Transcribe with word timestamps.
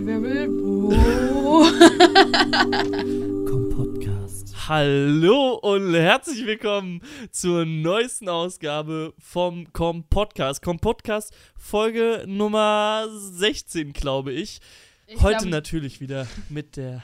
Trommelwirbel. 0.00 0.48
Oh. 0.62 1.62
Komm 3.46 3.68
Podcast. 3.68 4.54
Hallo 4.68 5.56
und 5.56 5.92
herzlich 5.94 6.46
willkommen 6.46 7.02
zur 7.30 7.66
neuesten 7.66 8.30
Ausgabe 8.30 9.12
vom 9.18 9.70
Com 9.74 10.04
Podcast. 10.04 10.62
Com 10.62 10.78
Podcast 10.78 11.34
Folge 11.54 12.24
Nummer 12.26 13.08
16, 13.10 13.92
glaube 13.92 14.32
ich. 14.32 14.60
Ich 15.06 15.20
Heute 15.20 15.40
glaub, 15.40 15.50
natürlich 15.50 16.00
wieder 16.00 16.26
mit 16.48 16.78
der 16.78 17.02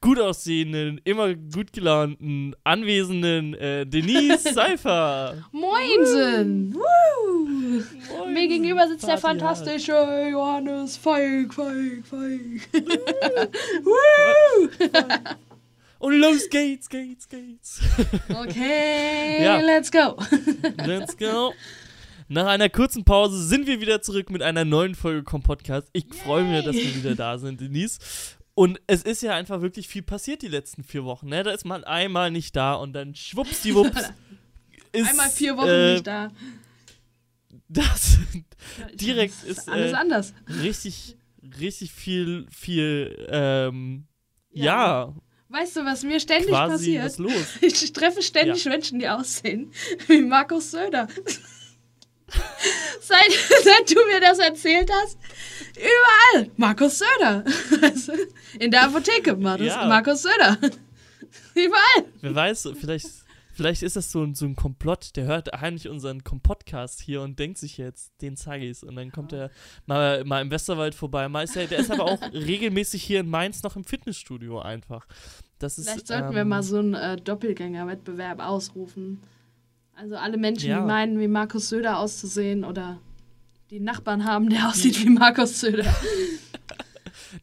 gut 0.00 0.18
aussehenden, 0.18 1.00
immer 1.04 1.34
gut 1.34 1.72
gelaunten, 1.72 2.56
anwesenden 2.64 3.54
äh, 3.54 3.86
Denise 3.86 4.38
Seifer. 4.54 5.44
Moinsen. 5.52 6.74
Woo. 6.74 7.53
Moin, 8.18 8.32
Mir 8.32 8.48
gegenüber 8.48 8.86
sitzt 8.88 9.02
der 9.04 9.16
Party 9.16 9.22
fantastische 9.40 10.28
Johannes 10.30 10.96
Feig, 10.96 11.52
Feig, 11.52 12.04
Feig. 12.06 12.68
Und 15.98 16.20
los 16.20 16.48
geht's, 16.50 16.88
geht's, 16.88 17.28
geht's. 17.28 17.80
Okay, 18.28 19.42
Ja. 19.42 19.60
let's 19.60 19.90
go. 19.90 20.16
Let's 20.84 21.16
go. 21.16 21.54
Nach 22.28 22.46
einer 22.46 22.68
kurzen 22.68 23.04
Pause 23.04 23.42
sind 23.42 23.66
wir 23.66 23.80
wieder 23.80 24.02
zurück 24.02 24.30
mit 24.30 24.42
einer 24.42 24.64
neuen 24.64 24.94
Folge 24.94 25.22
Com 25.22 25.42
Podcast. 25.42 25.88
Ich 25.92 26.06
freue 26.12 26.44
mich, 26.44 26.64
dass 26.64 26.76
wir 26.76 26.94
wieder 26.94 27.14
da 27.14 27.38
sind, 27.38 27.60
Denise. 27.60 27.98
Und 28.54 28.80
es 28.86 29.02
ist 29.02 29.22
ja 29.22 29.34
einfach 29.34 29.62
wirklich 29.62 29.88
viel 29.88 30.02
passiert 30.02 30.42
die 30.42 30.48
letzten 30.48 30.84
vier 30.84 31.04
Wochen. 31.04 31.28
Ne? 31.28 31.42
Da 31.42 31.50
ist 31.50 31.64
man 31.64 31.84
einmal 31.84 32.30
nicht 32.30 32.54
da 32.54 32.74
und 32.74 32.92
dann 32.92 33.14
schwuppsdiwupps 33.14 34.12
ist 34.92 35.10
Einmal 35.10 35.30
vier 35.30 35.56
Wochen 35.56 35.68
äh, 35.68 35.92
nicht 35.94 36.06
da. 36.06 36.30
Das 37.68 38.18
direkt 38.94 39.34
Das 39.42 39.48
ist 39.58 39.68
alles 39.68 39.92
äh, 39.92 39.96
anders. 39.96 40.34
richtig, 40.62 41.16
richtig 41.60 41.92
viel, 41.92 42.46
viel, 42.50 43.26
ähm, 43.30 44.06
Ja. 44.50 44.64
ja, 44.64 45.14
Weißt 45.48 45.76
du, 45.76 45.84
was 45.84 46.02
mir 46.02 46.18
ständig 46.20 46.48
quasi 46.48 46.98
passiert? 46.98 47.04
was 47.04 47.18
los. 47.18 47.46
Ich 47.60 47.92
treffe 47.92 48.22
ständig 48.22 48.64
Menschen, 48.66 48.98
die 48.98 49.08
aussehen 49.08 49.70
wie 50.08 50.20
Markus 50.22 50.70
Söder. 50.72 51.06
seit, 53.00 53.30
seit 53.64 53.90
du 53.90 54.04
mir 54.06 54.20
das 54.20 54.38
erzählt 54.38 54.90
hast, 55.02 55.18
überall 55.76 56.50
Markus 56.56 56.98
Söder. 56.98 57.44
In 58.58 58.70
der 58.70 58.84
Apotheke 58.84 59.36
Markus, 59.36 59.66
Ja. 59.66 59.86
Markus 59.86 60.22
Söder. 60.22 60.58
Überall. 61.54 62.04
Wer 62.20 62.34
weiß, 62.34 62.68
vielleicht, 62.80 63.06
vielleicht 63.54 63.82
ist 63.82 63.96
das 63.96 64.12
so 64.12 64.22
ein, 64.22 64.34
so 64.34 64.44
ein 64.44 64.56
Komplott. 64.56 65.16
Der 65.16 65.24
hört 65.24 65.48
heimlich 65.60 65.88
unseren 65.88 66.22
Kom-Podcast 66.24 67.00
hier 67.00 67.22
und 67.22 67.38
denkt 67.38 67.58
sich 67.58 67.78
jetzt, 67.78 68.12
den 68.20 68.36
zeige 68.36 68.66
ich's. 68.66 68.82
Und 68.82 68.96
dann 68.96 69.10
kommt 69.12 69.32
er 69.32 69.50
mal, 69.86 70.24
mal 70.24 70.42
im 70.42 70.50
Westerwald 70.50 70.94
vorbei. 70.94 71.28
Mal 71.28 71.44
ist 71.44 71.56
er, 71.56 71.66
der 71.66 71.78
ist 71.78 71.90
aber 71.90 72.04
auch 72.04 72.20
regelmäßig 72.32 73.02
hier 73.02 73.20
in 73.20 73.30
Mainz 73.30 73.62
noch 73.62 73.76
im 73.76 73.84
Fitnessstudio 73.84 74.60
einfach. 74.60 75.06
Das 75.58 75.78
ist, 75.78 75.88
Vielleicht 75.88 76.08
sollten 76.08 76.28
ähm, 76.30 76.34
wir 76.34 76.44
mal 76.44 76.62
so 76.62 76.78
einen 76.78 76.94
äh, 76.94 77.16
Doppelgängerwettbewerb 77.16 78.40
ausrufen. 78.40 79.22
Also 79.96 80.16
alle 80.16 80.36
Menschen, 80.36 80.68
Ja. 80.70 80.80
die 80.80 80.86
meinen, 80.86 81.20
wie 81.20 81.28
Markus 81.28 81.68
Söder 81.68 81.98
auszusehen 81.98 82.64
oder 82.64 82.98
die 83.70 83.80
Nachbarn 83.80 84.24
haben, 84.24 84.50
der 84.50 84.68
aussieht 84.68 85.02
wie 85.04 85.10
Markus 85.10 85.60
Söder. 85.60 85.84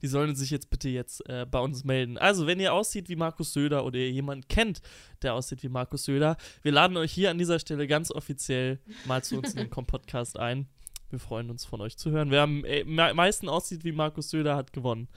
Die 0.02 0.08
sollen 0.08 0.36
sich 0.36 0.50
jetzt 0.50 0.70
bitte 0.70 0.90
jetzt 0.90 1.28
äh, 1.30 1.46
bei 1.50 1.60
uns 1.60 1.84
melden. 1.84 2.18
Also, 2.18 2.48
wenn 2.48 2.60
ihr 2.60 2.74
aussieht 2.74 3.10
wie 3.10 3.16
Markus 3.16 3.54
Söder 3.54 3.86
oder 3.86 3.98
ihr 4.00 4.12
jemanden 4.12 4.48
kennt, 4.48 4.82
der 5.22 5.34
aussieht 5.34 5.64
wie 5.64 5.70
Markus 5.70 6.06
Söder, 6.06 6.38
wir 6.62 6.72
laden 6.72 6.98
euch 6.98 7.12
hier 7.12 7.32
an 7.32 7.38
dieser 7.38 7.60
Stelle 7.60 7.88
ganz 7.88 8.12
offiziell 8.12 8.80
mal 9.06 9.24
zu 9.24 9.38
uns 9.38 9.52
in 9.52 9.58
den 9.58 9.70
Com-Podcast 9.72 10.38
ein. 10.40 10.68
Wir 11.10 11.20
freuen 11.20 11.50
uns 11.50 11.66
von 11.66 11.82
euch 11.82 11.98
zu 11.98 12.12
hören. 12.12 12.32
Wer 12.32 12.44
am 12.44 12.64
äh, 12.64 12.84
me- 12.86 13.14
meisten 13.14 13.50
aussieht 13.50 13.84
wie 13.84 13.92
Markus 13.92 14.30
Söder, 14.30 14.56
hat 14.56 14.72
gewonnen. 14.74 15.08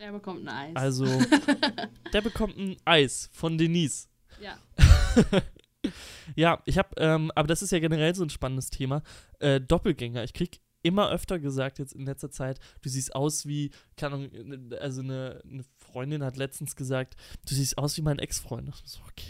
Der 0.00 0.10
bekommt 0.12 0.48
ein 0.48 0.48
Eis. 0.48 0.76
Also, 0.76 1.06
der 2.12 2.20
bekommt 2.22 2.56
ein 2.58 2.76
Eis 2.84 3.28
von 3.32 3.58
Denise. 3.58 4.08
ja. 4.40 4.56
Ja, 6.34 6.62
ich 6.64 6.78
habe, 6.78 6.88
ähm, 6.96 7.30
aber 7.34 7.46
das 7.46 7.60
ist 7.60 7.70
ja 7.70 7.78
generell 7.78 8.14
so 8.14 8.22
ein 8.24 8.30
spannendes 8.30 8.70
Thema. 8.70 9.02
Äh, 9.38 9.60
Doppelgänger. 9.60 10.24
Ich 10.24 10.32
krieg 10.32 10.60
immer 10.84 11.10
öfter 11.10 11.38
gesagt 11.40 11.78
jetzt 11.80 11.92
in 11.94 12.04
letzter 12.06 12.30
Zeit, 12.30 12.60
du 12.82 12.88
siehst 12.88 13.14
aus 13.16 13.46
wie, 13.46 13.70
keine 13.96 14.14
Ahnung, 14.14 14.30
ne- 14.32 14.78
also 14.80 15.00
eine, 15.02 15.42
eine 15.50 15.64
Freundin 15.78 16.22
hat 16.22 16.36
letztens 16.36 16.76
gesagt, 16.76 17.14
du 17.48 17.54
siehst 17.54 17.76
aus 17.78 17.96
wie 17.96 18.02
mein 18.02 18.18
Ex-Freund. 18.20 18.68
Ich 18.68 18.90
So, 18.92 19.00
okay. 19.08 19.26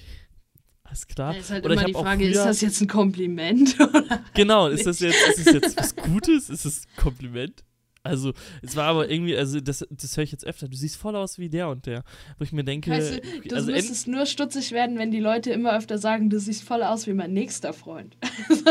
Alles 0.82 1.06
klar. 1.06 1.32
Da 1.32 1.38
ist 1.38 1.50
halt 1.50 1.64
Oder 1.64 1.74
ich 1.74 1.80
immer 1.80 1.86
die 1.86 1.92
Frage, 1.94 2.28
ist 2.28 2.36
früher- 2.36 2.44
das 2.46 2.60
jetzt 2.60 2.80
ein 2.82 2.88
Kompliment? 2.88 3.76
Genau, 4.34 4.68
ist 4.68 4.84
das 4.86 5.00
jetzt, 5.00 5.16
ist 5.28 5.46
es 5.46 5.52
jetzt 5.54 5.76
was 5.78 5.96
Gutes? 5.96 6.50
Ist 6.50 6.64
es 6.66 6.82
ein 6.84 7.02
Kompliment? 7.02 7.64
Also, 8.02 8.34
es 8.60 8.76
war 8.76 8.84
aber 8.88 9.08
irgendwie, 9.10 9.34
also 9.34 9.60
das, 9.60 9.86
das 9.90 10.16
höre 10.18 10.24
ich 10.24 10.32
jetzt 10.32 10.44
öfter. 10.44 10.68
Du 10.68 10.76
siehst 10.76 10.96
voll 10.96 11.16
aus 11.16 11.38
wie 11.38 11.48
der 11.48 11.70
und 11.70 11.86
der. 11.86 12.04
Wo 12.36 12.44
ich 12.44 12.52
mir 12.52 12.62
denke, 12.62 12.90
Weißt 12.90 13.14
du, 13.16 13.48
du 13.48 13.54
also 13.56 13.72
müsstest 13.72 14.08
nur 14.08 14.26
stutzig 14.26 14.72
werden, 14.72 14.98
wenn 14.98 15.10
die 15.10 15.20
Leute 15.20 15.52
immer 15.52 15.74
öfter 15.74 15.96
sagen, 15.96 16.28
du 16.28 16.38
siehst 16.38 16.64
voll 16.64 16.82
aus 16.82 17.06
wie 17.06 17.14
mein 17.14 17.32
nächster 17.32 17.72
Freund. 17.72 18.18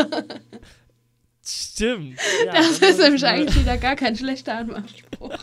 stimmt. 1.44 2.18
Ja, 2.44 2.52
das 2.52 2.78
ist 2.78 2.98
nämlich 2.98 3.24
eigentlich 3.24 3.58
wieder 3.58 3.78
gar 3.78 3.96
kein 3.96 4.16
schlechter 4.16 4.58
Anmachspruch. 4.58 5.32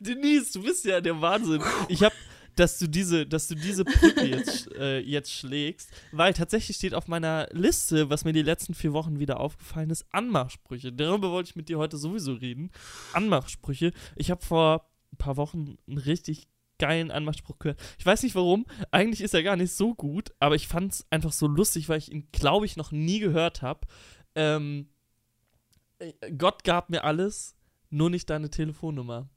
Denise, 0.00 0.52
du 0.52 0.62
bist 0.62 0.84
ja 0.84 1.00
der 1.00 1.20
Wahnsinn. 1.20 1.62
Ich 1.88 2.02
hab, 2.02 2.12
dass 2.56 2.78
du 2.78 2.86
diese, 2.86 3.26
dass 3.26 3.48
du 3.48 3.54
diese 3.54 3.84
Brücke 3.84 4.24
jetzt, 4.24 4.72
äh, 4.76 4.98
jetzt 4.98 5.32
schlägst, 5.32 5.90
weil 6.12 6.34
tatsächlich 6.34 6.76
steht 6.76 6.94
auf 6.94 7.08
meiner 7.08 7.48
Liste, 7.52 8.10
was 8.10 8.24
mir 8.24 8.32
die 8.32 8.42
letzten 8.42 8.74
vier 8.74 8.92
Wochen 8.92 9.18
wieder 9.18 9.40
aufgefallen 9.40 9.90
ist, 9.90 10.06
Anmachsprüche. 10.12 10.92
Darüber 10.92 11.30
wollte 11.30 11.50
ich 11.50 11.56
mit 11.56 11.68
dir 11.68 11.78
heute 11.78 11.96
sowieso 11.96 12.34
reden. 12.34 12.70
Anmachsprüche. 13.12 13.92
Ich 14.16 14.30
habe 14.30 14.44
vor 14.44 14.88
ein 15.12 15.18
paar 15.18 15.36
Wochen 15.36 15.76
einen 15.86 15.98
richtig 15.98 16.48
geilen 16.82 17.12
Anmachspruch 17.12 17.60
gehört. 17.60 17.80
Ich 17.96 18.04
weiß 18.04 18.24
nicht 18.24 18.34
warum. 18.34 18.66
Eigentlich 18.90 19.20
ist 19.20 19.34
er 19.34 19.44
gar 19.44 19.54
nicht 19.54 19.72
so 19.72 19.94
gut, 19.94 20.32
aber 20.40 20.56
ich 20.56 20.66
fand 20.66 20.92
es 20.92 21.06
einfach 21.10 21.30
so 21.30 21.46
lustig, 21.46 21.88
weil 21.88 21.98
ich 21.98 22.10
ihn, 22.10 22.26
glaube 22.32 22.66
ich, 22.66 22.76
noch 22.76 22.90
nie 22.90 23.20
gehört 23.20 23.62
habe. 23.62 23.86
Ähm, 24.34 24.88
äh, 26.00 26.12
Gott 26.36 26.64
gab 26.64 26.90
mir 26.90 27.04
alles, 27.04 27.54
nur 27.90 28.10
nicht 28.10 28.28
deine 28.30 28.50
Telefonnummer. 28.50 29.28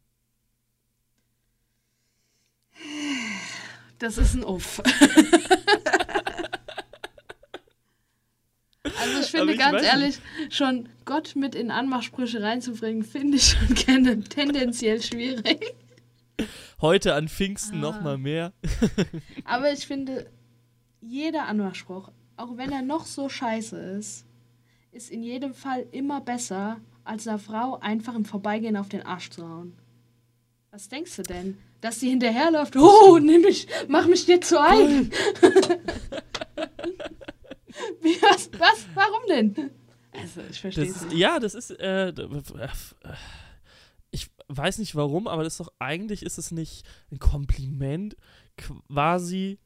Das 4.00 4.18
ist 4.18 4.34
ein 4.34 4.44
Uff. 4.44 4.82
Also 8.98 9.20
ich 9.20 9.28
finde 9.28 9.54
ich 9.54 9.60
ganz 9.60 9.84
ehrlich, 9.84 10.20
schon 10.50 10.90
Gott 11.06 11.36
mit 11.36 11.56
in 11.56 11.72
Anmachsprüche 11.72 12.42
reinzubringen, 12.42 13.04
finde 13.04 13.38
ich 13.38 13.50
schon 13.50 13.76
gerne 13.86 14.20
tendenziell 14.22 15.02
schwierig. 15.02 15.76
Heute 16.82 17.14
an 17.16 17.28
Pfingsten 17.30 17.78
Ah. 17.78 17.82
noch 17.82 18.02
mal 18.02 18.18
mehr. 18.18 18.54
Aber 19.46 19.72
ich 19.72 19.88
finde, 19.88 20.30
jeder 21.02 21.46
Anmachspruch, 21.46 22.12
auch 22.38 22.58
wenn 22.58 22.72
er 22.72 22.82
noch 22.82 23.06
so 23.06 23.30
scheiße 23.30 23.78
ist, 23.78 24.26
ist 24.92 25.10
in 25.12 25.24
jedem 25.24 25.54
Fall 25.54 25.86
immer 25.92 26.22
besser, 26.22 26.80
als 27.04 27.28
einer 27.28 27.40
Frau 27.40 27.80
einfach 27.80 28.16
im 28.16 28.26
Vorbeigehen 28.26 28.78
auf 28.78 28.90
den 28.90 29.04
Arsch 29.06 29.30
zu 29.30 29.48
hauen. 29.48 29.74
Was 30.72 30.90
denkst 30.90 31.16
du 31.18 31.24
denn? 31.24 31.58
Dass 31.82 32.00
sie 32.00 32.10
hinterherläuft, 32.10 32.76
oh, 32.78 33.18
nimm 33.20 33.42
mich, 33.42 33.68
mach 33.88 34.08
mich 34.08 34.26
dir 34.26 34.42
zu 34.42 34.60
eigen. 34.62 35.12
Wie, 38.02 38.22
was, 38.22 38.50
was, 38.58 38.86
warum 38.94 39.22
denn? 39.28 39.72
Also, 40.14 40.42
ich 40.50 40.62
verstehe 40.62 40.86
es 40.86 41.02
nicht. 41.06 41.18
ja, 41.18 41.40
das 41.40 41.56
ist. 41.56 41.72
Äh, 41.72 42.10
äh, 42.10 42.14
weiß 44.48 44.78
nicht 44.80 44.96
warum, 44.96 45.28
aber 45.28 45.44
das 45.44 45.54
ist 45.54 45.60
doch 45.60 45.74
eigentlich 45.80 46.24
ist 46.24 46.38
es 46.38 46.52
nicht 46.52 46.86
ein 47.12 47.20
Kompliment, 47.20 48.16
quasi. 48.58 49.60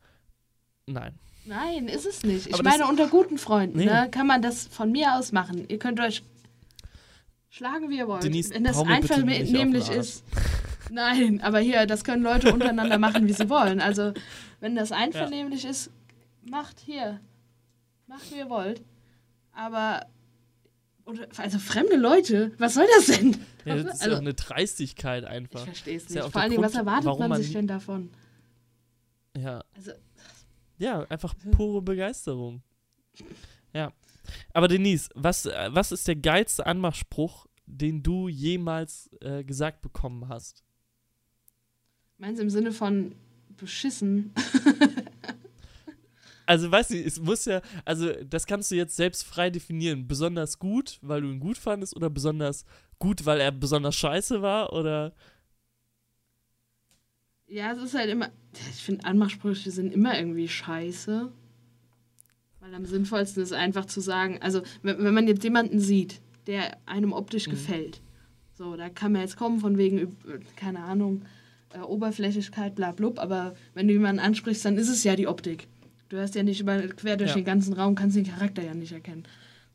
Nein. 0.86 1.20
Nein, 1.46 1.88
ist 1.88 2.06
es 2.06 2.24
nicht. 2.24 2.48
Ich 2.48 2.54
Aber 2.54 2.64
meine, 2.64 2.88
unter 2.88 3.08
guten 3.08 3.38
Freunden 3.38 3.78
Nee. 3.80 3.86
ne, 3.86 4.08
kann 4.12 4.28
man 4.28 4.42
das 4.42 4.68
von 4.68 4.92
mir 4.92 5.16
aus 5.16 5.32
machen. 5.32 5.66
Ihr 5.68 5.80
könnt 5.80 6.00
euch 6.00 6.24
schlagen, 7.50 7.90
wie 7.90 7.98
ihr 7.98 8.08
wollt. 8.08 8.24
Denise, 8.24 8.54
Wenn 8.54 8.64
das 8.64 8.78
auf 8.78 8.88
den 8.88 9.30
ist. 9.92 10.24
Nein, 10.92 11.42
aber 11.42 11.60
hier, 11.60 11.86
das 11.86 12.04
können 12.04 12.24
Leute 12.24 12.52
untereinander 12.54 12.98
machen, 12.98 13.28
wie 13.28 13.34
sie 13.34 13.50
wollen. 13.50 13.80
Also, 13.80 14.14
wenn 14.60 14.76
das 14.76 14.92
einvernehmlich 14.92 15.66
ist, 15.66 15.92
macht 16.44 16.80
hier. 16.80 17.20
Macht, 18.08 18.32
wie 18.32 18.38
ihr 18.40 18.50
wollt. 18.50 18.82
Aber. 19.52 20.06
Oder, 21.06 21.28
also 21.38 21.58
fremde 21.58 21.96
Leute, 21.96 22.52
was 22.60 22.76
soll 22.76 22.86
das 22.98 23.18
denn? 23.18 23.38
Ja, 23.70 23.84
das 23.84 23.96
ist 23.96 24.02
Also- 24.02 24.14
ja 24.14 24.18
eine 24.20 24.34
Dreistigkeit 24.34 25.24
Ich 25.24 25.30
einfach. 25.30 25.64
verstehe 25.64 25.98
es 25.98 26.10
ja 26.10 26.16
nicht. 26.16 26.24
auch 26.24 26.32
Vor 26.32 26.42
allem, 26.42 26.58
was 26.58 26.72
Grund, 26.74 26.76
erwartet 26.76 27.06
warum 27.06 27.20
man 27.20 27.30
man- 27.30 27.42
sich 27.42 27.52
denn 27.54 27.68
davon? 27.68 28.10
Ja. 29.38 29.64
Also, 29.76 29.92
Ja, 30.78 31.04
einfach 31.10 31.34
pure 31.52 31.82
Begeisterung. 31.82 32.62
Ja. 33.74 33.92
Aber 34.54 34.68
Denise, 34.68 35.10
was, 35.16 35.46
äh, 35.46 35.70
was 35.72 35.92
ist 35.92 36.08
der 36.08 36.16
geilste 36.16 36.66
Anmachspruch, 36.66 37.48
den 37.66 38.02
du 38.02 38.28
jemals 38.30 39.10
äh, 39.22 39.44
gesagt 39.44 39.82
bekommen 39.82 40.28
hast? 40.30 40.64
meinst 42.18 42.40
du 42.40 42.44
im 42.44 42.50
Sinne 42.50 42.72
von 42.72 43.16
beschissen? 43.58 44.34
Also, 46.46 46.72
weißt 46.72 46.90
du, 46.90 46.96
es 46.98 47.20
muss 47.20 47.46
ja, 47.46 47.62
also, 47.86 48.12
das 48.24 48.48
kannst 48.48 48.72
du 48.72 48.76
jetzt 48.76 48.96
selbst 48.96 49.24
frei 49.24 49.52
definieren. 49.52 50.08
Besonders 50.08 50.58
gut, 50.58 50.98
weil 51.04 51.22
du 51.22 51.28
ihn 51.30 51.40
gut 51.40 51.60
fandest, 51.60 51.96
oder 51.96 52.10
besonders 52.10 52.66
gut, 53.00 53.26
weil 53.26 53.40
er 53.40 53.52
besonders 53.52 53.96
scheiße 53.96 54.42
war, 54.42 54.74
oder. 54.74 55.14
Ja, 57.48 57.72
es 57.74 57.82
ist 57.82 57.96
halt 57.96 58.10
immer. 58.10 58.30
Ich 58.72 58.84
finde, 58.84 59.06
Anmachsprüche 59.06 59.72
sind 59.72 59.94
immer 59.94 60.18
irgendwie 60.18 60.48
scheiße. 60.48 61.32
Weil 62.60 62.76
am 62.76 62.86
sinnvollsten 62.86 63.42
ist 63.42 63.54
einfach 63.54 63.86
zu 63.86 64.02
sagen, 64.02 64.40
also, 64.42 64.62
wenn, 64.84 65.04
wenn 65.04 65.14
man 65.14 65.28
jetzt 65.28 65.44
jemanden 65.44 65.80
sieht, 65.80 66.22
der 66.46 66.78
einem 66.86 67.14
optisch 67.14 67.48
Mhm. 67.48 67.52
gefällt, 67.52 68.02
so, 68.54 68.76
da 68.76 68.90
kann 68.90 69.14
man 69.14 69.22
jetzt 69.22 69.38
kommen 69.38 69.60
von 69.60 69.78
wegen, 69.78 70.00
äh, 70.00 70.08
keine 70.58 70.80
Ahnung, 70.84 71.22
äh, 71.74 71.80
Oberflächlichkeit, 71.80 72.76
bla 72.76 72.92
blub, 72.92 73.18
aber 73.20 73.56
wenn 73.74 73.88
du 73.88 73.94
jemanden 73.94 74.20
ansprichst, 74.20 74.66
dann 74.66 74.78
ist 74.78 74.90
es 74.90 75.04
ja 75.06 75.16
die 75.16 75.28
Optik. 75.28 75.68
Du 76.10 76.20
hast 76.20 76.36
ja 76.36 76.44
nicht 76.44 76.60
über, 76.60 76.80
quer 76.82 77.16
durch 77.18 77.30
Ja. 77.30 77.36
den 77.36 77.46
ganzen 77.46 77.74
Raum, 77.74 77.96
kannst 77.96 78.18
den 78.18 78.26
Charakter 78.28 78.62
ja 78.62 78.74
nicht 78.74 78.92
erkennen. 78.92 79.24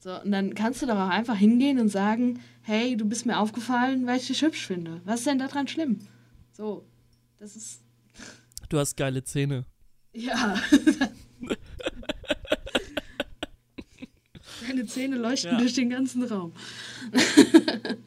So, 0.04 0.20
und 0.20 0.30
dann 0.32 0.54
kannst 0.54 0.82
du 0.82 0.86
doch 0.86 0.96
auch 0.96 1.08
einfach 1.08 1.34
hingehen 1.34 1.78
und 1.80 1.88
sagen, 1.88 2.38
hey, 2.60 2.94
du 2.94 3.06
bist 3.06 3.24
mir 3.24 3.38
aufgefallen, 3.38 4.06
weil 4.06 4.18
ich 4.18 4.26
dich 4.26 4.42
hübsch 4.42 4.66
finde. 4.66 5.00
Was 5.06 5.20
ist 5.20 5.26
denn 5.26 5.38
daran 5.38 5.66
schlimm? 5.66 5.98
So, 6.52 6.84
das 7.38 7.56
ist, 7.56 7.80
Du 8.68 8.78
hast 8.78 8.98
geile 8.98 9.24
Zähne. 9.24 9.64
ja. 10.12 10.60
Deine 14.68 14.84
Zähne 14.84 15.16
leuchten 15.16 15.52
Ja. 15.52 15.58
durch 15.58 15.72
den 15.72 15.88
ganzen 15.88 16.22
Raum. 16.24 16.52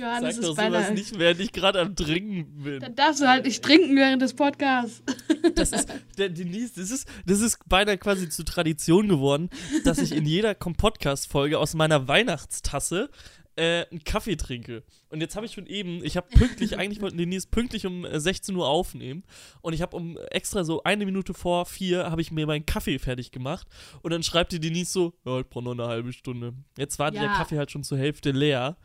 Johannes 0.00 0.36
Sag 0.36 0.42
doch 0.42 0.50
ist 0.50 0.56
sowas 0.56 0.56
beinahe. 0.56 0.94
nicht, 0.94 1.18
während 1.18 1.40
ich 1.40 1.52
gerade 1.52 1.80
am 1.80 1.94
Trinken 1.96 2.62
bin. 2.62 2.80
Dann 2.80 2.94
darfst 2.94 3.20
du 3.20 3.28
halt 3.28 3.44
nicht 3.44 3.62
trinken 3.62 3.96
während 3.96 4.22
des 4.22 4.34
Podcasts. 4.34 5.02
Das 5.54 5.72
ist, 5.72 5.88
der 6.18 6.28
Denise, 6.28 6.74
das 6.76 6.90
ist, 6.90 7.08
das 7.24 7.40
ist 7.40 7.58
beinahe 7.66 7.96
quasi 7.96 8.28
zur 8.28 8.44
Tradition 8.44 9.08
geworden, 9.08 9.48
dass 9.84 9.98
ich 9.98 10.12
in 10.12 10.26
jeder 10.26 10.54
Podcast-Folge 10.54 11.58
aus 11.58 11.72
meiner 11.74 12.08
Weihnachtstasse 12.08 13.08
äh, 13.56 13.86
einen 13.90 14.04
Kaffee 14.04 14.36
trinke. 14.36 14.84
Und 15.08 15.20
jetzt 15.20 15.34
habe 15.36 15.46
ich 15.46 15.52
schon 15.52 15.66
eben, 15.66 16.04
ich 16.04 16.16
habe 16.16 16.28
pünktlich, 16.28 16.78
eigentlich 16.78 17.00
wollten 17.00 17.18
Denise 17.18 17.46
pünktlich 17.48 17.86
um 17.86 18.04
äh, 18.04 18.20
16 18.20 18.54
Uhr 18.54 18.68
aufnehmen. 18.68 19.24
Und 19.62 19.72
ich 19.72 19.82
habe 19.82 19.96
um 19.96 20.18
extra 20.30 20.62
so 20.64 20.82
eine 20.82 21.04
Minute 21.04 21.34
vor 21.34 21.66
vier, 21.66 22.10
habe 22.10 22.20
ich 22.20 22.30
mir 22.30 22.46
meinen 22.46 22.66
Kaffee 22.66 22.98
fertig 22.98 23.32
gemacht. 23.32 23.66
Und 24.02 24.12
dann 24.12 24.22
schreibt 24.22 24.52
die 24.52 24.60
Denise 24.60 24.92
so, 24.92 25.14
ja, 25.24 25.40
ich 25.40 25.46
brauche 25.48 25.64
noch 25.64 25.72
eine 25.72 25.86
halbe 25.86 26.12
Stunde. 26.12 26.52
Jetzt 26.76 26.98
war 26.98 27.10
der 27.10 27.22
Ja. 27.22 27.34
Kaffee 27.34 27.58
halt 27.58 27.70
schon 27.70 27.82
zur 27.82 27.98
Hälfte 27.98 28.30
leer. 28.30 28.76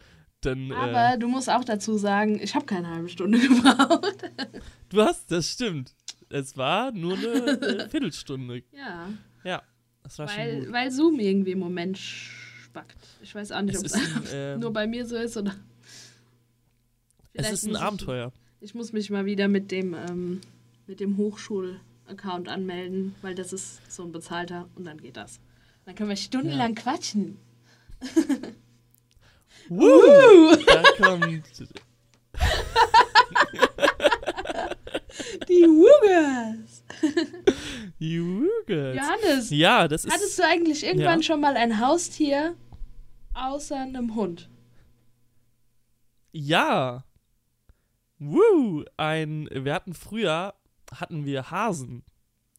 Dann, 0.45 0.71
äh, 0.71 0.73
Aber 0.75 1.17
du 1.17 1.27
musst 1.27 1.49
auch 1.49 1.63
dazu 1.63 1.97
sagen, 1.97 2.39
ich 2.41 2.53
habe 2.55 2.65
keine 2.65 2.89
halbe 2.89 3.09
Stunde 3.09 3.39
gebraucht. 3.47 4.15
du 4.89 5.01
hast, 5.01 5.31
das 5.31 5.49
stimmt. 5.49 5.93
Es 6.29 6.55
war 6.57 6.91
nur 6.91 7.17
eine 7.17 7.27
äh, 7.27 7.89
Viertelstunde. 7.89 8.63
Ja, 8.71 9.09
Ja, 9.43 9.61
das 10.03 10.17
war 10.19 10.27
schon 10.27 10.37
weil, 10.37 10.59
gut. 10.65 10.71
weil 10.73 10.91
Zoom 10.91 11.19
irgendwie 11.19 11.51
im 11.51 11.59
Moment 11.59 11.97
spackt. 11.97 12.97
Ich 13.21 13.33
weiß 13.33 13.51
auch 13.51 13.61
nicht, 13.61 13.77
ob 13.77 13.85
es 13.85 13.93
ähm, 14.33 14.59
nur 14.59 14.71
bei 14.73 14.85
mir 14.87 15.05
so 15.05 15.15
ist 15.17 15.37
oder. 15.37 15.55
Es 17.33 17.51
ist 17.51 17.63
ein 17.65 17.71
muss 17.71 17.79
ich- 17.79 17.83
Abenteuer. 17.85 18.31
Ich 18.61 18.73
muss 18.73 18.93
mich 18.93 19.09
mal 19.09 19.25
wieder 19.25 19.47
mit 19.47 19.69
dem, 19.71 19.93
ähm, 19.93 20.41
mit 20.87 20.99
dem 20.99 21.17
Hochschul-Account 21.17 22.47
anmelden, 22.49 23.13
weil 23.21 23.35
das 23.35 23.51
ist 23.53 23.79
so 23.91 24.03
ein 24.03 24.11
bezahlter 24.11 24.67
und 24.75 24.85
dann 24.85 24.97
geht 25.01 25.17
das. 25.17 25.39
Dann 25.85 25.93
können 25.95 26.09
wir 26.09 26.15
stundenlang 26.15 26.73
quatschen. 26.75 27.37
Woo! 29.69 30.55
Da 30.65 30.83
kommt. 30.97 31.45
Die 35.47 35.63
Woogers! 35.63 36.83
Jugend. 37.99 38.95
Johannes, 38.95 39.49
Ja, 39.49 39.87
das 39.87 40.05
ist. 40.05 40.13
hattest 40.13 40.39
du 40.39 40.43
eigentlich 40.43 40.83
irgendwann 40.85 41.19
Ja. 41.19 41.23
schon 41.23 41.41
mal 41.41 41.55
ein 41.57 41.79
Haustier 41.79 42.55
außer 43.33 43.77
einem 43.79 44.15
Hund? 44.15 44.49
Ja. 46.31 47.03
Woo! 48.19 48.83
Ein. 48.97 49.49
Wir 49.51 49.73
hatten 49.73 49.93
früher. 49.93 50.53
Hatten 50.91 51.25
wir 51.25 51.51
Hasen. 51.51 52.03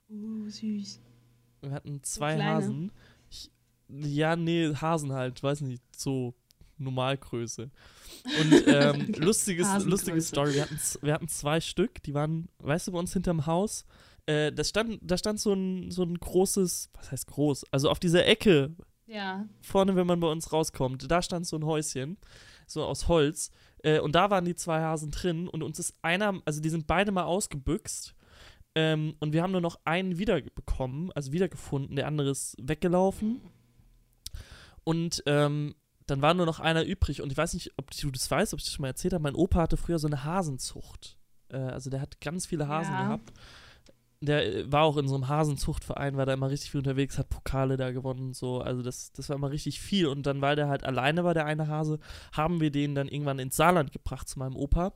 Uh, 0.09 0.49
süß. 0.49 1.01
Wir 1.63 1.71
hatten 1.73 2.03
zwei? 2.03 2.41
Hasen. 2.43 2.93
Ich, 3.31 3.51
ja, 3.89 4.37
nee, 4.37 4.75
Hasen 4.75 5.13
halt. 5.13 5.43
Weiß 5.43 5.61
nicht. 5.63 5.83
So. 5.97 6.35
Normalgröße. 6.79 7.71
Und 8.41 8.53
ähm, 8.67 9.15
lustiges, 9.19 9.67
Hasengröße. 9.67 9.89
lustige 9.91 10.21
Story. 10.21 10.55
Wir 10.55 10.63
hatten, 10.63 10.79
wir 11.03 11.13
hatten 11.15 11.29
zwei 11.29 11.61
Stück, 11.61 12.03
die 12.03 12.15
waren, 12.15 12.49
weißt 12.59 12.89
du, 12.89 12.93
bei 12.93 12.99
uns 12.99 13.13
hinterm 13.13 13.47
Haus. 13.47 13.85
Äh, 14.27 14.53
da, 14.53 14.65
stand, 14.65 14.99
da 15.03 15.17
stand 15.17 15.39
so 15.41 15.53
ein, 15.53 15.91
so 15.91 16.03
ein 16.03 16.19
großes, 16.19 16.91
was 16.95 17.13
heißt 17.13 17.27
groß? 17.29 17.65
Also 17.71 17.91
auf 17.91 18.01
dieser 18.01 18.27
Ecke, 18.27 18.75
Ja. 19.07 19.47
vorne, 19.61 19.95
wenn 19.97 20.07
man 20.07 20.19
bei 20.21 20.29
uns 20.31 20.53
rauskommt, 20.53 21.11
da 21.11 21.23
stand 21.23 21.47
so 21.47 21.57
ein 21.57 21.65
Häuschen, 21.65 22.17
so 22.67 22.85
aus 22.85 23.07
Holz. 23.09 23.51
Äh, 23.85 24.01
und 24.01 24.15
da 24.17 24.31
waren 24.31 24.45
die 24.45 24.57
zwei 24.57 24.81
Hasen 24.81 25.13
drin 25.13 25.47
und 25.49 25.63
uns 25.63 25.79
ist 25.79 25.95
einer, 26.03 26.41
also 26.45 26.61
die 26.61 26.71
sind 26.71 26.87
beide 26.89 27.13
mal 27.13 27.25
ausgebüxt. 27.25 28.15
Ähm, 28.75 29.15
und 29.21 29.33
wir 29.33 29.43
haben 29.43 29.53
nur 29.53 29.61
noch 29.63 29.79
einen 29.85 30.19
wiederbekommen, 30.19 31.11
also 31.13 31.33
wiedergefunden, 31.33 31.95
der 31.97 32.09
andere 32.09 32.31
ist 32.31 32.57
weggelaufen. 32.61 33.41
Und 34.85 35.23
ähm, 35.27 35.75
dann 36.07 36.23
war 36.23 36.35
nur 36.35 36.47
noch 36.47 36.61
einer 36.61 36.85
übrig. 36.85 37.21
Und 37.23 37.33
ich 37.33 37.39
weiß 37.39 37.55
nicht, 37.55 37.73
ob 37.77 37.91
du 37.91 38.11
das 38.11 38.31
weißt, 38.31 38.53
ob 38.55 38.61
ich 38.61 38.65
das 38.65 38.73
schon 38.75 38.83
mal 38.83 38.89
erzählt 38.89 39.13
habe. 39.13 39.23
Mein 39.23 39.35
Opa 39.35 39.63
hatte 39.63 39.77
früher 39.77 39.99
so 39.99 40.07
eine 40.07 40.25
Hasenzucht. 40.25 41.19
Äh, 41.49 41.57
also 41.57 41.91
der 41.91 42.01
hat 42.01 42.21
ganz 42.21 42.47
viele 42.47 42.69
Hasen 42.69 42.95
Ja. 42.95 43.03
gehabt. 43.05 43.33
Der 44.21 44.47
äh, 44.47 44.73
war 44.73 44.83
auch 44.83 44.97
in 44.97 45.09
so 45.09 45.15
einem 45.15 45.29
Hasenzuchtverein, 45.29 46.17
war 46.17 46.27
da 46.27 46.33
immer 46.35 46.49
richtig 46.51 46.71
viel 46.71 46.79
unterwegs, 46.79 47.19
hat 47.19 47.29
Pokale 47.29 47.77
da 47.77 47.91
gewonnen 47.91 48.29
und 48.29 48.37
so. 48.37 48.61
Also 48.61 48.83
das, 48.83 49.13
das 49.13 49.29
war 49.29 49.37
immer 49.37 49.51
richtig 49.51 49.81
viel. 49.81 50.07
Und 50.07 50.27
dann, 50.27 50.41
weil 50.41 50.57
der 50.57 50.69
halt 50.69 50.85
alleine 50.85 51.25
war, 51.25 51.35
der 51.35 51.45
eine 51.45 51.69
Hase, 51.69 51.99
haben 52.33 52.61
wir 52.61 52.71
den 52.71 52.95
dann 52.95 53.09
irgendwann 53.09 53.39
ins 53.39 53.57
Saarland 53.57 53.93
gebracht 53.93 54.29
zu 54.29 54.39
meinem 54.39 54.57
Opa. 54.57 54.93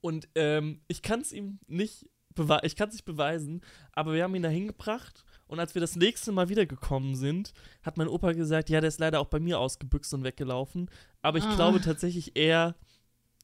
Und 0.00 0.28
ähm, 0.34 0.80
ich 0.88 1.02
kann 1.02 1.20
es 1.20 1.32
ihm 1.32 1.60
nicht 1.66 2.08
beweisen, 2.34 2.66
ich 2.66 2.76
kann 2.76 2.88
es 2.88 2.94
nicht 2.94 3.04
beweisen, 3.04 3.62
aber 3.92 4.14
wir 4.14 4.24
haben 4.24 4.34
ihn 4.34 4.42
da 4.42 4.48
hingebracht 4.48 5.24
und 5.52 5.60
als 5.60 5.74
wir 5.74 5.80
das 5.80 5.96
nächste 5.96 6.32
Mal 6.32 6.48
wiedergekommen 6.48 7.14
sind, 7.14 7.52
hat 7.82 7.96
mein 7.98 8.08
Opa 8.08 8.32
gesagt, 8.32 8.70
ja, 8.70 8.80
der 8.80 8.88
ist 8.88 8.98
leider 9.00 9.20
auch 9.20 9.26
bei 9.28 9.38
mir 9.38 9.58
ausgebüxt 9.60 10.12
und 10.14 10.24
weggelaufen. 10.24 10.90
Aber 11.20 11.38
ich 11.38 11.44
Ah. 11.44 11.54
glaube 11.54 11.80
tatsächlich 11.80 12.36
eher, 12.36 12.74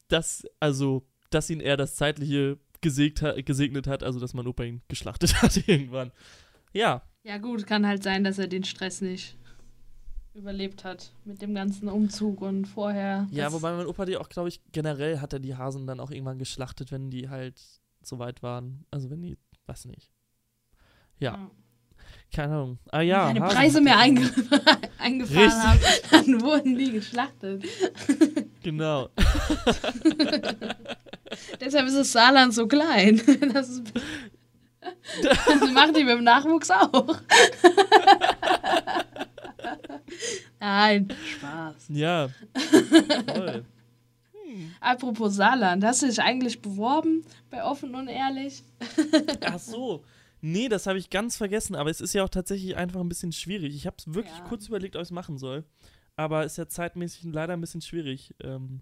dass, 0.09 0.45
also, 0.59 1.07
dass 1.31 1.51
ihn 1.51 1.61
eher 1.61 1.77
das 1.77 1.97
Zeitliche 1.97 2.59
gesegt 2.81 3.23
ha 3.23 3.33
gesegnet 3.41 3.87
hat, 3.87 4.03
also 4.03 4.19
dass 4.21 4.35
mein 4.35 4.47
Opa 4.47 4.65
ihn 4.65 4.83
geschlachtet 4.89 5.31
hat 5.43 5.69
irgendwann. 5.69 6.11
Ja, 6.73 7.03
Ja, 7.25 7.39
gut, 7.39 7.67
kann 7.67 7.87
halt 7.87 8.03
sein, 8.03 8.25
dass 8.25 8.39
er 8.39 8.47
den 8.49 8.65
Stress 8.65 9.01
nicht 9.01 9.37
überlebt 10.35 10.85
hat 10.85 11.13
mit 11.25 11.43
dem 11.43 11.55
ganzen 11.55 11.89
Umzug 11.89 12.41
und 12.41 12.67
vorher. 12.67 13.27
ja, 13.33 13.53
wobei 13.53 13.75
mein 13.77 13.87
Opa 13.87 14.05
die 14.05 14.17
auch, 14.17 14.29
glaube 14.29 14.49
ich, 14.49 14.61
generell 14.73 15.21
hat 15.21 15.33
er 15.33 15.41
die 15.41 15.57
Hasen 15.57 15.87
dann 15.87 16.01
auch 16.01 16.11
irgendwann 16.13 16.39
geschlachtet, 16.39 16.91
wenn 16.93 17.11
die 17.11 17.29
halt 17.29 17.61
so 18.01 18.19
weit 18.19 18.43
waren. 18.43 18.85
Also 18.91 19.11
wenn 19.11 19.21
die, 19.21 19.37
weiß 19.67 19.87
nicht. 19.87 20.11
Ja, 21.19 21.51
keine 22.33 22.55
Ahnung. 22.55 22.79
Ah 22.91 23.01
ja. 23.01 23.27
keine 23.27 23.41
Hasen 23.43 23.57
Preise 23.57 23.81
mehr 23.81 23.99
einge 23.99 24.31
eingefahren 24.99 25.63
haben, 25.63 25.81
dann 26.11 26.41
wurden 26.43 26.77
die 26.77 26.93
geschlachtet. 26.93 27.65
Genau. 28.61 29.09
Deshalb 31.61 31.87
ist 31.87 31.97
das 31.97 32.13
Saarland 32.13 32.53
so 32.53 32.67
klein. 32.67 33.23
Das, 33.55 33.69
ist, 33.69 33.93
das 35.23 35.71
machen 35.73 35.95
die 35.95 36.05
mit 36.05 36.19
dem 36.19 36.25
Nachwuchs 36.25 36.71
auch. 36.71 37.17
Nein, 40.61 41.09
Spaß. 41.37 41.87
Ja. 41.89 42.29
Voll. 43.35 43.65
Apropos 44.81 45.37
Saarland, 45.37 45.85
hast 45.85 46.03
du 46.03 46.07
dich 46.07 46.21
eigentlich 46.21 46.61
beworben 46.61 47.25
bei 47.49 47.65
Offen 47.65 47.95
und 47.95 48.09
Ehrlich? 48.09 48.65
Ach 49.47 49.59
so. 49.59 50.03
Nee, 50.41 50.69
das 50.69 50.87
habe 50.87 50.99
ich 50.99 51.11
ganz 51.11 51.37
vergessen, 51.37 51.75
aber 51.75 51.91
es 51.91 52.01
ist 52.01 52.13
ja 52.15 52.23
auch 52.25 52.29
tatsächlich 52.29 52.77
einfach 52.77 53.01
ein 53.01 53.09
bisschen 53.09 53.33
schwierig. 53.33 53.75
Ich 53.75 53.87
habe 53.87 53.97
es 53.99 54.07
wirklich 54.15 54.37
Ja. 54.39 54.45
kurz 54.49 54.69
überlegt, 54.69 54.95
ob 54.97 55.03
ich 55.03 55.09
es 55.09 55.13
machen 55.13 55.39
soll. 55.39 55.65
Aber 56.17 56.45
ist 56.45 56.59
ja 56.59 56.67
zeitmäßig 56.69 57.25
leider 57.25 57.53
ein 57.55 57.61
bisschen 57.61 57.81
schwierig, 57.81 58.35
ähm, 58.43 58.81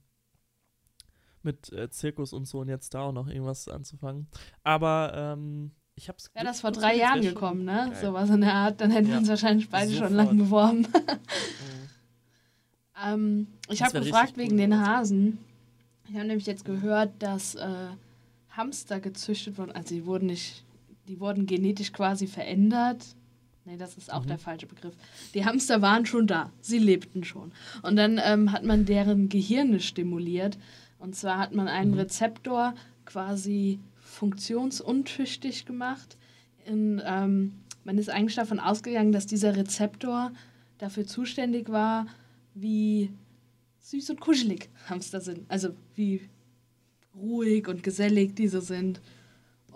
mit 1.43 1.73
äh, 1.73 1.89
Zirkus 1.91 2.33
und 2.33 2.47
so 2.47 2.59
und 2.61 2.69
jetzt 2.69 2.93
da 2.95 3.01
auch 3.03 3.13
noch 3.13 3.29
irgendwas 3.29 3.69
anzufangen. 3.69 4.27
Aber 4.65 5.13
ähm, 5.15 5.71
ich 5.95 6.09
habe 6.09 6.19
es. 6.19 6.35
Wäre 6.35 6.45
das 6.45 6.61
vor 6.61 6.73
drei 6.73 6.97
Jahren 6.97 7.23
gekommen, 7.23 7.65
ne? 7.65 7.89
geil. 7.93 8.01
Sowas 8.05 8.29
in 8.31 8.41
der 8.41 8.53
Art, 8.55 8.81
dann 8.81 8.91
hätten 8.91 9.07
wir 9.07 9.15
Ja. 9.15 9.19
uns 9.21 9.29
wahrscheinlich 9.29 9.69
beide 9.71 9.91
schon 9.93 10.09
Sofort. 10.09 10.13
lange 10.13 10.35
beworben. 10.43 10.89
ähm, 13.05 13.47
ich 13.69 13.83
habe 13.83 14.01
gefragt 14.01 14.37
wegen 14.37 14.53
cool. 14.53 14.59
den 14.59 14.81
Hasen. 14.87 15.39
Ich 16.09 16.15
habe 16.15 16.27
nämlich 16.27 16.47
jetzt 16.47 16.65
gehört, 16.65 17.11
dass 17.21 17.55
äh, 17.57 17.89
Hamster 18.51 19.01
gezüchtet 19.01 19.59
wurden. 19.59 19.73
Also 19.73 19.95
die 19.95 20.07
wurden 20.07 20.27
nicht, 20.27 20.65
die 21.09 21.21
wurden 21.21 21.47
genetisch 21.47 21.93
quasi 21.93 22.27
verändert. 22.27 23.05
Nee, 23.65 23.77
das 23.77 23.97
ist 23.97 24.13
auch 24.13 24.23
Mhm. 24.25 24.29
der 24.29 24.39
falsche 24.39 24.67
Begriff. 24.67 24.95
Die 25.35 25.45
Hamster 25.45 25.83
waren 25.83 26.07
schon 26.07 26.27
da, 26.27 26.53
sie 26.61 26.79
lebten 26.79 27.25
schon. 27.25 27.53
Und 27.83 27.97
dann 27.97 28.21
ähm, 28.23 28.53
hat 28.53 28.63
man 28.65 28.85
deren 28.87 29.29
Gehirne 29.29 29.81
stimuliert, 29.81 30.59
Und 30.99 31.15
zwar 31.15 31.39
hat 31.39 31.55
man 31.55 31.69
einen 31.69 31.91
Mhm. 31.93 31.99
Rezeptor 31.99 32.75
quasi 33.05 33.79
funktionsuntüchtig 33.97 35.67
gemacht. 35.67 36.17
In, 36.65 37.03
ähm, 37.05 37.53
man 37.85 37.99
ist 37.99 38.09
eigentlich 38.09 38.35
davon 38.37 38.59
ausgegangen, 38.61 39.13
dass 39.13 39.27
dieser 39.27 39.57
Rezeptor 39.57 40.33
dafür 40.79 41.07
zuständig 41.07 41.69
war, 41.71 42.07
wie 42.55 43.11
süß 43.81 44.11
und 44.11 44.21
kuschelig 44.21 44.69
Hamster 44.89 45.21
sind. 45.21 45.45
Also 45.49 45.71
wie 45.95 46.23
ruhig 47.15 47.69
und 47.69 47.83
gesellig 47.83 48.35
diese 48.35 48.61
sind. 48.61 49.01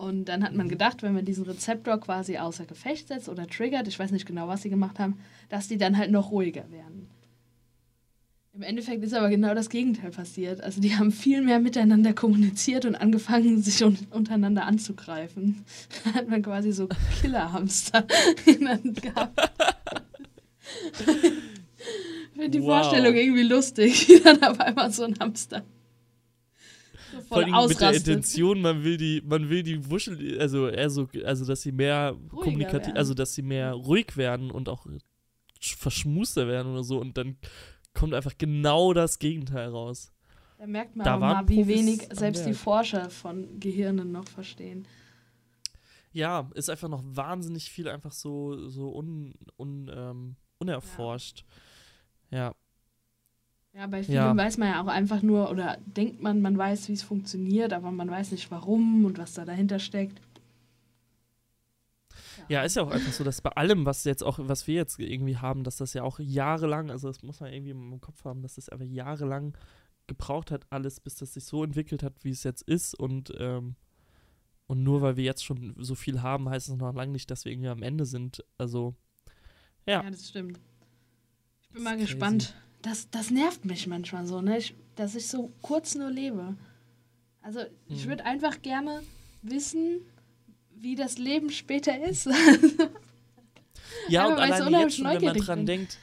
Und 0.01 0.31
dann 0.31 0.43
hat 0.43 0.55
man 0.55 0.71
gedacht, 0.71 1.03
wenn 1.03 1.13
man 1.13 1.27
diesen 1.27 1.45
Rezeptor 1.45 2.01
quasi 2.01 2.39
außer 2.39 2.65
Gefecht 2.65 3.09
setzt 3.09 3.29
oder 3.29 3.47
triggert, 3.47 3.87
ich 3.87 3.99
weiß 3.99 4.13
nicht 4.13 4.25
genau, 4.25 4.49
was 4.49 4.63
sie 4.63 4.71
gemacht 4.71 4.99
haben, 4.99 5.19
dass 5.51 5.69
die 5.69 5.77
dann 5.77 5.99
halt 5.99 6.11
noch 6.11 6.31
ruhiger 6.31 6.65
werden. 6.71 7.11
Im 8.55 8.63
Endeffekt 8.63 9.05
ist 9.05 9.13
aber 9.13 9.29
genau 9.29 9.55
das 9.55 9.69
Gegenteil 9.69 10.11
passiert. 10.11 10.63
Also 10.63 10.81
die 10.81 10.97
haben 10.97 11.13
viel 11.13 11.43
mehr 11.43 11.59
miteinander 11.59 12.15
kommuniziert 12.15 12.87
und 12.87 12.95
angefangen, 12.95 13.63
sich 13.63 13.85
un 13.85 13.99
untereinander 14.11 14.65
anzugreifen. 14.65 15.67
Da 16.05 16.15
hat 16.15 16.29
man 16.29 16.43
quasi 16.43 16.73
so 16.73 16.89
Killerhamster 17.21 18.07
gehabt. 18.47 19.51
Ich 22.33 22.43
finde 22.43 22.59
die 22.59 22.63
Wow. 22.63 22.69
Vorstellung 22.69 23.15
irgendwie 23.15 23.43
lustig, 23.43 24.09
wie 24.09 24.21
dann 24.21 24.43
auf 24.43 24.59
einmal 24.61 24.91
so 24.91 25.03
ein 25.05 25.19
Hamster 25.21 25.63
so 27.31 27.35
Vor 27.37 27.43
voll 27.43 27.55
allem 27.55 27.69
mit 27.69 27.81
der. 27.81 27.95
Intention, 27.95 28.61
man 28.61 28.83
will 28.85 28.97
die, 28.97 29.23
man 29.25 29.49
will 29.49 29.63
die 29.63 29.89
Wuschel, 29.91 30.41
also 30.41 30.69
eher 30.69 30.91
so, 30.91 31.09
also 31.25 31.45
dass 31.45 31.63
sie 31.63 31.73
mehr 31.73 32.17
kommunikativ, 32.29 32.89
werden. 32.89 32.97
also 32.99 33.15
dass 33.15 33.35
sie 33.35 33.43
mehr 33.43 33.73
ruhig 33.73 34.17
werden 34.17 34.51
und 34.51 34.69
auch 34.69 34.87
sch- 35.61 35.77
verschmuster 35.77 36.49
werden 36.49 36.73
oder 36.73 36.83
so 36.85 36.99
und 37.01 37.17
dann 37.17 37.37
kommt 37.95 38.15
einfach 38.15 38.37
genau 38.37 38.93
das 38.93 39.19
Gegenteil 39.19 39.69
raus. 39.69 40.13
Da 40.59 40.67
merkt 40.67 40.97
man 40.97 41.05
Da 41.05 41.17
mal, 41.19 41.49
wie 41.49 41.57
Profis 41.57 41.69
wenig 41.79 42.09
selbst 42.13 42.47
die. 42.47 42.55
Forscher 42.55 43.11
von 43.11 43.61
Gehirnen 43.61 44.13
noch 44.13 44.29
verstehen. 44.29 44.87
Ja, 46.13 46.51
ist 46.55 46.69
einfach 46.69 46.89
noch 46.89 47.03
wahnsinnig 47.05 47.71
viel 47.71 47.89
einfach 47.89 48.13
so, 48.13 48.69
so 48.69 48.91
un, 48.95 49.35
un, 49.57 49.91
ähm, 49.95 50.37
unerforscht. 50.59 51.45
Ja. 52.31 52.39
Ja, 52.49 52.55
bei 53.73 54.03
vielen 54.03 54.17
Ja. 54.17 54.37
weiß 54.37 54.59
man 54.59 54.69
ja 54.69 54.83
auch 54.83 54.89
einfach 54.89 55.23
nur 55.23 55.51
oder 55.51 55.79
denkt 55.85 56.23
man, 56.23 56.41
man 56.43 56.59
weiß, 56.59 56.89
wie 56.89 56.93
es 56.93 57.03
funktioniert, 57.03 57.73
aber 57.73 57.91
man 57.91 58.11
weiß 58.11 58.33
nicht 58.33 58.51
warum 58.51 59.05
und 59.05 59.19
was 59.19 59.35
da 59.35 59.45
dahinter 59.45 59.79
steckt. 59.79 60.21
Ja, 62.49 62.63
ist 62.63 62.75
ja 62.77 62.83
auch 62.83 62.91
einfach 62.91 63.13
so, 63.13 63.23
dass 63.23 63.41
bei 63.41 63.51
allem, 63.51 63.87
was 63.87 64.03
jetzt 64.05 64.25
auch, 64.25 64.39
was 64.43 64.67
wir 64.67 64.75
jetzt 64.75 64.99
irgendwie 64.99 65.37
haben, 65.37 65.63
dass 65.63 65.77
das 65.77 65.95
ja 65.95 66.03
auch 66.03 66.19
jahrelang, 66.19 66.91
also 66.91 67.07
das 67.09 67.23
muss 67.23 67.39
man 67.41 67.53
irgendwie 67.53 67.71
im 67.71 68.01
Kopf 68.01 68.25
haben, 68.25 68.43
dass 68.43 68.57
das 68.57 68.69
einfach 68.69 68.87
jahrelang 68.87 69.57
gebraucht 70.09 70.51
hat, 70.51 70.67
alles, 70.71 70.99
bis 70.99 71.15
das 71.15 71.35
sich 71.35 71.45
so 71.45 71.63
entwickelt 71.63 72.03
hat, 72.03 72.15
wie 72.25 72.31
es 72.31 72.43
jetzt 72.43 72.63
ist 72.63 72.99
und, 72.99 73.33
ähm, 73.39 73.77
und 74.67 74.83
nur 74.83 75.01
weil 75.01 75.17
wir 75.17 75.25
jetzt 75.25 75.45
schon 75.45 75.75
so 75.79 75.95
viel 75.95 76.23
haben, 76.23 76.49
heißt 76.49 76.69
es 76.69 76.77
noch 76.77 76.93
lange 76.93 77.13
nicht, 77.13 77.31
dass 77.31 77.45
wir 77.45 77.53
irgendwie 77.53 77.69
am 77.69 77.83
Ende 77.83 78.05
sind. 78.05 78.45
Also, 78.59 78.97
Ja. 79.87 80.03
Ja, 80.03 80.11
das 80.11 80.29
stimmt. 80.29 80.59
Ich 81.63 81.69
bin 81.71 81.83
mal 81.85 81.93
ist 81.93 81.99
crazy. 82.01 82.13
gespannt. 82.13 82.55
Das, 82.83 83.11
das 83.11 83.31
nervt 83.31 83.65
mich 83.65 83.87
manchmal 83.87 84.27
so, 84.27 84.41
ne? 84.41 84.59
Ich, 84.59 84.75
dass 84.97 85.15
ich 85.15 85.27
so 85.29 85.53
kurz 85.63 85.95
nur 85.95 86.11
lebe. 86.11 86.57
Also, 87.43 87.61
ich 87.89 88.05
Mhm. 88.05 88.09
würde 88.11 88.25
einfach 88.25 88.63
gerne 88.63 89.03
wissen, 89.43 90.01
wie 90.77 90.95
das 90.95 91.19
Leben 91.19 91.51
später 91.51 92.03
ist. 92.05 92.27
ja, 94.09 94.25
Aber 94.25 94.37
und 94.37 94.43
unheimlich 94.43 94.81
jetzt 94.81 94.97
schon, 94.97 95.07
wenn 95.07 95.23
man 95.25 95.37
dran 95.37 95.59
bin. 95.61 95.67
denkt, 95.67 95.99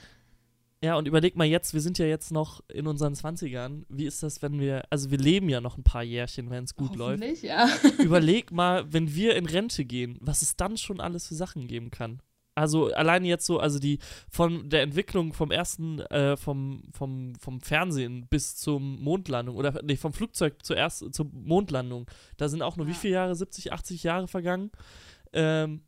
ja, 0.83 0.95
und 0.95 1.07
überleg 1.07 1.35
mal 1.35 1.45
jetzt, 1.47 1.73
wir 1.73 1.81
sind 1.81 1.97
ja 1.97 2.05
jetzt 2.05 2.31
noch 2.31 2.61
in 2.71 2.85
unseren 2.85 3.15
20ern. 3.15 3.83
Wie 3.89 4.05
ist 4.05 4.21
das, 4.21 4.43
wenn 4.43 4.59
wir, 4.59 4.83
also 4.91 5.09
wir 5.09 5.17
leben 5.17 5.49
ja 5.49 5.59
noch 5.59 5.75
ein 5.77 5.83
paar 5.83 6.03
Jährchen, 6.03 6.51
wenn 6.51 6.65
es 6.65 6.75
gut 6.75 6.95
läuft. 6.95 7.23
Ja. 7.41 7.67
Überleg 7.97 8.51
mal, 8.51 8.91
wenn 8.93 9.13
wir 9.15 9.35
in 9.35 9.47
Rente 9.47 9.85
gehen, 9.85 10.17
was 10.21 10.43
es 10.43 10.55
dann 10.55 10.77
schon 10.77 10.99
alles 11.01 11.27
für 11.27 11.33
Sachen 11.35 11.65
geben 11.67 11.89
kann. 11.89 12.21
Also 12.57 12.91
alleine 12.93 13.27
jetzt 13.27 13.45
so, 13.45 13.59
also 13.59 13.77
die 13.77 13.99
von 14.29 14.67
der 14.69 14.81
Entwicklung 14.81 15.31
vom 15.33 15.51
ersten, 15.51 15.99
äh, 15.99 16.35
vom, 16.35 16.81
vom, 16.91 17.35
vom 17.35 17.61
Fernsehen 17.61 18.25
bis 18.29 18.55
zum 18.55 18.99
Mondlandung 18.99 19.55
oder 19.57 19.79
nee, 19.83 19.95
vom 19.95 20.11
Flugzeug 20.11 20.65
zuerst 20.65 21.13
zur 21.13 21.27
Mondlandung, 21.31 22.07
da 22.37 22.49
sind 22.49 22.63
auch 22.63 22.75
nur 22.75 22.87
wie 22.87 22.91
Ja. 22.93 22.97
viele 22.97 23.13
Jahre, 23.13 23.35
70, 23.35 23.71
80 23.73 24.01
Jahre 24.03 24.27
vergangen. 24.27 24.71
Ähm, 25.33 25.81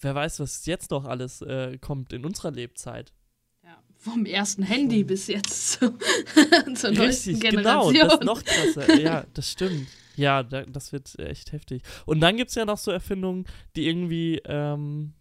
wer 0.00 0.14
weiß, 0.14 0.40
was 0.40 0.66
jetzt 0.66 0.90
noch 0.90 1.06
alles 1.06 1.40
äh, 1.40 1.78
kommt 1.78 2.12
in 2.12 2.26
unserer 2.26 2.50
Lebzeit. 2.50 3.14
ja. 3.62 3.78
Vom 3.96 4.26
ersten 4.26 4.64
Handy 4.64 5.02
bis 5.02 5.28
jetzt 5.28 5.72
zu, 5.72 5.96
zur 6.74 6.90
neuesten 6.92 7.36
Richtig, 7.36 7.40
genau, 7.40 7.88
Generation. 7.90 7.94
das 8.08 8.14
ist 8.14 8.24
noch 8.24 8.44
krasser. 8.44 9.00
ja, 9.00 9.24
das 9.32 9.50
stimmt. 9.50 9.88
Ja, 10.16 10.42
da, 10.42 10.62
das 10.66 10.92
wird 10.92 11.18
echt 11.18 11.52
heftig. 11.52 11.82
Und 12.04 12.20
dann 12.20 12.36
gibt 12.36 12.50
es 12.50 12.54
ja 12.54 12.66
noch 12.66 12.76
so 12.78 12.90
Erfindungen, 12.90 13.46
die 13.76 13.88
irgendwie 13.88 14.42
ähm, 14.44 15.14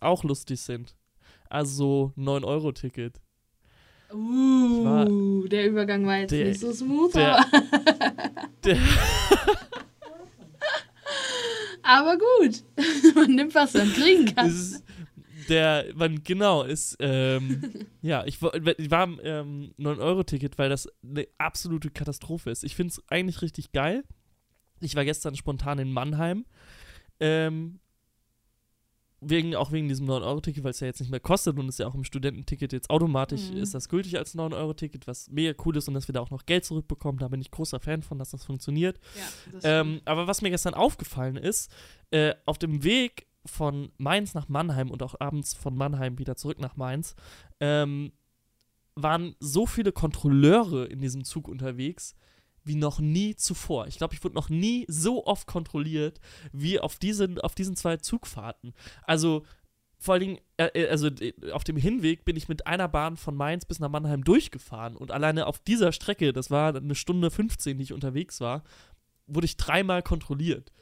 auch 0.00 0.24
lustig 0.24 0.60
sind. 0.60 0.96
Also 1.48 2.12
9-Euro-Ticket. 2.16 3.20
Uh, 4.12 5.46
der 5.48 5.66
Übergang 5.68 6.06
war 6.06 6.18
jetzt 6.18 6.30
Der- 6.30 6.46
nicht 6.48 6.60
so 6.60 6.72
smooth, 6.72 7.14
der- 7.14 7.38
aber, 7.38 7.46
der- 8.64 8.78
aber 11.82 12.16
gut. 12.18 12.62
Man 13.14 13.34
nimmt, 13.34 13.54
was 13.54 13.74
man 13.74 13.92
kriegen 13.92 14.34
kann. 14.34 14.48
Ist 14.48 14.84
der, 15.48 15.86
man, 15.94 16.22
genau, 16.24 16.62
ist, 16.62 16.96
ähm, 17.00 17.86
ja, 18.02 18.22
ich, 18.26 18.38
ich 18.76 18.90
war 18.90 19.00
am 19.02 19.18
ähm, 19.22 19.72
9-Euro-Ticket, 19.78 20.58
weil 20.58 20.68
das 20.68 20.88
eine 21.02 21.26
absolute 21.38 21.88
Katastrophe 21.88 22.50
ist. 22.50 22.64
Ich 22.64 22.76
finde 22.76 22.92
es 22.92 23.02
eigentlich 23.08 23.40
richtig 23.40 23.72
geil. 23.72 24.04
Ich 24.80 24.94
war 24.94 25.06
gestern 25.06 25.36
spontan 25.36 25.78
in 25.78 25.90
Mannheim. 25.90 26.44
Ähm, 27.18 27.80
wegen, 29.20 29.54
auch 29.56 29.72
wegen 29.72 29.88
diesem 29.88 30.06
9-Euro-Ticket, 30.08 30.62
weil 30.62 30.70
es 30.70 30.80
ja 30.80 30.86
jetzt 30.86 31.00
nicht 31.00 31.10
mehr 31.10 31.18
kostet 31.20 31.58
und 31.58 31.68
ist 31.68 31.78
ja 31.80 31.86
auch 31.88 31.94
im 31.94 32.04
Studententicket 32.04 32.72
jetzt 32.72 32.88
automatisch 32.90 33.50
Mhm. 33.50 33.56
ist 33.58 33.74
das 33.74 33.88
gültig 33.88 34.16
als 34.16 34.36
9-Euro-Ticket, 34.36 35.06
was 35.06 35.28
mega 35.30 35.60
cool 35.64 35.76
ist 35.76 35.88
und 35.88 35.94
dass 35.94 36.08
wir 36.08 36.12
da 36.12 36.20
auch 36.20 36.30
noch 36.30 36.46
Geld 36.46 36.64
zurückbekommen. 36.64 37.18
Da 37.18 37.28
bin 37.28 37.40
ich 37.40 37.50
großer 37.50 37.80
Fan 37.80 38.02
von, 38.02 38.18
dass 38.18 38.30
das 38.30 38.44
funktioniert. 38.44 38.98
Ja, 39.16 39.52
das 39.52 39.64
Ähm, 39.64 40.00
aber 40.04 40.26
was 40.26 40.40
mir 40.42 40.50
gestern 40.50 40.74
aufgefallen 40.74 41.36
ist, 41.36 41.70
äh, 42.10 42.34
auf 42.46 42.58
dem 42.58 42.84
Weg 42.84 43.26
von 43.44 43.90
Mainz 43.98 44.34
nach 44.34 44.48
Mannheim 44.48 44.90
und 44.90 45.02
auch 45.02 45.18
abends 45.20 45.54
von 45.54 45.74
Mannheim 45.76 46.18
wieder 46.18 46.36
zurück 46.36 46.60
nach 46.60 46.76
Mainz, 46.76 47.16
ähm, 47.60 48.12
waren 48.94 49.34
so 49.40 49.66
viele 49.66 49.92
Kontrolleure 49.92 50.86
in 50.86 51.00
diesem 51.00 51.24
Zug 51.24 51.48
unterwegs 51.48 52.14
wie 52.64 52.74
noch 52.74 53.00
nie 53.00 53.34
zuvor. 53.36 53.86
Ich 53.86 53.98
glaube, 53.98 54.14
ich 54.14 54.22
wurde 54.22 54.34
noch 54.34 54.48
nie 54.48 54.84
so 54.88 55.26
oft 55.26 55.46
kontrolliert 55.46 56.20
wie 56.52 56.80
auf 56.80 56.98
diesen, 56.98 57.40
auf 57.40 57.54
diesen 57.54 57.76
zwei 57.76 57.96
Zugfahrten. 57.96 58.74
Also 59.02 59.44
vor 59.98 60.14
allen 60.14 60.20
Dingen, 60.20 60.38
äh, 60.56 60.66
äh, 60.74 60.88
also 60.88 61.10
auf 61.52 61.64
dem 61.64 61.76
Hinweg 61.76 62.24
bin 62.24 62.36
ich 62.36 62.48
mit 62.48 62.66
einer 62.66 62.88
Bahn 62.88 63.16
von 63.16 63.34
Mainz 63.34 63.64
bis 63.64 63.80
nach 63.80 63.88
Mannheim 63.88 64.22
durchgefahren 64.22 64.96
und 64.96 65.10
alleine 65.10 65.46
auf 65.46 65.58
dieser 65.58 65.92
Strecke, 65.92 66.32
das 66.32 66.50
war 66.50 66.74
eine 66.74 66.94
Stunde 66.94 67.30
15, 67.30 67.76
die 67.76 67.84
ich 67.84 67.92
unterwegs 67.92 68.40
war, 68.40 68.62
wurde 69.26 69.46
ich 69.46 69.56
dreimal 69.56 70.02
kontrolliert. 70.02 70.72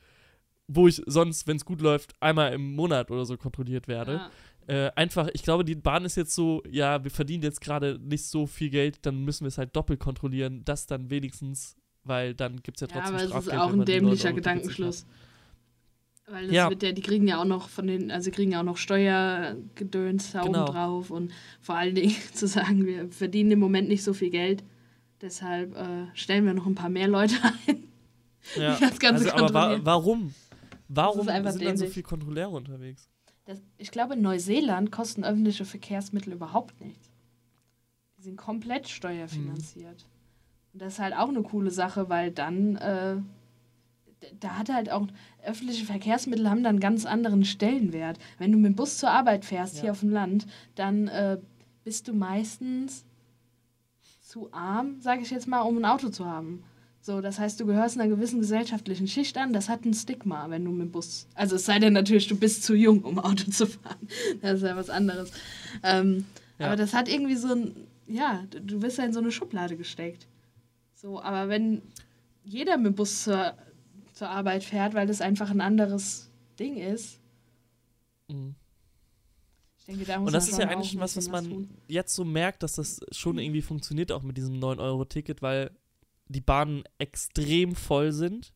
Wo 0.68 0.88
ich 0.88 1.02
sonst, 1.06 1.46
wenn 1.46 1.56
es 1.56 1.64
gut 1.64 1.80
läuft, 1.80 2.20
einmal 2.20 2.52
im 2.52 2.74
Monat 2.74 3.10
oder 3.10 3.24
so 3.24 3.36
kontrolliert 3.36 3.88
werde. 3.88 4.12
ja. 4.14 4.30
Äh, 4.66 4.90
einfach, 4.96 5.28
ich 5.32 5.42
glaube, 5.42 5.64
die 5.64 5.76
Bahn 5.76 6.04
ist 6.04 6.16
jetzt 6.16 6.34
so, 6.34 6.62
ja, 6.68 7.02
wir 7.04 7.10
verdienen 7.10 7.42
jetzt 7.44 7.60
gerade 7.60 7.98
nicht 8.02 8.26
so 8.26 8.46
viel 8.46 8.68
Geld, 8.70 8.98
dann 9.06 9.24
müssen 9.24 9.44
wir 9.44 9.48
es 9.48 9.58
halt 9.58 9.74
doppelt 9.76 10.00
kontrollilen. 10.00 10.64
Das 10.64 10.86
dann 10.86 11.08
wenigstens, 11.10 11.76
weil 12.04 12.34
dann 12.34 12.60
gibt 12.62 12.76
es 12.76 12.80
ja 12.80 12.88
ja, 12.88 12.94
trotzdem 13.00 13.14
aber 13.14 13.16
es 13.16 13.22
ist 13.24 13.30
Strafgeld, 13.30 13.60
auch 13.60 13.72
ein 13.72 13.84
dämlicher 13.84 14.02
9 14.02 14.06
Euro 14.08 14.16
Tickets 14.16 14.26
nicht 14.26 14.36
Gedankenschluss. 14.36 15.06
Weil 16.28 16.46
das 16.48 16.56
Ja. 16.56 16.68
wird 16.68 16.82
ja, 16.82 16.90
die 16.90 17.02
kriegen 17.02 17.28
ja 17.28 17.40
auch 17.40 17.44
noch 17.44 17.68
von 17.68 17.86
den, 17.86 18.10
also 18.10 18.32
kriegen 18.32 18.50
ja 18.50 18.58
auch 18.60 18.64
noch 18.64 18.76
Steuergedöns 18.78 20.32
da 20.32 20.42
Genau. 20.42 20.64
oben 20.64 20.72
drauf 20.72 21.10
und 21.10 21.32
vor 21.60 21.76
allen 21.76 21.94
Dingen 21.94 22.14
zu 22.34 22.48
sagen, 22.48 22.84
wir 22.86 23.08
verdienen 23.10 23.52
im 23.52 23.60
Moment 23.60 23.88
nicht 23.88 24.02
so 24.02 24.12
viel 24.12 24.30
Geld, 24.30 24.64
deshalb 25.20 25.76
äh, 25.76 26.06
stellen 26.14 26.44
wir 26.44 26.54
noch 26.54 26.66
ein 26.66 26.74
paar 26.74 26.90
mehr 26.90 27.06
Leute 27.08 27.34
ein. 27.68 27.84
Ja. 28.56 28.76
das 28.80 28.98
Ganze 28.98 29.32
also, 29.32 29.44
aber 29.44 29.54
wa 29.54 29.60
kontrollieren. 29.60 29.86
warum? 29.86 30.34
Warum 30.88 31.26
sind 31.26 31.44
dann 31.44 31.52
so 31.52 31.58
dämlich. 31.58 31.90
viele 31.90 32.04
Kontrolleure 32.04 32.50
unterwegs? 32.50 33.08
Das, 33.46 33.62
ich 33.78 33.90
glaube, 33.90 34.14
in 34.14 34.22
Neuseeland 34.22 34.90
kosten 34.92 35.24
öffentliche 35.24 35.64
Verkehrsmittel 35.64 36.32
überhaupt 36.32 36.80
nichts. 36.80 37.10
Die 38.18 38.22
sind 38.22 38.36
komplett 38.36 38.88
steuerfinanziert. 38.88 40.04
Und 40.72 40.82
das 40.82 40.94
ist 40.94 40.98
halt 40.98 41.14
auch 41.14 41.28
eine 41.28 41.42
coole 41.42 41.70
Sache, 41.70 42.08
weil 42.08 42.32
dann, 42.32 42.76
äh, 42.76 43.16
da 44.40 44.58
hat 44.58 44.68
halt 44.72 44.90
auch, 44.90 45.06
öffentliche 45.44 45.86
Verkehrsmittel 45.86 46.50
haben 46.50 46.64
dann 46.64 46.70
einen 46.76 46.80
ganz 46.80 47.06
anderen 47.06 47.44
Stellenwert. 47.44 48.18
Wenn 48.38 48.50
du 48.52 48.58
mit 48.58 48.72
dem 48.72 48.76
Bus 48.76 48.98
zur 48.98 49.10
Arbeit 49.10 49.44
fährst, 49.44 49.76
Ja. 49.76 49.82
hier 49.82 49.90
auf 49.92 50.00
dem 50.00 50.10
Land, 50.10 50.46
dann 50.74 51.06
äh, 51.08 51.38
bist 51.84 52.08
du 52.08 52.14
meistens 52.14 53.04
zu 54.20 54.52
arm, 54.52 55.00
sage 55.00 55.22
ich 55.22 55.30
jetzt 55.30 55.46
mal, 55.46 55.60
um 55.60 55.76
ein 55.78 55.84
Auto 55.84 56.08
zu 56.08 56.26
haben. 56.26 56.64
So, 57.06 57.20
das 57.20 57.38
heißt, 57.38 57.60
du 57.60 57.66
gehörst 57.66 57.96
einer 58.00 58.08
gewissen 58.08 58.40
gesellschaftlichen 58.40 59.06
Schicht 59.06 59.38
an. 59.38 59.52
Das 59.52 59.68
hat 59.68 59.84
ein 59.84 59.94
Stigma, 59.94 60.50
wenn 60.50 60.64
du 60.64 60.72
mit 60.72 60.88
dem 60.88 60.90
Bus. 60.90 61.28
Also 61.36 61.54
es 61.54 61.64
sei 61.64 61.78
denn 61.78 61.92
natürlich, 61.92 62.26
du 62.26 62.34
bist 62.36 62.64
zu 62.64 62.74
jung, 62.74 63.04
um 63.04 63.20
Auto 63.20 63.44
zu 63.50 63.68
fahren. 63.68 64.08
Das 64.42 64.54
ist 64.56 64.62
ja 64.64 64.74
was 64.74 64.90
anderes. 64.90 65.30
Ähm, 65.84 66.24
Ja. 66.58 66.66
Aber 66.66 66.74
das 66.76 66.94
hat 66.94 67.08
irgendwie 67.08 67.36
so 67.36 67.52
ein, 67.54 67.76
ja, 68.08 68.42
du- 68.50 68.82
wirst 68.82 68.98
ja 68.98 69.04
in 69.04 69.12
so 69.12 69.20
eine 69.20 69.30
Schublade 69.30 69.76
gesteckt. 69.76 70.26
So, 70.96 71.20
aber 71.22 71.48
wenn 71.48 71.80
jeder 72.44 72.76
mit 72.76 72.86
dem 72.86 72.94
Bus 72.96 73.22
zur, 73.22 73.54
zur 74.14 74.28
Arbeit 74.30 74.64
fährt, 74.64 74.94
weil 74.94 75.06
das 75.06 75.20
einfach 75.20 75.50
ein 75.50 75.60
anderes 75.60 76.28
Ding 76.58 76.76
ist. 76.76 77.20
Mhm. 78.28 78.56
Ich 79.78 79.84
denke, 79.84 80.04
da 80.06 80.18
muss 80.18 80.26
Und 80.28 80.32
das 80.32 80.48
ist 80.48 80.58
ja 80.58 80.62
schon 80.62 80.70
eigentlich 80.70 80.94
ein 80.94 81.00
was, 81.00 81.16
was 81.16 81.28
man 81.28 81.48
tun. 81.48 81.68
jetzt 81.86 82.14
so 82.16 82.24
merkt, 82.24 82.64
dass 82.64 82.72
das 82.76 82.98
schon 83.12 83.38
irgendwie 83.38 83.62
funktioniert, 83.62 84.10
auch 84.10 84.22
mit 84.22 84.36
diesem 84.36 84.54
9-Euro-Ticket, 84.58 85.40
weil 85.42 85.70
die 86.28 86.40
Bahnen 86.40 86.84
extrem 86.98 87.74
voll 87.74 88.12
sind. 88.12 88.52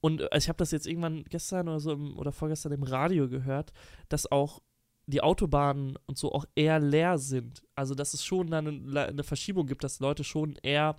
Und 0.00 0.20
äh, 0.20 0.38
ich 0.38 0.48
habe 0.48 0.58
das 0.58 0.70
jetzt 0.70 0.86
irgendwann 0.86 1.24
gestern 1.24 1.68
oder 1.68 1.80
so 1.80 1.92
im, 1.92 2.16
oder 2.18 2.32
vorgestern 2.32 2.72
im 2.72 2.82
Radio 2.82 3.28
gehört, 3.28 3.72
dass 4.08 4.30
auch 4.30 4.62
die 5.06 5.22
Autobahnen 5.22 5.98
und 6.06 6.18
so 6.18 6.32
auch 6.32 6.44
eher 6.54 6.78
leer 6.78 7.18
sind. 7.18 7.62
Also 7.74 7.94
dass 7.94 8.14
es 8.14 8.24
schon 8.24 8.48
dann 8.50 8.96
eine, 8.96 9.24
Verschiebung 9.24 9.66
gibt, 9.66 9.82
dass 9.82 10.00
Leute 10.00 10.22
schon 10.22 10.56
eher 10.62 10.96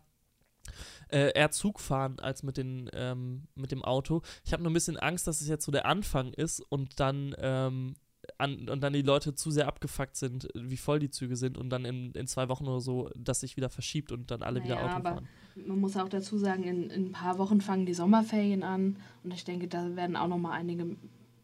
äh, 1.09 1.31
eher 1.33 1.51
Zug 1.51 1.79
fahren 1.79 2.19
als 2.19 2.43
mit, 2.43 2.57
den, 2.57 2.89
ähm, 2.93 3.47
mit 3.55 3.71
dem 3.71 3.83
Auto. 3.83 4.21
Ich 4.45 4.53
habe 4.53 4.63
nur 4.63 4.71
ein 4.71 4.73
bisschen 4.73 4.97
Angst, 4.97 5.27
dass 5.27 5.41
es 5.41 5.47
jetzt 5.47 5.65
so 5.65 5.71
der 5.71 5.85
Anfang 5.85 6.33
ist 6.33 6.59
und 6.59 6.99
dann, 6.99 7.35
ähm, 7.39 7.95
an, 8.37 8.69
und 8.69 8.81
dann 8.81 8.93
die 8.93 9.01
Leute 9.01 9.33
zu 9.33 9.51
sehr 9.51 9.67
abgefuckt 9.67 10.15
sind, 10.15 10.47
wie 10.53 10.77
voll 10.77 10.99
die 10.99 11.09
Züge 11.09 11.35
sind 11.35 11.57
und 11.57 11.69
dann 11.69 11.85
in, 11.85 12.11
in 12.11 12.27
zwei 12.27 12.49
Wochen 12.49 12.67
oder 12.67 12.81
so, 12.81 13.09
dass 13.15 13.39
sich 13.39 13.57
wieder 13.57 13.69
verschiebt 13.69 14.11
und 14.11 14.29
dann 14.31 14.43
alle 14.43 14.63
wieder 14.63 14.75
Naja, 14.75 14.87
Auto 14.87 14.95
aber 14.95 15.09
fahren. 15.09 15.29
Man 15.67 15.79
muss 15.79 15.95
auch 15.97 16.09
dazu 16.09 16.37
sagen, 16.37 16.63
in, 16.63 16.89
in 16.89 17.05
ein 17.07 17.11
paar 17.11 17.37
Wochen 17.37 17.61
fangen 17.61 17.85
die 17.85 17.93
Sommerferien 17.93 18.63
an 18.63 18.97
und 19.23 19.33
ich 19.33 19.43
denke, 19.43 19.67
da 19.67 19.95
werden 19.95 20.15
auch 20.15 20.27
noch 20.27 20.37
mal 20.37 20.51
einige 20.51 20.95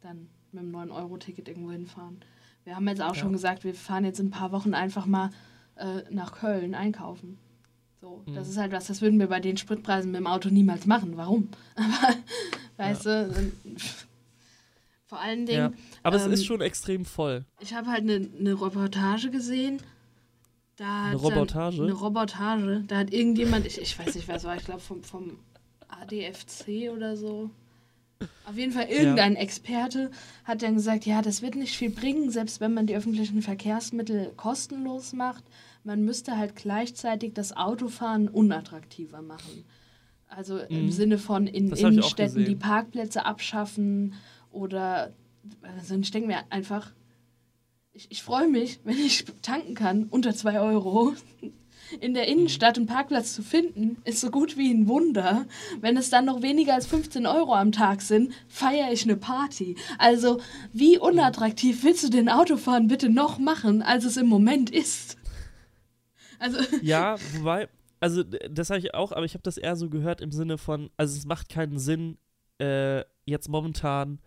dann 0.02 0.28
mit 0.52 0.64
dem 0.64 0.72
9-Euro-Ticket 0.76 1.48
irgendwo 1.48 1.72
hinfahren. 1.72 2.18
Wir 2.64 2.76
haben 2.76 2.88
jetzt 2.88 3.02
auch 3.02 3.16
Ja. 3.16 3.22
schon 3.22 3.32
gesagt, 3.34 3.64
wir 3.64 3.74
fahren 3.76 4.06
jetzt 4.06 4.20
in 4.20 4.28
ein 4.28 4.32
paar 4.32 4.52
Wochen 4.52 4.74
einfach 4.74 5.06
mal 5.06 5.30
äh, 5.76 6.02
nach 6.10 6.32
Köln 6.40 6.74
einkaufen. 6.76 7.38
So, 8.02 8.22
das 8.28 8.46
Mhm. 8.48 8.52
ist 8.52 8.58
halt 8.58 8.72
was, 8.72 8.88
das 8.88 9.02
würden 9.02 9.20
wir 9.20 9.28
bei 9.28 9.40
den 9.40 9.58
Spritpreisen 9.58 10.12
mit 10.12 10.20
dem 10.20 10.28
Auto 10.28 10.50
niemals 10.50 10.86
machen. 10.86 11.18
Warum? 11.18 11.50
Aber, 11.76 12.16
weißt 12.78 13.06
du, 13.06 13.30
dann- 13.34 13.52
vor 15.06 15.20
allen 15.20 15.46
Dingen, 15.46 15.58
Ja. 15.58 15.72
Aber 16.04 16.16
es 16.18 16.26
ähm, 16.26 16.32
ist 16.34 16.46
schon 16.46 16.62
extrem 16.62 17.06
voll. 17.06 17.46
ich 17.60 17.74
habe 17.74 17.88
halt 17.88 18.02
eine 18.02 18.20
ne 18.20 18.52
Reportage 18.60 19.30
gesehen. 19.30 19.78
Da 20.76 21.06
Eine 21.06 21.14
hat 21.16 21.24
Robotage? 21.24 21.84
Eine 21.84 21.94
Robotage. 21.94 22.84
Da 22.88 22.98
hat 22.98 23.14
irgendjemand, 23.14 23.66
ich, 23.66 23.80
ich 23.82 23.98
weiß 23.98 24.16
nicht, 24.16 24.28
wer 24.28 24.36
es 24.36 24.44
war, 24.44 24.56
ich 24.58 24.66
glaube 24.66 24.82
vom, 24.82 25.04
vom 25.04 25.38
ADFC 25.88 26.90
oder 26.94 27.16
so. 27.16 27.50
Auf 28.46 28.56
jeden 28.58 28.72
Fall 28.72 28.86
irgendein 28.86 29.36
Experte 29.36 30.10
hat 30.46 30.62
dann 30.62 30.76
gesagt, 30.76 31.06
ja, 31.06 31.22
das 31.22 31.42
wird 31.42 31.56
nicht 31.56 31.76
viel 31.78 31.90
bringen, 31.90 32.30
selbst 32.32 32.62
wenn 32.62 32.74
man 32.74 32.88
die 32.88 32.96
öffentlichen 32.96 33.42
Verkehrsmittel 33.42 34.32
kostenlos 34.38 35.14
macht. 35.14 35.44
Man 35.84 36.04
müsste 36.04 36.38
halt 36.38 36.56
gleichzeitig 36.56 37.34
das 37.34 37.56
Autofahren 37.56 38.28
unattraktiver 38.30 39.22
machen. 39.22 39.66
Also 40.28 40.60
im 40.60 40.86
Mhm. 40.86 40.92
Sinne 40.92 41.18
von 41.18 41.46
in 41.48 41.70
Das 41.70 41.80
Innenstädten 41.80 42.46
die. 42.46 42.56
Parkplätze 42.56 43.26
abschaffen 43.26 44.14
oder 44.52 45.14
also 45.78 45.96
ich 45.96 46.12
denke 46.12 46.28
mir 46.28 46.40
einfach, 46.50 46.92
ich, 47.96 48.08
ich 48.12 48.24
freue 48.24 48.48
mich, 48.48 48.80
wenn 48.84 48.98
ich 48.98 49.26
tanken 49.42 49.74
kann 49.74 50.04
unter 50.10 50.36
2 50.36 50.60
Euro. 50.60 51.14
In 52.02 52.16
der 52.16 52.28
Innenstadt 52.28 52.78
einen 52.78 52.88
Parkplatz 52.88 53.36
zu 53.36 53.44
finden, 53.44 53.98
ist 54.06 54.20
so 54.20 54.32
gut 54.32 54.58
wie 54.58 54.74
ein 54.74 54.88
Wunder. 54.88 55.46
Wenn 55.82 55.98
es 55.98 56.10
dann 56.10 56.26
noch 56.26 56.42
weniger 56.42 56.74
als 56.74 56.88
15 56.88 57.28
Euro 57.28 57.54
am 57.54 57.72
Tag 57.72 58.02
sind, 58.02 58.34
feiere 58.48 58.92
ich 58.92 59.04
eine 59.04 59.16
Party. 59.16 59.76
Also, 60.00 60.42
wie 60.74 60.98
unattraktiv 60.98 61.84
willst 61.84 62.04
du 62.04 62.10
den 62.10 62.28
Autofahren 62.28 62.88
bitte 62.88 63.08
noch 63.10 63.38
machen, 63.38 63.84
als 63.84 64.04
es 64.04 64.18
im 64.18 64.26
Moment 64.26 64.72
ist? 64.72 65.18
Also, 66.40 66.58
Ja, 66.82 67.18
wobei, 67.38 67.70
also 68.00 68.24
das 68.24 68.72
habe 68.72 68.80
ich 68.80 68.96
auch, 68.96 69.12
aber 69.12 69.26
ich 69.26 69.36
habe 69.36 69.44
das 69.44 69.58
eher 69.58 69.76
so 69.76 69.88
gehört 69.88 70.22
im 70.22 70.32
Sinne 70.32 70.58
von, 70.58 70.90
also 70.98 71.16
es 71.16 71.26
macht 71.26 71.50
keinen 71.50 71.78
Sinn, 71.78 72.18
äh, 72.60 73.04
jetzt 73.26 73.48
momentan 73.48 74.20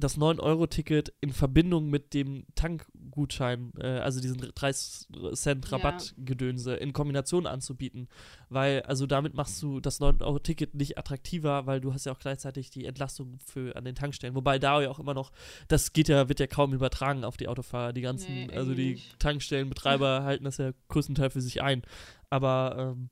das 0.00 0.18
9-Euro-Ticket 0.18 1.12
in 1.20 1.32
Verbindung 1.32 1.88
mit 1.90 2.14
dem 2.14 2.44
Tankgutschein, 2.54 3.72
äh, 3.78 3.86
also 3.98 4.20
diesen 4.20 4.38
30 4.38 5.08
Cent 5.34 5.68
Ja. 5.70 5.76
Rabattgedönse 5.76 6.74
in 6.74 6.92
Kombination 6.92 7.46
anzubieten. 7.46 8.08
Weil, 8.48 8.82
also 8.82 9.06
damit 9.06 9.34
machst 9.34 9.62
du 9.62 9.80
das 9.80 10.00
9-Euro-Ticket 10.00 10.74
nicht 10.74 10.98
attraktiver, 10.98 11.66
weil 11.66 11.80
du 11.80 11.92
hast 11.92 12.06
ja 12.06 12.12
auch 12.12 12.18
gleichzeitig 12.18 12.70
die 12.70 12.86
Entlastung 12.86 13.38
für 13.38 13.76
an 13.76 13.84
den 13.84 13.94
Tankstellen. 13.94 14.34
Wobei 14.34 14.58
da 14.58 14.80
ja 14.82 14.90
auch 14.90 14.98
immer 14.98 15.14
noch, 15.14 15.30
das 15.68 15.92
geht 15.92 16.08
ja, 16.08 16.28
wird 16.28 16.40
ja 16.40 16.46
kaum 16.46 16.72
übertragen 16.74 17.24
auf 17.24 17.36
die 17.36 17.48
Autofahrer. 17.48 17.92
Die 17.92 18.00
ganzen, 18.00 18.32
Nee, 18.46 18.50
also 18.56 18.70
irgendwie 18.72 18.84
die 18.84 18.90
nicht. 18.92 19.18
Tankstellenbetreiber 19.20 20.22
halten 20.24 20.44
das 20.44 20.56
ja 20.58 20.72
größtenteils 20.88 21.32
für 21.32 21.40
sich 21.40 21.62
ein. 21.62 21.82
Aber 22.30 22.94
ähm, 22.96 23.10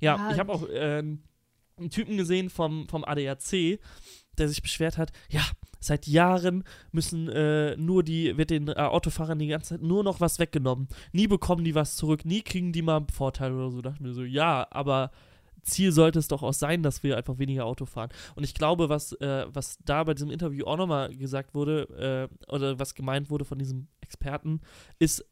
ja, 0.00 0.16
Ja, 0.16 0.30
ich 0.32 0.38
habe 0.38 0.52
auch 0.52 0.66
ähm, 0.70 1.22
einen 1.76 1.90
Typen 1.90 2.16
gesehen 2.16 2.50
vom, 2.50 2.88
vom 2.88 3.04
ADAC, 3.04 3.78
der 4.36 4.48
sich 4.48 4.62
beschwert 4.62 4.98
hat, 4.98 5.12
ja, 5.30 5.42
seit 5.80 6.06
Jahren 6.06 6.64
müssen 6.92 7.28
äh, 7.28 7.76
nur 7.76 8.02
die, 8.02 8.36
wird 8.36 8.50
den 8.50 8.68
äh, 8.68 8.74
Autofahrern 8.74 9.38
die 9.38 9.48
ganze 9.48 9.70
Zeit 9.70 9.82
nur 9.82 10.04
noch 10.04 10.20
was 10.20 10.38
weggenommen. 10.38 10.88
Nie 11.12 11.26
bekommen 11.26 11.64
die 11.64 11.74
was 11.74 11.96
zurück, 11.96 12.24
nie 12.24 12.42
kriegen 12.42 12.72
die 12.72 12.82
mal 12.82 12.96
einen 12.98 13.08
Vorteil 13.08 13.52
oder 13.52 13.70
so. 13.70 13.80
Da 13.80 13.90
dachte 13.90 14.02
ich 14.02 14.08
mir 14.08 14.14
so, 14.14 14.24
ja, 14.24 14.66
aber 14.70 15.10
Ziel 15.62 15.92
sollte 15.92 16.18
es 16.18 16.28
doch 16.28 16.42
auch 16.42 16.52
sein, 16.52 16.82
dass 16.82 17.02
wir 17.02 17.16
einfach 17.16 17.38
weniger 17.38 17.64
Auto 17.64 17.86
fahren. 17.86 18.10
Und 18.34 18.44
ich 18.44 18.54
glaube, 18.54 18.88
was, 18.88 19.12
äh, 19.12 19.46
was 19.48 19.78
da 19.84 20.04
bei 20.04 20.14
diesem 20.14 20.30
Interview 20.30 20.64
auch 20.66 20.76
nochmal 20.76 21.14
gesagt 21.14 21.54
wurde, 21.54 22.28
äh, 22.48 22.52
oder 22.52 22.78
was 22.78 22.94
gemeint 22.94 23.30
wurde 23.30 23.44
von 23.44 23.58
diesem 23.58 23.88
Experten, 24.00 24.60
ist, 24.98 25.24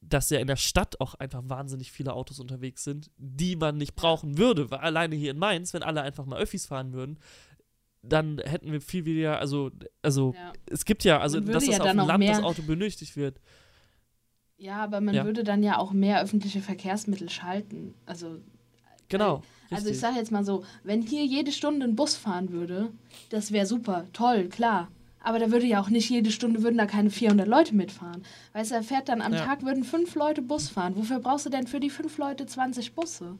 dass 0.00 0.30
ja 0.30 0.38
in 0.38 0.46
der 0.46 0.56
Stadt 0.56 1.00
auch 1.00 1.14
einfach 1.14 1.42
wahnsinnig 1.46 1.90
viele 1.90 2.12
Autos 2.12 2.38
unterwegs 2.38 2.84
sind, 2.84 3.10
die 3.16 3.56
man 3.56 3.78
nicht 3.78 3.94
brauchen 3.94 4.36
würde. 4.36 4.70
Weil 4.70 4.80
alleine 4.80 5.16
hier 5.16 5.30
in 5.30 5.38
Mainz, 5.38 5.72
wenn 5.72 5.82
alle 5.82 6.02
einfach 6.02 6.26
mal 6.26 6.38
Öffis 6.38 6.66
fahren 6.66 6.92
würden, 6.92 7.18
dann 8.08 8.38
hätten 8.38 8.70
wir 8.72 8.80
viel 8.80 9.04
weniger, 9.04 9.38
also, 9.38 9.70
also 10.02 10.34
ja. 10.36 10.52
es 10.70 10.84
gibt 10.84 11.04
ja, 11.04 11.20
also 11.20 11.40
dass 11.40 11.66
ja 11.66 11.72
das 11.78 11.80
auf 11.80 11.90
dem 11.90 12.06
Land 12.06 12.28
das 12.28 12.42
Auto 12.42 12.62
benötigt 12.62 13.16
wird. 13.16 13.40
ja, 14.56 14.76
aber 14.82 15.00
man 15.00 15.14
Ja. 15.14 15.24
würde 15.24 15.44
dann 15.44 15.62
ja 15.62 15.78
auch 15.78 15.92
mehr 15.92 16.22
öffentliche 16.22 16.60
Verkehrsmittel 16.60 17.28
schalten. 17.28 17.94
Also, 18.06 18.40
Genau. 19.08 19.42
also 19.70 19.88
ich 19.90 19.98
sage 20.00 20.16
jetzt 20.16 20.32
mal 20.32 20.44
so, 20.44 20.64
wenn 20.82 21.02
hier 21.02 21.24
jede 21.24 21.52
Stunde 21.52 21.84
ein 21.86 21.96
Bus 21.96 22.16
fahren 22.16 22.50
würde, 22.50 22.90
das 23.30 23.52
wäre 23.52 23.66
super, 23.66 24.06
toll, 24.12 24.48
klar. 24.48 24.88
Aber 25.20 25.38
da 25.38 25.50
würde 25.50 25.66
ja 25.66 25.80
auch 25.80 25.88
nicht 25.88 26.10
jede 26.10 26.30
Stunde, 26.30 26.62
würden 26.62 26.76
da 26.76 26.84
keine 26.86 27.08
400 27.10 27.48
Leute 27.48 27.74
mitfahren. 27.74 28.22
Weißt 28.52 28.70
du, 28.70 28.74
er 28.74 28.82
fährt 28.82 29.08
dann 29.08 29.22
am 29.22 29.32
Ja. 29.32 29.44
Tag, 29.44 29.62
würden 29.62 29.82
fünf 29.84 30.14
Leute 30.14 30.42
Bus 30.42 30.68
fahren. 30.68 30.96
Wofür 30.96 31.18
brauchst 31.18 31.46
du 31.46 31.50
denn 31.50 31.66
für 31.66 31.80
die 31.80 31.88
fünf 31.90 32.18
Leute 32.18 32.44
20 32.44 32.94
Busse? 32.94 33.38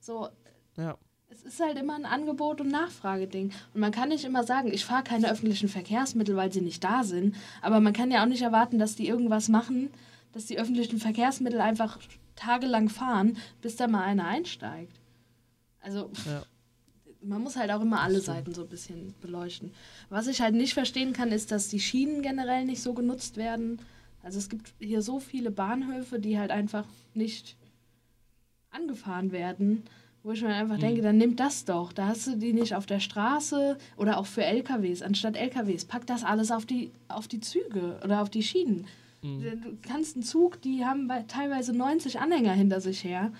So, 0.00 0.28
ja. 0.76 0.98
Es 1.32 1.42
ist 1.44 1.60
halt 1.60 1.78
immer 1.78 1.94
ein 1.94 2.04
Angebot- 2.04 2.60
und 2.60 2.68
Nachfrageding. 2.68 3.52
Und 3.74 3.80
man 3.80 3.90
kann 3.92 4.10
nicht 4.10 4.24
immer 4.24 4.44
sagen, 4.44 4.72
ich 4.72 4.84
fahre 4.84 5.02
keine 5.02 5.30
öffentlichen 5.30 5.68
Verkehrsmittel, 5.68 6.36
weil 6.36 6.52
sie 6.52 6.60
nicht 6.60 6.84
da 6.84 7.04
sind. 7.04 7.34
Aber 7.62 7.80
man 7.80 7.92
kann 7.92 8.10
ja 8.10 8.22
auch 8.22 8.28
nicht 8.28 8.42
erwarten, 8.42 8.78
dass 8.78 8.96
die 8.96 9.08
irgendwas 9.08 9.48
machen, 9.48 9.90
dass 10.32 10.46
die 10.46 10.58
öffentlichen 10.58 10.98
Verkehrsmittel 10.98 11.60
einfach 11.60 11.98
tagelang 12.36 12.88
fahren, 12.88 13.36
bis 13.62 13.76
da 13.76 13.88
mal 13.88 14.02
einer 14.02 14.26
einsteigt. 14.26 14.92
Also 15.80 16.10
Ja. 16.26 16.42
man 17.22 17.42
muss 17.42 17.56
halt 17.56 17.70
auch 17.70 17.80
immer 17.80 18.00
alle. 18.00 18.20
Seiten 18.20 18.52
so 18.54 18.62
ein 18.62 18.68
bisschen 18.68 19.14
beleuchten. 19.20 19.72
Was 20.10 20.26
ich 20.26 20.40
halt 20.42 20.54
nicht 20.54 20.74
verstehen 20.74 21.12
kann, 21.12 21.32
ist, 21.32 21.50
dass 21.50 21.68
die 21.68 21.80
Schienen 21.80 22.22
generell 22.22 22.64
nicht 22.64 22.82
so 22.82 22.92
genutzt 22.94 23.36
werden. 23.36 23.80
Also 24.22 24.38
es 24.38 24.48
gibt 24.48 24.72
hier 24.78 25.02
so 25.02 25.18
viele 25.18 25.50
Bahnhöfe, 25.50 26.18
die 26.20 26.38
halt 26.38 26.50
einfach 26.50 26.84
nicht 27.14 27.56
angefahren 28.70 29.32
werden, 29.32 29.82
wo 30.22 30.32
ich 30.32 30.42
mir 30.42 30.54
einfach 30.54 30.76
Mhm. 30.76 30.80
denke, 30.80 31.02
dann 31.02 31.18
nimm 31.18 31.36
das 31.36 31.64
doch. 31.64 31.92
Da 31.92 32.06
hast 32.06 32.26
du 32.26 32.36
die 32.36 32.52
nicht 32.52 32.74
auf 32.74 32.86
der 32.86 33.00
Straße 33.00 33.76
oder 33.96 34.18
auch 34.18 34.26
für 34.26 34.44
LKWs, 34.44 35.02
anstatt 35.02 35.36
LKWs. 35.36 35.84
Pack 35.84 36.06
das 36.06 36.22
alles 36.24 36.50
auf 36.50 36.64
die, 36.66 36.92
auf 37.08 37.26
die 37.28 37.40
Züge 37.40 37.98
oder 38.04 38.22
auf 38.22 38.30
die 38.30 38.42
Schienen. 38.42 38.86
Mhm. 39.22 39.40
Du 39.62 39.76
kannst 39.88 40.16
einen 40.16 40.22
Zug, 40.24 40.60
die 40.62 40.84
haben 40.84 41.08
teilweise 41.28 41.72
90 41.72 42.20
Anhänger 42.20 42.52
hinter 42.52 42.80
sich 42.80 43.02
her. 43.04 43.32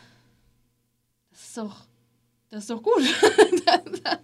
Das 1.31 1.43
ist 1.49 1.57
doch, 1.57 1.87
das 2.51 2.61
ist 2.65 2.71
doch 2.71 2.83
gut. 2.83 3.03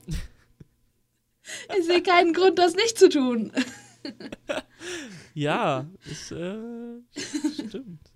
ich 1.78 1.84
sehe 1.86 2.02
keinen 2.02 2.32
Grund, 2.32 2.58
das 2.58 2.74
nicht 2.74 2.98
zu 2.98 3.08
tun. 3.08 3.52
Ja, 5.34 5.86
ist, 6.10 6.32
äh, 6.32 6.56
stimmt. 7.68 8.07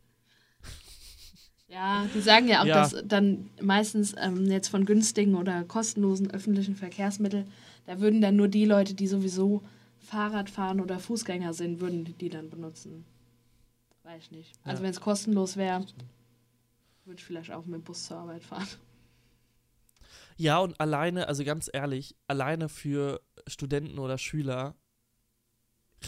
Ja, 1.73 2.07
die 2.15 2.21
sagen 2.21 2.49
ja 2.49 2.61
auch, 2.61 2.67
Ja. 2.67 2.75
dass 2.83 3.03
dann 3.07 3.49
meistens 3.61 4.15
ähm, 4.21 4.45
jetzt 4.51 4.69
von 4.69 4.85
günstigen 4.85 5.35
oder 5.35 5.65
kostenlosen 5.65 6.31
öffentlichen 6.31 6.77
Verkehrsmitteln, 6.77 7.51
da 7.87 7.99
würden 7.99 8.21
dann 8.21 8.37
nur 8.37 8.49
die 8.49 8.67
Leute, 8.67 8.93
die 8.95 9.07
sowieso 9.07 9.63
Fahrrad 9.99 10.51
fahren 10.51 10.81
oder 10.81 10.99
Fußgänger 10.99 11.55
sind, 11.55 11.81
würden 11.81 12.05
die, 12.19 12.29
dann 12.29 12.51
benutzen. 12.51 13.07
Weiß 14.03 14.25
ich 14.25 14.31
nicht. 14.33 14.53
Also 14.65 14.79
Ja. 14.79 14.85
wenn 14.85 14.91
es 14.91 15.01
kostenlos 15.01 15.57
wäre, 15.57 15.87
würde 17.07 17.19
ich 17.19 17.25
vielleicht 17.25 17.53
auch 17.53 17.65
mit 17.65 17.81
dem 17.81 17.85
Bus 17.85 18.05
zur 18.05 18.19
Arbeit 18.19 18.45
fahren. 18.45 18.69
Ja, 20.37 20.59
und 20.59 20.79
alleine, 20.81 21.29
also 21.29 21.45
ganz 21.45 21.71
ehrlich, 21.73 22.17
alleine 22.27 22.69
für 22.69 23.21
Studenten 23.47 23.99
oder 23.99 24.19
Schüler 24.19 24.75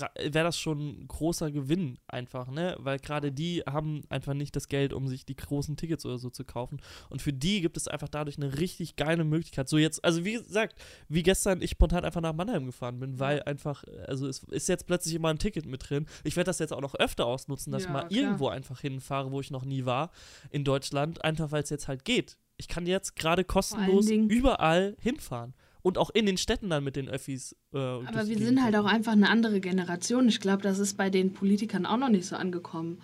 wäre 0.00 0.44
das 0.44 0.58
schon 0.58 1.02
ein 1.02 1.08
großer 1.08 1.50
Gewinn 1.50 1.98
einfach, 2.06 2.50
ne? 2.50 2.76
Weil 2.78 2.98
gerade 2.98 3.32
die 3.32 3.62
haben 3.68 4.02
einfach 4.08 4.34
nicht 4.34 4.54
das 4.56 4.68
Geld, 4.68 4.92
um 4.92 5.08
sich 5.08 5.24
die 5.24 5.36
großen 5.36 5.76
Tickets 5.76 6.04
oder 6.06 6.18
so 6.18 6.30
zu 6.30 6.44
kaufen. 6.44 6.80
Und 7.10 7.22
für 7.22 7.32
die 7.32 7.60
gibt 7.60 7.76
es 7.76 7.88
einfach 7.88 8.08
dadurch 8.08 8.36
eine 8.36 8.58
richtig 8.58 8.96
geile 8.96 9.24
Möglichkeit. 9.24 9.68
So 9.68 9.78
jetzt, 9.78 10.04
also 10.04 10.24
wie 10.24 10.34
gesagt, 10.34 10.76
wie 11.08 11.22
gestern 11.22 11.62
ich 11.62 11.70
spontan 11.70 12.04
einfach 12.04 12.20
nach 12.20 12.34
Mannheim 12.34 12.66
gefahren 12.66 12.98
bin, 13.00 13.18
weil 13.18 13.42
einfach, 13.42 13.84
also 14.06 14.26
es 14.26 14.42
ist 14.44 14.68
jetzt 14.68 14.86
plötzlich 14.86 15.14
immer 15.14 15.28
ein 15.28 15.38
Ticket 15.38 15.66
mit 15.66 15.88
drin. 15.88 16.06
Ich 16.24 16.36
werde 16.36 16.48
das 16.48 16.58
jetzt 16.58 16.72
auch 16.72 16.80
noch 16.80 16.94
öfter 16.94 17.26
ausnutzen, 17.26 17.72
dass 17.72 17.84
Ja, 17.84 17.88
ich 17.88 17.92
mal 17.92 18.08
klar. 18.08 18.12
irgendwo 18.12 18.48
einfach 18.48 18.80
hinfahre, 18.80 19.30
wo 19.32 19.40
ich 19.40 19.50
noch 19.50 19.64
nie 19.64 19.84
war 19.84 20.10
in 20.50 20.64
Deutschland, 20.64 21.24
einfach 21.24 21.52
weil 21.52 21.62
es 21.62 21.70
jetzt 21.70 21.88
halt 21.88 22.04
geht. 22.04 22.36
Ich 22.56 22.68
kann 22.68 22.86
jetzt 22.86 23.16
gerade 23.16 23.42
kostenlos 23.44 24.08
überall 24.08 24.96
hinfahren. 25.00 25.54
Und 25.84 25.98
auch 25.98 26.08
in 26.08 26.24
den 26.24 26.38
Städten 26.38 26.70
dann 26.70 26.82
mit 26.82 26.96
den 26.96 27.10
Öffis. 27.10 27.54
Äh, 27.74 27.76
Aber 27.78 28.26
wir 28.26 28.38
sind 28.38 28.62
halt 28.64 28.74
auch 28.74 28.86
einfach 28.86 29.12
eine 29.12 29.28
andere 29.28 29.60
Generation. 29.60 30.26
Ich 30.28 30.40
glaube, 30.40 30.62
das 30.62 30.78
ist 30.78 30.96
bei 30.96 31.10
den 31.10 31.34
Politikern 31.34 31.84
auch 31.84 31.98
noch 31.98 32.08
nicht 32.08 32.24
so 32.26 32.36
angekommen. 32.36 33.02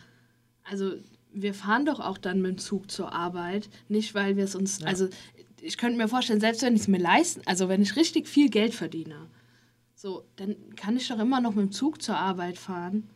Also 0.64 0.94
wir 1.30 1.52
fahren 1.52 1.84
doch 1.84 2.00
auch 2.00 2.16
dann 2.16 2.40
mit 2.40 2.52
dem 2.52 2.58
Zug 2.58 2.90
zur 2.90 3.12
Arbeit, 3.12 3.68
nicht 3.88 4.14
weil 4.14 4.36
wir 4.38 4.44
es 4.44 4.54
uns, 4.54 4.80
Ja. 4.80 4.86
also 4.86 5.08
ich 5.60 5.76
könnte 5.76 5.98
mir 5.98 6.08
vorstellen, 6.08 6.40
selbst 6.40 6.62
wenn 6.62 6.74
ich 6.74 6.80
es 6.80 6.88
mir 6.88 6.98
leisten, 6.98 7.42
also 7.44 7.68
wenn 7.68 7.82
ich 7.82 7.96
richtig 7.96 8.26
viel 8.26 8.48
Geld 8.48 8.74
verdiene, 8.74 9.26
so, 9.94 10.24
dann 10.36 10.56
kann 10.74 10.96
ich 10.96 11.06
doch 11.08 11.18
immer 11.18 11.42
noch 11.42 11.54
mit 11.54 11.66
dem 11.66 11.72
Zug 11.72 12.00
zur 12.00 12.16
Arbeit 12.16 12.56
fahren, 12.56 13.10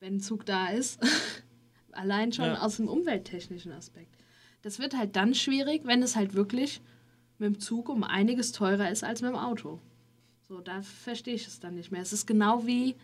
wenn 0.00 0.14
ein 0.16 0.20
Zug 0.20 0.44
da 0.46 0.66
ist. 0.70 0.98
Allein 1.92 2.32
schon 2.32 2.46
Ja. 2.46 2.60
aus 2.62 2.76
dem 2.78 2.88
umwelttechnischen 2.88 3.70
Aspekt. 3.70 4.16
Das 4.62 4.80
wird 4.80 4.96
halt 4.98 5.14
dann 5.14 5.34
schwierig, 5.34 5.82
wenn 5.84 6.02
es 6.02 6.16
halt 6.16 6.34
wirklich 6.34 6.80
mit 7.38 7.46
dem 7.54 7.60
Zug 7.60 7.88
um 7.88 8.04
einiges 8.04 8.52
teurer 8.52 8.90
ist 8.90 9.04
als 9.04 9.22
mit 9.22 9.30
dem 9.30 9.36
Auto. 9.38 9.78
So, 10.48 10.60
da 10.60 10.82
verstehe 10.82 11.34
ich 11.34 11.46
es 11.46 11.60
dann 11.60 11.74
nicht 11.74 11.92
mehr. 11.92 12.00
Es 12.02 12.12
ist 12.12 12.26
genau 12.26 12.66
wie 12.66 12.96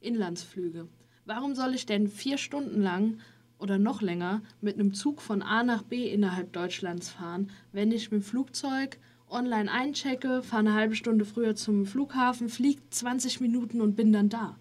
Inlandsflüge. 0.00 0.88
Warum 1.24 1.54
soll 1.54 1.74
ich 1.74 1.86
denn 1.86 2.08
vier 2.08 2.38
Stunden 2.38 2.82
lang 2.82 3.18
oder 3.58 3.78
noch 3.78 4.02
länger 4.02 4.42
mit 4.60 4.74
einem 4.74 4.94
Zug 4.94 5.20
von 5.20 5.42
A 5.42 5.62
nach 5.62 5.82
B 5.82 6.08
innerhalb 6.10 6.52
Deutschlands 6.52 7.10
fahren, 7.10 7.50
wenn 7.72 7.92
ich 7.92 8.10
mit 8.10 8.22
dem 8.22 8.24
Flugzeug 8.24 8.98
online 9.28 9.70
einchecke, 9.70 10.42
fahre 10.42 10.60
eine 10.60 10.74
halbe 10.74 10.96
Stunde 10.96 11.24
früher 11.24 11.54
zum 11.54 11.86
Flughafen, 11.86 12.48
fliege 12.48 12.80
20 12.90 13.40
Minuten 13.40 13.80
und 13.80 13.94
bin 13.94 14.12
dann 14.12 14.28
da? 14.28 14.56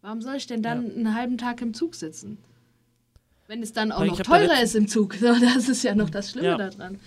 Warum 0.00 0.20
soll 0.20 0.34
ich 0.36 0.46
denn 0.46 0.62
dann 0.62 0.86
Ja. 0.88 0.94
einen 0.94 1.14
halben 1.14 1.38
Tag 1.38 1.62
im 1.62 1.74
Zug 1.74 1.94
sitzen? 1.94 2.38
Wenn 3.46 3.62
es 3.62 3.72
dann 3.72 3.92
auch 3.92 4.00
Weil 4.00 4.08
noch 4.08 4.20
teurer 4.20 4.60
ist 4.62 4.74
im 4.74 4.88
Zug. 4.88 5.16
Das 5.20 5.68
ist 5.68 5.84
ja 5.84 5.94
noch 5.94 6.10
das 6.10 6.30
Schlimme 6.30 6.48
Ja. 6.48 6.56
daran. 6.56 6.98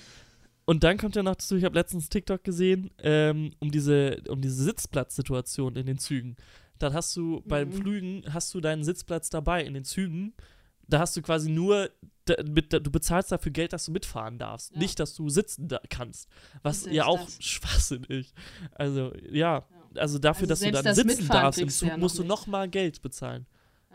Und 0.69 0.83
dann 0.83 0.97
kommt 0.97 1.15
ja 1.15 1.23
noch 1.23 1.35
dazu, 1.35 1.55
ich 1.55 1.63
habe 1.63 1.75
letztens 1.75 2.09
TikTok 2.09 2.43
gesehen, 2.43 2.91
ähm, 3.01 3.51
um 3.59 3.71
diese, 3.71 4.21
um 4.27 4.41
diese 4.41 4.61
Sitzplatzsituation 4.65 5.77
in 5.77 5.85
den 5.85 5.97
Zügen. 5.97 6.35
Dann 6.77 6.93
hast 6.93 7.15
du 7.15 7.41
Mhm. 7.47 7.71
Flügen, 7.71 8.23
hast 8.33 8.53
du 8.53 8.59
deinen 8.59 8.83
Sitzplatz 8.83 9.29
dabei 9.29 9.63
in 9.63 9.73
den 9.73 9.85
Zügen. 9.85 10.33
Da 10.85 10.99
hast 10.99 11.15
du 11.15 11.21
quasi 11.21 11.49
nur, 11.49 11.89
da, 12.25 12.35
mit, 12.43 12.73
da, 12.73 12.79
du 12.79 12.91
bezahlst 12.91 13.31
dafür 13.31 13.53
Geld, 13.53 13.71
dass 13.71 13.85
du 13.85 13.91
mitfahren 13.91 14.37
darfst. 14.37 14.73
Ja. 14.73 14.79
Nicht, 14.79 14.99
dass 14.99 15.15
du 15.15 15.29
sitzen 15.29 15.69
da 15.69 15.79
kannst. 15.89 16.27
Was 16.63 16.85
ja 16.85 17.05
auch 17.05 17.23
das. 17.23 17.41
schwachsinnig. 17.41 18.33
Also, 18.73 19.13
ja. 19.31 19.65
Also 19.95 20.19
dafür, 20.19 20.49
Also 20.49 20.49
dass 20.49 20.59
du 20.59 20.71
dann 20.71 20.83
das 20.83 20.97
sitzen 20.97 21.27
darfst 21.29 21.61
im 21.61 21.69
Zug, 21.69 21.89
ja 21.89 21.97
musst 21.97 22.19
du 22.19 22.25
nochmal 22.25 22.67
Geld 22.69 23.01
bezahlen. 23.01 23.45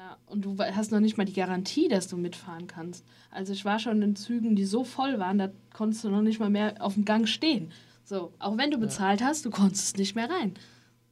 Ja, 0.03 0.19
und 0.27 0.45
du 0.45 0.59
hast 0.59 0.91
noch 0.91 0.99
nicht 0.99 1.17
mal 1.17 1.27
die 1.27 1.33
Garantie, 1.33 1.87
dass 1.87 2.09
du 2.09 2.17
mitfahren 2.17 2.67
kannst. 2.67 3.07
Also 3.31 3.53
ich 3.53 3.65
war 3.65 3.79
schon 3.79 4.03
in 4.03 4.17
Zügen, 4.17 4.57
die 4.57 4.65
so 4.65 4.83
voll 4.83 5.21
waren, 5.21 5.38
da 5.38 5.53
konntest 5.73 6.03
du 6.03 6.11
noch 6.11 6.23
nicht 6.23 6.41
mal 6.41 6.51
mehr 6.51 6.75
auf 6.85 6.95
dem 6.95 7.05
Gang 7.05 7.29
stehen. 7.29 7.71
So, 8.03 8.35
auch 8.41 8.59
wenn 8.59 8.73
du 8.73 8.79
bezahlt 8.79 9.23
hast, 9.23 9.45
du 9.45 9.51
konntest 9.51 9.99
nicht 9.99 10.17
mehr 10.17 10.29
rein. 10.29 10.55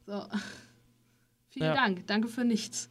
So. 0.05 0.21
Vielen 1.47 1.67
Ja. 1.67 1.73
Dank, 1.73 2.05
danke 2.07 2.27
für 2.27 2.43
nichts. 2.43 2.89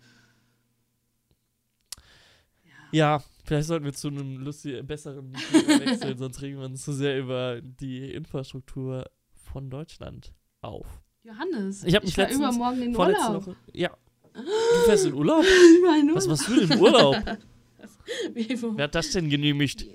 Ja, 2.93 3.23
vielleicht 3.45 3.69
sollten 3.69 3.85
wir 3.85 3.93
zu 3.93 4.09
einem 4.09 4.39
lustigen, 4.39 4.87
besseren 4.87 5.35
wechseln, 5.35 6.17
sonst 6.17 6.41
regen 6.41 6.61
wir 6.61 6.65
uns 6.65 6.83
zu 6.83 6.95
sehr 6.95 7.19
über 7.19 7.61
die 7.61 8.11
Infrastruktur 8.11 9.05
von 9.35 9.69
Deutschland 9.69 10.33
auf. 10.63 11.03
Johannes, 11.25 11.85
Ich 11.85 11.93
mich 12.01 12.17
war 12.17 12.31
übermorgen 12.31 12.81
in 12.81 12.97
Urlaub. 12.97 13.47
Woche. 13.47 13.57
Ja. 13.75 13.91
Du 14.35 14.85
fährst 14.87 15.07
in 15.07 15.15
Urlaub? 15.15 15.45
In 16.01 16.15
Was 16.15 16.27
Urlaub. 16.27 16.39
machst 16.39 16.49
du 16.49 16.61
denn 16.61 16.71
im 16.71 16.81
Urlaub? 16.81 17.17
Wer 18.77 18.85
hat 18.85 18.95
das 18.95 19.11
denn 19.11 19.29
genehmigt? 19.29 19.87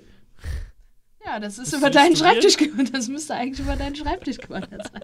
Ja, 1.25 1.39
das 1.39 1.57
ist 1.57 1.73
du 1.73 1.77
über 1.77 1.89
deinen? 1.89 2.15
Schreibtisch 2.15 2.55
gewandert. 2.57 2.93
Das 2.93 3.07
müsste 3.07 3.33
eigentlich 3.33 3.59
über 3.59 3.75
deinen 3.75 3.95
Schreibtisch 3.95 4.37
gewandert 4.37 4.91
sein. 4.91 5.01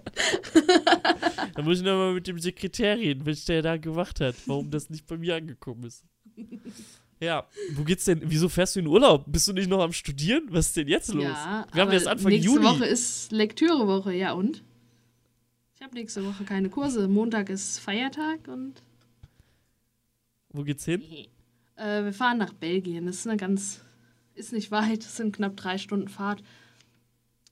Da 1.54 1.62
muss 1.62 1.78
ich 1.78 1.84
nochmal 1.84 2.14
mit 2.14 2.26
dem 2.28 2.38
Sekretär 2.38 2.96
reden, 2.96 3.26
was 3.26 3.44
der 3.44 3.60
da 3.62 3.76
gemacht 3.76 4.20
hat, 4.20 4.36
warum 4.46 4.70
das 4.70 4.88
nicht 4.88 5.06
bei 5.06 5.16
mir 5.18 5.34
angekommen 5.36 5.84
ist. 5.84 6.04
Ja, 7.20 7.46
wo 7.74 7.82
geht's 7.82 8.04
denn? 8.04 8.20
Wieso 8.24 8.48
fährst 8.48 8.76
du 8.76 8.80
in 8.80 8.86
Urlaub? 8.86 9.24
Bist 9.26 9.48
du 9.48 9.52
nicht 9.52 9.68
noch 9.68 9.80
am 9.80 9.92
Studieren? 9.92 10.46
Was 10.50 10.68
ist 10.68 10.76
denn 10.76 10.88
jetzt 10.88 11.12
los? 11.12 11.24
Ja, 11.24 11.66
wir 11.72 11.82
haben 11.82 11.92
jetzt 11.92 12.06
Anfang 12.06 12.30
nächste 12.30 12.50
Juni. 12.52 12.64
Woche 12.64 12.84
ist 12.86 13.32
Lektürewoche, 13.32 14.12
ja 14.12 14.32
und? 14.32 14.62
Ich 15.74 15.82
habe 15.82 15.94
nächste 15.94 16.24
Woche 16.24 16.44
keine 16.44 16.68
Kurse. 16.70 17.08
Montag 17.08 17.50
ist 17.50 17.78
Feiertag 17.80 18.46
und 18.46 18.74
Wo 20.52 20.62
geht's 20.62 20.84
hin? 20.84 21.02
äh, 21.76 22.04
wir 22.04 22.12
fahren 22.12 22.38
nach 22.38 22.52
Belgien. 22.52 23.06
Das 23.06 23.16
ist 23.16 23.26
eine 23.26 23.36
ganz, 23.36 23.80
ist 24.34 24.52
nicht 24.52 24.70
weit, 24.70 25.04
das 25.04 25.16
sind 25.16 25.34
knapp 25.34 25.56
drei 25.56 25.78
Stunden 25.78 26.08
Fahrt. 26.08 26.42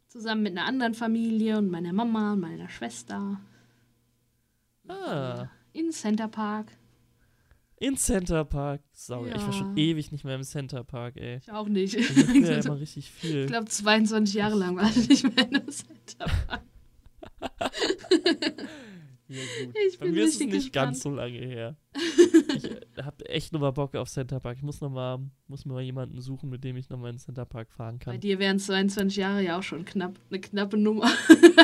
Zusammen 0.09 0.43
mit 0.43 0.53
einer 0.57 0.67
anderen 0.67 0.95
Familie 0.95 1.59
und 1.59 1.71
meiner 1.71 1.93
Mama 1.93 2.33
und 2.35 2.41
meiner 2.41 2.69
Schwester. 2.69 3.41
Ah, 4.89 5.47
In 5.73 5.93
Center 5.93 6.27
Park. 6.29 6.73
in 7.77 7.97
Center 7.97 8.45
Park. 8.45 8.83
Sauer, 8.93 9.29
ich 9.29 9.35
war 9.41 9.53
schon 9.53 9.77
Ja. 9.77 9.83
ewig 9.85 10.11
nicht 10.13 10.25
mehr 10.25 10.35
im 10.35 10.43
Center 10.43 10.85
Park, 10.85 11.17
ey. 11.17 11.37
Ich 11.39 11.51
auch 11.51 11.69
nicht. 11.69 11.95
Ist 11.95 12.17
ja 12.35 12.59
immer 12.59 12.79
richtig 12.81 13.11
viel. 13.11 13.43
Ich 13.43 13.47
glaube, 13.47 13.67
22 13.67 14.35
Jahre 14.35 14.57
lang 14.57 14.77
war 14.77 14.91
ich 14.91 15.09
nicht 15.09 15.25
mehr 15.25 15.47
in 15.49 15.57
einem 15.57 15.71
Center 15.71 16.27
Park. 16.47 16.63
Ja, 19.33 19.41
gut. 19.65 19.75
Ich 19.89 19.97
Bei 19.99 20.07
bin 20.07 20.15
mir 20.17 20.25
ist 20.25 20.35
es 20.35 20.41
nicht 20.41 20.73
ganz 20.73 20.97
gespannt. 20.99 20.99
so 20.99 21.11
lange 21.11 21.39
her. 21.39 21.77
ich 22.57 22.65
äh, 22.65 22.81
habe 23.03 23.25
echt 23.29 23.53
nur 23.53 23.61
mal 23.61 23.71
Bock 23.71 23.95
auf 23.95 24.11
Center 24.11 24.41
Park. 24.41 24.57
Ich 24.57 24.63
muss, 24.65 24.81
noch 24.81 24.91
mal, 24.91 25.21
muss 25.47 25.65
mir 25.65 25.73
mal 25.75 25.83
jemanden 25.83 26.21
suchen, 26.21 26.51
mit 26.51 26.65
dem 26.65 26.77
ich 26.77 26.89
nochmal 26.91 27.11
in 27.11 27.17
den 27.17 27.21
Center 27.23 27.45
Park 27.45 27.71
fahren 27.71 27.99
Bei 28.01 28.07
kann. 28.13 28.21
dir 28.21 28.41
wären 28.41 28.59
22 28.59 29.17
Jahre 29.19 29.41
ja 29.43 29.57
auch 29.59 29.63
schon 29.63 29.85
knapp. 29.85 30.19
Eine 30.31 30.41
knappe 30.41 30.77
Nummer. 30.77 31.09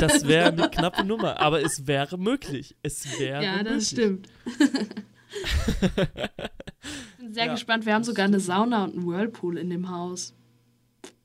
Das 0.00 0.29
wäre 0.29 0.52
eine 0.52 0.70
knappe 0.70 1.02
Nummer, 1.05 1.40
aber 1.40 1.61
es 1.61 1.87
wäre 1.88 2.16
möglich. 2.18 2.76
Es 2.83 3.18
wäre 3.18 3.42
Ja, 3.42 3.57
möglich. 3.57 3.74
das 3.74 3.88
stimmt. 3.90 4.29
Ich 4.46 4.59
bin 7.18 7.33
sehr 7.35 7.46
Ja, 7.46 7.52
gespannt. 7.52 7.85
Wir 7.85 7.94
haben 7.94 8.05
sogar 8.05 8.26
eine 8.26 8.40
Sauna 8.40 8.85
und 8.85 8.94
einen 8.96 9.07
Whirlpool 9.07 9.59
in 9.59 9.70
dem 9.70 9.90
Haus. 9.90 10.35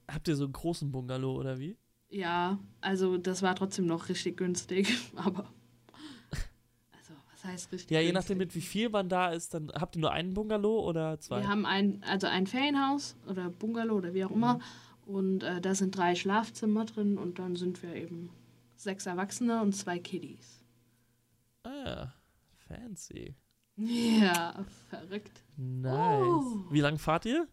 Habt 0.08 0.28
ihr 0.28 0.36
so 0.36 0.44
einen 0.46 0.54
großen 0.54 0.92
Bungalow 0.92 1.36
oder 1.38 1.60
wie? 1.60 1.78
Ja, 2.10 2.60
also 2.82 3.18
das 3.18 3.42
war 3.42 3.56
trotzdem 3.56 3.86
noch 3.86 4.10
richtig 4.10 4.38
günstig. 4.38 4.94
Aber. 5.16 5.48
Was 7.42 7.52
heißt 7.52 7.72
richtig 7.72 7.92
Ja, 7.92 8.02
je 8.02 8.12
nachdem, 8.12 8.38
mit 8.38 8.54
wie 8.56 8.62
viel 8.62 8.90
man 8.90 9.10
da 9.10 9.30
ist, 9.32 9.54
dann 9.54 9.72
habt 9.74 9.96
ihr 9.96 10.02
nur 10.02 10.12
einen 10.12 10.34
Bungalow 10.34 10.88
oder 10.88 11.20
zwei? 11.20 11.42
Wir 11.42 11.48
haben 11.48 11.66
ein, 11.66 12.04
also 12.04 12.28
ein 12.28 12.46
Ferienhaus 12.46 13.16
oder 13.28 13.50
Bungalow 13.50 13.96
oder 13.96 14.14
wie 14.14 14.26
auch 14.26 14.32
immer. 14.32 14.60
Und 15.06 15.44
äh, 15.44 15.60
da 15.60 15.74
sind 15.74 15.98
drei 15.98 16.16
Schlafzimmer 16.16 16.86
drin 16.86 17.18
und 17.18 17.40
dann 17.40 17.56
sind 17.56 17.82
wir 17.82 17.96
eben 17.96 18.30
sechs 18.76 19.06
Erwachsene 19.06 19.62
und 19.62 19.74
zwei 19.74 19.98
Kiddies. 20.00 20.64
Ah, 21.64 22.10
fancy. 22.68 23.36
Ja, 23.76 24.66
verrückt. 24.90 25.44
Nice. 25.58 25.94
Oh. 25.94 26.66
Wie 26.70 26.82
lange 26.82 27.00
fahrt 27.00 27.26
ihr? 27.26 27.48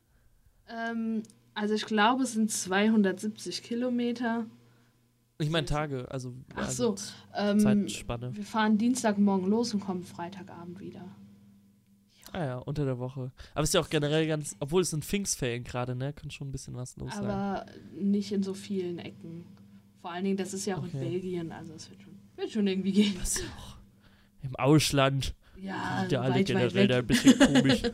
Ähm, 0.68 1.22
also 1.54 1.74
ich 1.74 1.86
glaube, 1.86 2.24
es 2.24 2.32
sind 2.32 2.50
270 2.50 3.62
Kilometer. 3.62 4.46
Ich 5.40 5.50
meine 5.50 5.66
Tage, 5.66 6.10
also, 6.10 6.34
Ach 6.54 6.66
also 6.66 6.96
so, 6.96 7.04
Ähm, 7.36 7.60
Zeitspanne. 7.60 8.34
wir 8.34 8.44
fahren 8.44 8.76
Dienstagmorgen 8.76 9.48
los 9.48 9.72
und 9.72 9.80
kommen 9.80 10.02
Freitagabend 10.02 10.80
wieder. 10.80 11.04
Ah 12.32 12.44
ja, 12.44 12.58
unter 12.58 12.84
der 12.84 12.98
Woche. 12.98 13.30
Aber 13.54 13.62
es 13.62 13.70
ist 13.70 13.74
ja 13.74 13.80
auch 13.80 13.88
generell 13.88 14.26
ganz, 14.26 14.56
obwohl 14.58 14.82
es 14.82 14.90
sind 14.90 15.04
Pfingstferien 15.04 15.62
gerade, 15.64 15.94
ne? 15.94 16.12
Kann 16.12 16.30
schon 16.30 16.48
ein 16.48 16.52
bisschen 16.52 16.74
was 16.74 16.96
los 16.96 17.14
sein. 17.14 17.24
Aber 17.24 17.66
nicht 17.94 18.32
in 18.32 18.42
so 18.42 18.52
vielen 18.52 18.98
Ecken. 18.98 19.44
Vor 20.02 20.10
allen 20.10 20.24
Dingen, 20.24 20.36
das 20.36 20.52
ist 20.52 20.66
ja 20.66 20.76
auch 20.76 20.82
in 20.82 20.88
Okay. 20.88 21.08
Belgien, 21.08 21.52
also 21.52 21.72
es 21.74 21.88
wird 21.88 22.02
schon, 22.02 22.12
wird 22.36 22.50
schon 22.50 22.66
irgendwie 22.66 22.92
gehen. 22.92 23.14
Ja 23.14 23.22
auch 23.56 23.76
im 24.42 24.56
Ausland. 24.56 25.34
Ja, 25.60 26.00
sind 26.00 26.12
ja 26.12 26.20
alle 26.20 26.34
weit, 26.34 26.38
weit 26.40 26.46
generell 26.46 26.88
da 26.88 26.98
ein 26.98 27.06
bisschen 27.06 27.38
komisch. 27.38 27.82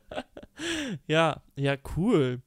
ja, 1.06 1.42
ja, 1.56 1.76
cool. 1.96 2.42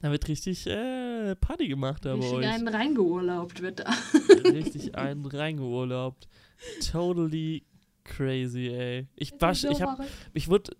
Da 0.00 0.10
wird 0.12 0.28
richtig 0.28 0.66
äh, 0.66 1.34
Party 1.36 1.66
gemacht 1.68 2.04
da 2.04 2.14
bei 2.14 2.20
Richtig 2.20 2.38
euch. 2.38 2.46
einen 2.46 2.68
reingeurlaubt 2.68 3.60
wird 3.62 3.80
da. 3.80 3.90
richtig 4.44 4.94
einen 4.94 5.26
reingeurlaubt. 5.26 6.28
Totally 6.90 7.64
crazy, 8.04 8.68
ey. 8.68 9.08
Ich, 9.16 9.32
war, 9.40 9.54
so 9.54 9.70
ich, 9.70 9.82
hab, 9.82 10.00
ich 10.34 10.48
wurde 10.48 10.72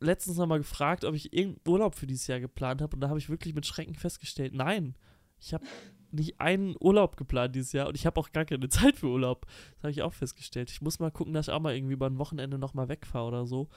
letztens 0.00 0.36
nochmal 0.36 0.58
gefragt, 0.58 1.04
ob 1.04 1.14
ich 1.14 1.32
irgendeinen 1.32 1.72
Urlaub 1.72 1.94
für 1.94 2.06
dieses 2.06 2.26
Jahr 2.26 2.40
geplant 2.40 2.80
habe 2.82 2.94
und 2.96 3.00
da 3.00 3.08
habe 3.08 3.18
ich 3.18 3.28
wirklich 3.28 3.54
mit 3.54 3.66
Schrecken 3.66 3.94
festgestellt, 3.94 4.54
nein. 4.54 4.94
Ich 5.40 5.52
habe 5.54 5.64
nicht 6.12 6.40
einen 6.40 6.76
Urlaub 6.78 7.16
geplant 7.16 7.54
dieses 7.56 7.72
Jahr 7.72 7.88
und 7.88 7.96
ich 7.96 8.06
habe 8.06 8.20
auch 8.20 8.30
gar 8.32 8.44
keine 8.44 8.68
Zeit 8.68 8.96
für 8.96 9.08
Urlaub. 9.08 9.46
Das 9.74 9.82
habe 9.84 9.90
ich 9.90 10.02
auch 10.02 10.12
festgestellt. 10.12 10.70
Ich 10.70 10.80
muss 10.80 10.98
mal 11.00 11.10
gucken, 11.10 11.32
dass 11.34 11.48
ich 11.48 11.52
auch 11.54 11.60
mal 11.60 11.74
irgendwie 11.74 11.94
über 11.94 12.06
ein 12.08 12.18
Wochenende 12.18 12.58
nochmal 12.58 12.88
wegfahre 12.88 13.26
oder 13.26 13.46
so. 13.46 13.68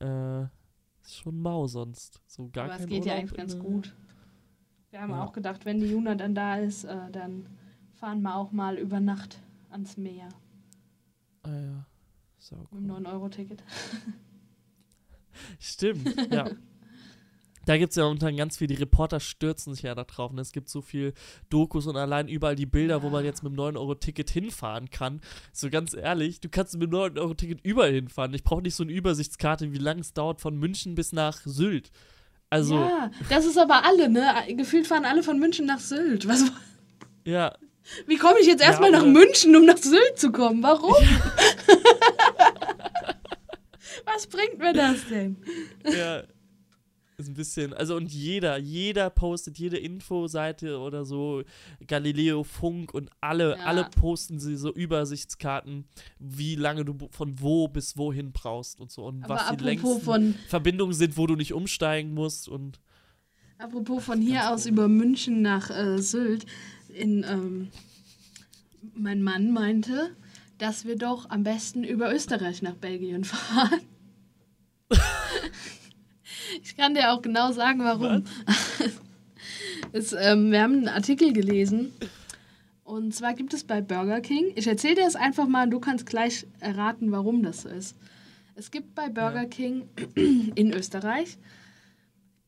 Äh, 0.00 0.42
ist 1.02 1.16
schon 1.18 1.40
mau 1.40 1.66
sonst. 1.66 2.20
So 2.26 2.48
gar 2.50 2.66
Aber 2.66 2.76
es 2.76 2.86
geht 2.86 3.04
ja 3.04 3.12
Urlaub 3.14 3.18
eigentlich 3.18 3.36
ganz 3.36 3.54
in- 3.54 3.60
gut. 3.60 3.94
Wir 4.92 5.00
haben 5.00 5.10
Ja. 5.10 5.24
auch 5.24 5.32
gedacht, 5.32 5.64
wenn 5.64 5.80
die 5.80 5.86
Juna 5.86 6.14
dann 6.14 6.34
da 6.34 6.56
ist, 6.58 6.84
äh, 6.84 7.10
dann 7.10 7.46
fahren 7.94 8.22
wir 8.22 8.36
auch 8.36 8.52
mal 8.52 8.76
über 8.78 9.00
Nacht 9.00 9.38
ans 9.70 9.96
Meer 9.96 10.28
Ah 11.42 11.50
ja. 11.60 11.86
So, 12.38 12.56
mit 12.70 12.82
dem 12.82 12.86
9-Euro-Ticket. 12.88 13.62
Stimmt, 15.58 16.14
ja. 16.32 16.50
Da 17.64 17.78
gibt 17.78 17.90
es 17.90 17.96
ja 17.96 18.02
momentan 18.02 18.36
ganz 18.36 18.56
viel, 18.56 18.66
die 18.66 18.74
Reporter 18.74 19.20
stürzen 19.20 19.72
sich 19.72 19.84
ja 19.84 19.94
da 19.94 20.02
drauf. 20.02 20.32
Und 20.32 20.38
es 20.40 20.50
gibt 20.50 20.68
so 20.68 20.82
viel 20.82 21.14
Dokus 21.48 21.86
und 21.86 21.96
allein 21.96 22.26
überall 22.26 22.56
die 22.56 22.66
Bilder, 22.66 23.04
wo 23.04 23.08
man 23.08 23.22
Ja. 23.22 23.30
jetzt 23.30 23.44
mit 23.44 23.52
dem 23.52 23.56
9-Euro-Ticket 23.56 24.30
hinfahren 24.30 24.90
kann. 24.90 25.20
So 25.52 25.70
ganz 25.70 25.94
ehrlich, 25.94 26.40
du 26.40 26.48
kannst 26.48 26.74
mit 26.76 26.82
dem 26.82 26.90
9-Euro-Ticket 26.90 27.60
überall 27.64 27.92
hinfahren. 27.92 28.34
Ich 28.34 28.42
brauche 28.42 28.62
nicht 28.62 28.74
so 28.74 28.82
eine 28.82 28.90
Übersichtskarte, 28.90 29.72
wie 29.72 29.78
lange 29.78 30.00
es 30.00 30.12
dauert 30.12 30.40
von 30.40 30.56
München 30.58 30.96
bis 30.96 31.12
nach 31.12 31.40
Sylt. 31.44 31.92
Also, 32.52 32.74
ja. 32.74 32.86
Ja, 32.88 33.10
das 33.30 33.46
ist 33.46 33.56
aber 33.56 33.82
alle, 33.86 34.10
ne? 34.10 34.26
Gefühlt 34.50 34.86
fahren 34.86 35.06
alle 35.06 35.22
von 35.22 35.38
München 35.38 35.64
nach 35.64 35.80
Sylt. 35.80 36.28
Was, 36.28 36.44
wie 38.06 38.16
komme 38.18 38.38
ich 38.40 38.46
jetzt 38.46 38.60
Ja, 38.60 38.66
erstmal 38.68 38.90
nach 38.90 39.00
oder- 39.02 39.10
München, 39.10 39.56
um 39.56 39.64
nach 39.64 39.78
Sylt 39.78 40.18
zu 40.18 40.30
kommen? 40.32 40.62
Warum? 40.62 40.94
Was 44.04 44.26
bringt 44.26 44.58
mir 44.58 44.72
das 44.74 44.96
denn? 45.08 45.36
ja. 45.84 46.22
Ist 47.22 47.28
ein 47.28 47.34
bisschen, 47.34 47.72
also 47.72 47.94
und 47.94 48.12
jeder, 48.12 48.56
jeder 48.58 49.08
postet, 49.10 49.58
jede 49.58 49.76
Infoseite 49.78 50.78
oder 50.78 51.04
so, 51.04 51.42
Galileo, 51.86 52.42
Funk 52.42 52.92
und 52.92 53.10
alle, 53.20 53.56
Ja. 53.56 53.64
alle 53.64 53.84
posten 53.84 54.40
sie 54.40 54.56
so 54.56 54.72
Übersichtskarten, 54.72 55.84
wie 56.18 56.56
lange 56.56 56.84
du 56.84 56.96
von 57.10 57.40
wo 57.40 57.68
bis 57.68 57.96
wohin 57.96 58.32
brauchst 58.32 58.80
und 58.80 58.90
so 58.90 59.04
und 59.04 59.22
Aber 59.24 59.36
was 59.36 59.56
die 59.56 59.62
längsten 59.64 60.00
von, 60.00 60.34
Verbindungen 60.48 60.94
sind, 60.94 61.16
wo 61.16 61.26
du 61.28 61.36
nicht 61.36 61.52
umsteigen 61.52 62.12
musst 62.12 62.48
und 62.48 62.80
apropos 63.58 64.04
von 64.04 64.20
hier 64.20 64.50
aus 64.50 64.66
über 64.66 64.88
München 64.88 65.42
nach 65.42 65.70
äh, 65.70 65.98
Sylt, 65.98 66.44
in, 66.88 67.24
ähm, 67.28 67.68
mein 68.94 69.22
Mann 69.22 69.52
meinte, 69.52 70.16
dass 70.58 70.84
wir 70.84 70.96
doch 70.96 71.30
am 71.30 71.44
besten 71.44 71.84
über 71.84 72.12
Österreich 72.12 72.62
nach 72.62 72.74
Belgien 72.74 73.22
fahren. 73.24 73.80
ich 76.62 76.76
kann 76.76 76.94
dir 76.94 77.12
auch 77.12 77.22
genau 77.22 77.52
sagen, 77.52 77.80
warum. 77.80 78.24
Es, 79.94 80.12
ähm, 80.12 80.50
wir 80.52 80.62
haben 80.62 80.72
einen 80.74 80.88
Artikel 80.88 81.32
gelesen. 81.34 81.92
Und 82.84 83.14
zwar 83.14 83.34
gibt 83.34 83.52
es 83.52 83.64
bei 83.64 83.80
Burger 83.82 84.20
King, 84.20 84.46
ich 84.54 84.66
erzähle 84.66 84.94
dir 84.94 85.04
das 85.04 85.16
einfach 85.16 85.46
mal 85.46 85.64
und 85.64 85.70
du 85.70 85.80
kannst 85.80 86.06
gleich 86.06 86.46
erraten, 86.60 87.12
warum 87.12 87.42
das 87.42 87.62
so 87.62 87.68
ist. 87.68 87.96
Es 88.54 88.70
gibt 88.70 88.94
bei 88.94 89.08
Burger 89.08 89.42
Ja. 89.42 89.48
King 89.48 89.88
in 90.54 90.72
Österreich 90.72 91.36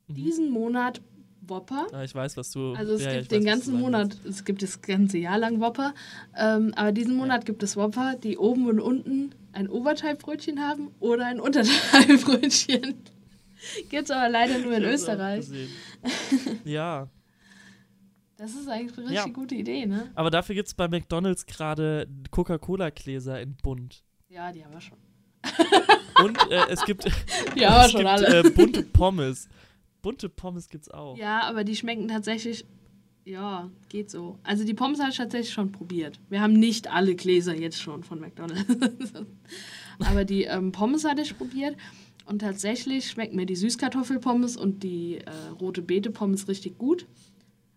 diesen 0.09 0.51
Monat 0.51 1.01
Whopper. 1.47 1.87
ah, 1.93 2.05
ich 2.05 2.15
weiß, 2.15 2.37
was 2.39 2.51
du. 2.53 2.73
Also 2.73 2.95
es 2.95 3.03
ja, 3.05 3.13
ja, 3.13 3.19
gibt 3.19 3.33
den 3.33 3.45
weiß, 3.45 3.51
ganzen 3.51 3.79
Monat, 3.79 4.17
willst. 4.23 4.39
es 4.39 4.45
gibt 4.45 4.63
das 4.63 4.81
ganze 4.81 5.19
Jahr 5.19 5.39
lang 5.39 5.61
Whopper, 5.61 5.93
ähm, 6.37 6.73
aber 6.77 6.93
diesen 6.93 7.17
Monat 7.17 7.45
gibt 7.45 7.63
es 7.63 7.77
Whopper, 7.77 8.15
die 8.17 8.39
oben 8.39 8.67
und 8.69 8.81
unten 8.81 9.35
ein 9.53 9.69
Oberteilbrötchen 9.69 10.61
haben 10.67 10.89
oder 11.01 11.27
ein 11.27 11.41
Unterteilbrötchen. 11.41 12.95
Gibt 13.91 14.05
es 14.05 14.11
aber 14.11 14.29
leider 14.29 14.59
nur 14.59 14.73
in 14.75 14.85
Österreich. 14.85 15.47
ja, 16.65 17.09
Das 18.37 18.55
ist 18.55 18.69
eigentlich 18.69 18.97
eine 18.99 19.09
richtig 19.09 19.27
Ja. 19.27 19.33
gute 19.33 19.55
Idee, 19.55 19.87
ne? 19.87 20.11
aber 20.15 20.31
dafür 20.31 20.55
gibt 20.55 20.69
es 20.69 20.75
bei 20.75 20.89
McDonalds 20.89 21.47
gerade 21.47 22.09
Coca-Cola-Gläser 22.31 23.41
in 23.41 23.57
bunt. 23.57 24.05
Ja, 24.29 24.51
die 24.53 24.65
haben 24.65 24.73
wir 24.73 24.81
schon. 24.81 24.99
Und 26.23 26.39
äh, 26.51 26.67
es 26.71 26.85
gibt, 26.85 27.05
Die 27.57 27.67
haben 27.67 27.83
wir 27.85 27.89
schon 27.89 28.01
gibt 28.01 28.11
alle. 28.11 28.41
Äh, 28.41 28.51
bunte 28.51 28.83
Pommes. 28.83 29.49
Bunte 30.03 30.29
Pommes 30.29 30.69
gibt's 30.69 30.91
auch. 30.91 31.17
Ja, 31.17 31.43
aber 31.43 31.65
die 31.65 31.75
schmecken 31.77 32.09
tatsächlich, 32.09 32.65
ja, 33.25 33.71
geht 33.89 34.11
so. 34.11 34.39
Also 34.43 34.65
die 34.65 34.75
Pommes 34.75 35.01
habe 35.01 35.11
ich 35.11 35.17
tatsächlich 35.17 35.53
schon 35.53 35.73
probiert. 35.73 36.21
Wir 36.29 36.41
haben 36.41 36.53
nicht 36.55 36.91
alle 36.91 37.15
Gläser 37.15 37.55
jetzt 37.55 37.81
schon 37.81 38.03
von 38.05 38.21
McDonald's. 38.21 38.67
aber 40.01 40.25
die 40.25 40.45
ähm, 40.45 40.73
Pommes 40.73 41.05
hatte 41.05 41.23
ich 41.23 41.37
probiert. 41.37 41.77
Und 42.27 42.39
tatsächlich 42.41 43.09
schmecken 43.11 43.37
mir 43.37 43.47
die 43.47 43.57
Süßkartoffelpommes 43.57 44.57
und 44.57 44.83
die 44.83 45.19
äh, 45.19 45.31
rote 45.61 45.83
Beete-Pommes 45.83 46.49
richtig 46.49 46.79
gut. 46.79 47.07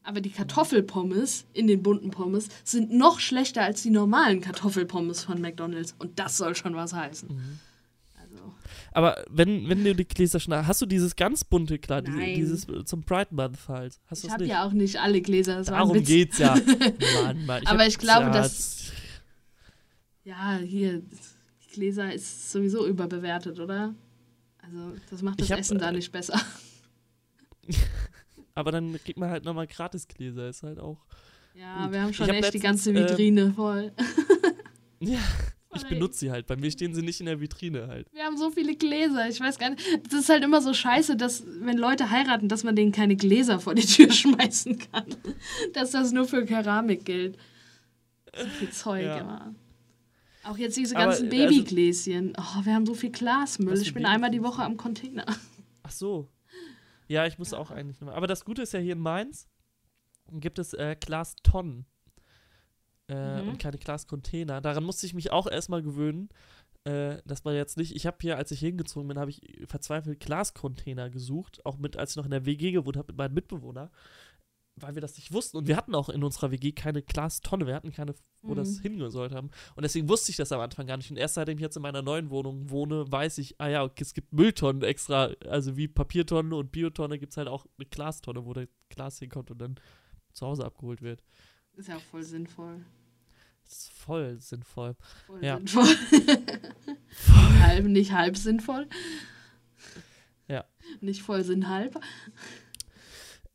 Aber 0.04 0.22
die 0.22 0.30
Kartoffelpommes 0.30 1.46
in 1.52 1.68
den 1.68 1.84
bunten 1.84 2.12
Pommes 2.12 2.48
sind 2.64 2.94
noch 2.94 3.20
schlechter 3.20 3.64
als 3.64 3.84
die 3.84 3.90
normalen 3.90 4.40
Kartoffelpommes 4.40 5.26
von 5.26 5.42
McDonald's. 5.42 5.96
Und 6.00 6.18
das 6.18 6.38
soll 6.38 6.56
schon 6.56 6.76
was 6.76 6.94
heißen. 6.94 7.28
Mhm. 7.28 7.60
Also, 8.16 8.54
Aber 8.94 9.26
wenn, 9.30 9.68
wenn 9.68 9.84
du 9.84 9.94
die 9.94 10.08
Gläser 10.08 10.40
schon 10.40 10.54
hast, 10.66 10.82
du 10.82 10.86
dieses 10.86 11.18
ganz 11.18 11.44
bunte 11.44 11.78
Nein. 11.90 12.36
dieses 12.36 12.70
äh, 12.70 12.86
zum 12.86 13.04
Pride 13.04 13.36
Month 13.36 13.68
halt. 13.68 14.00
Hast 14.08 14.24
du 14.24 14.28
ich 14.28 14.34
habe 14.34 14.46
ja 14.46 14.66
auch 14.66 14.72
nicht 14.72 14.98
alle 15.02 15.22
Gläser. 15.22 15.58
Das 15.58 15.68
Darum 15.68 16.02
geht's 16.02 16.38
ja. 16.38 16.56
Mann, 17.24 17.46
Mann. 17.46 17.68
Aber 17.68 17.80
hab- 17.80 17.88
ich 17.90 17.98
glaube, 17.98 18.32
dass- 18.32 18.94
Ja, 20.24 20.58
hier, 20.64 21.02
Gläser 21.74 22.14
ist 22.14 22.50
sowieso 22.50 22.88
überbewertet, 22.88 23.60
oder? 23.60 23.94
Also, 24.68 24.96
das 25.10 25.22
macht 25.22 25.40
das 25.42 25.52
hab, 25.52 25.60
Essen 25.60 25.80
da 25.80 25.90
äh, 25.90 25.94
nicht 25.94 26.12
besser. 26.12 26.40
Aber 28.56 28.72
dann 28.72 28.94
kriegt 29.04 29.20
man 29.20 29.30
halt 29.30 29.46
nochmal 29.46 29.68
Gratisgläser, 29.68 30.50
ist 30.50 30.64
halt 30.64 30.80
auch. 30.80 30.98
Ja, 31.54 31.84
gut. 31.84 31.94
wir 31.94 32.02
haben 32.02 32.14
schon 32.14 32.28
hab 32.28 32.36
echt 32.36 32.54
die 32.54 32.58
letztens, 32.60 32.64
ganze 32.64 32.90
ähm, 32.92 32.96
Vitrine 32.96 33.54
voll. 33.54 33.92
Ja, 35.00 35.20
ich 35.76 35.84
benutze 35.84 36.18
sie 36.18 36.32
halt. 36.32 36.48
Bei 36.48 36.56
mir 36.56 36.72
stehen 36.72 36.96
sie 36.96 37.04
nicht 37.04 37.20
in 37.20 37.28
der 37.28 37.40
Vitrine 37.40 37.88
halt. 37.88 38.08
Wir 38.14 38.24
haben 38.24 38.36
so 38.36 38.50
viele 38.50 38.76
Gläser. 38.76 39.30
Ich 39.30 39.40
weiß 39.40 39.60
gar 39.60 39.70
nicht. 39.70 39.86
Das 40.10 40.22
ist 40.22 40.30
halt 40.30 40.44
immer 40.44 40.60
so 40.60 40.74
scheiße, 40.74 41.16
dass, 41.16 41.44
wenn 41.46 41.78
Leute 41.78 42.10
heiraten, 42.10 42.50
dass 42.50 42.64
man 42.64 42.76
denen 42.76 42.92
keine 42.92 43.16
Gläser 43.16 43.60
vor 43.60 43.76
die 43.76 43.86
Tür 43.86 44.12
schmeißen 44.12 44.80
kann. 44.92 45.06
Dass 45.74 45.92
das 45.92 46.12
nur 46.14 46.26
für 46.26 46.46
Keramik 46.46 47.06
gilt. 47.06 47.38
So 48.36 48.48
viel 48.48 48.72
Zeug 48.72 49.06
Ja. 49.06 49.18
immer. 49.20 49.56
Auch 50.48 50.58
jetzt 50.58 50.78
diese 50.78 50.96
Aber, 50.96 51.06
ganzen 51.08 51.26
also- 51.32 51.38
Babygläschen. 51.38 52.34
Oh, 52.38 52.66
wir 52.66 52.74
haben 52.74 52.86
so 52.86 52.94
viel 52.94 53.12
Glasmüll. 53.12 53.80
Ich 53.82 53.94
bin 53.94 54.06
einmal 54.06 54.32
die? 54.32 54.44
Woche 54.44 54.64
am 54.64 54.78
Container. 54.78 55.26
Ach 55.84 55.92
so. 55.92 56.28
Ja, 57.08 57.26
ich 57.26 57.38
muss 57.38 57.54
auch 57.54 57.72
eigentlich 57.72 58.00
nochmal. 58.00 58.16
Aber 58.16 58.28
das 58.28 58.44
Gute 58.46 58.62
ist 58.62 58.74
ja 58.74 58.80
hier 58.80 58.94
in 58.94 59.00
Mainz 59.00 59.48
gibt 60.32 60.60
es 60.60 60.74
äh, 60.74 60.96
Glastonnen. 61.00 61.86
Äh, 63.10 63.42
Mhm. 63.42 63.50
Und 63.50 63.60
keine 63.60 63.78
Glascontainer. 63.78 64.60
Daran 64.60 64.84
musste 64.84 65.06
ich 65.06 65.14
mich 65.14 65.32
auch 65.32 65.48
erstmal 65.48 65.82
gewöhnen, 65.82 66.28
äh, 66.84 67.22
dass 67.26 67.46
man 67.46 67.56
jetzt 67.56 67.78
nicht. 67.78 67.96
Ich 67.96 68.06
habe 68.06 68.18
hier, 68.20 68.36
als 68.36 68.52
ich 68.52 68.60
hingezogen 68.60 69.08
bin, 69.08 69.18
habe 69.18 69.32
ich 69.32 69.42
verzweifelt 69.68 70.20
Glascontainer 70.20 71.10
gesucht. 71.10 71.66
Auch 71.66 71.78
mit, 71.78 71.96
als 71.96 72.12
ich 72.12 72.16
noch 72.18 72.26
in 72.26 72.32
der 72.32 72.46
WG 72.46 72.72
gewohnt 72.72 72.98
habe 72.98 73.08
mit 73.14 73.18
meinem 73.18 73.34
Mitbewohner. 73.34 73.92
Weil 74.80 74.94
wir 74.94 75.02
das 75.02 75.16
nicht 75.18 75.34
wussten. 75.34 75.58
Und 75.58 75.68
wir 75.68 75.76
hatten 75.76 75.96
auch 75.96 76.08
in 76.10 76.24
unserer 76.24 76.52
WG 76.52 76.72
keine 76.72 77.02
Glastonne. 77.02 77.66
Wir 77.66 77.74
hatten 77.74 77.92
keine, 77.92 78.14
wo 78.44 78.54
das 78.54 78.78
Mhm. 78.78 78.82
hingehen 78.84 79.12
haben. 79.34 79.50
Und 79.76 79.82
deswegen 79.84 80.08
wusste 80.08 80.30
ich 80.30 80.38
das 80.38 80.52
am 80.52 80.60
Anfang 80.60 80.86
gar 80.86 80.98
nicht. 80.98 81.10
Und 81.10 81.18
erst 81.18 81.34
seitdem 81.34 81.58
ich 81.58 81.62
jetzt 81.64 81.76
in 81.78 81.82
meiner 81.82 82.04
neuen 82.04 82.30
Wohnung 82.30 82.70
wohne, 82.70 83.12
weiß 83.12 83.40
ich, 83.40 83.60
ah 83.60 83.68
ja, 83.70 83.84
okay, 83.84 84.04
es 84.04 84.14
gibt 84.14 84.32
Mülltonnen 84.34 84.84
extra. 84.84 85.32
Also 85.50 85.78
wie 85.78 85.88
Papiertonne 85.88 86.56
und 86.56 86.72
Biotonne 86.72 87.18
gibt 87.18 87.34
es 87.34 87.38
halt 87.38 87.48
auch 87.48 87.66
eine 87.80 87.88
Glastonne, 87.88 88.46
wo 88.46 88.54
der 88.54 88.68
Glas 88.90 89.18
hinkommt 89.18 89.50
und 89.50 89.58
dann 89.60 89.80
zu 90.34 90.46
Hause 90.46 90.64
abgeholt 90.64 91.02
wird. 91.02 91.24
Ist 91.74 91.88
ja 91.90 91.98
auch 91.98 92.02
voll 92.02 92.24
sinnvoll. 92.24 92.86
Das 93.64 93.74
ist 93.80 93.90
voll 93.92 94.40
sinnvoll. 94.40 94.96
Voll 95.26 95.44
Ja. 95.44 95.58
sinnvoll. 95.58 95.86
halb, 97.62 97.86
nicht 97.86 98.12
halb 98.14 98.38
sinnvoll. 98.38 98.88
Ja. 100.48 100.66
Nicht 101.02 101.22
voll 101.22 101.44
sinn 101.44 101.68
halb. 101.68 102.00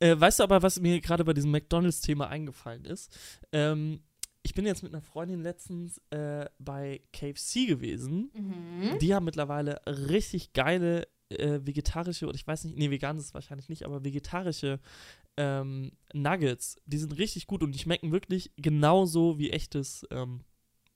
Äh, 0.02 0.18
weißt 0.20 0.40
du 0.40 0.42
aber, 0.42 0.62
was 0.62 0.80
mir 0.80 1.00
gerade 1.00 1.24
bei 1.24 1.32
diesem 1.32 1.52
McDonalds-Thema 1.52 2.28
eingefallen 2.28 2.84
ist? 2.84 3.16
Ähm, 3.52 4.00
ich 4.42 4.52
bin 4.52 4.66
jetzt 4.66 4.82
mit 4.82 4.92
einer 4.92 5.00
Freundin 5.00 5.40
letztens 5.40 6.00
äh, 6.10 6.46
bei 6.58 7.02
KFC 7.12 7.68
gewesen. 7.68 8.32
Mhm. 8.34 8.98
Die 8.98 9.14
haben 9.14 9.24
mittlerweile 9.24 9.80
richtig 9.86 10.54
geile 10.54 11.06
äh, 11.28 11.60
vegetarische, 11.62 12.26
oder 12.26 12.34
ich 12.34 12.44
weiß 12.44 12.64
nicht, 12.64 12.76
nee, 12.76 12.90
vegan 12.90 13.16
ist 13.16 13.26
es 13.26 13.34
wahrscheinlich 13.34 13.68
nicht, 13.68 13.84
aber 13.84 14.04
vegetarische 14.04 14.80
ähm, 15.36 15.92
Nuggets. 16.12 16.80
Die 16.84 16.98
sind 16.98 17.16
richtig 17.18 17.46
gut 17.46 17.62
und 17.62 17.72
die 17.72 17.78
schmecken 17.78 18.10
wirklich 18.10 18.50
genauso 18.56 19.38
wie 19.38 19.50
echtes, 19.50 20.04
ähm, 20.10 20.40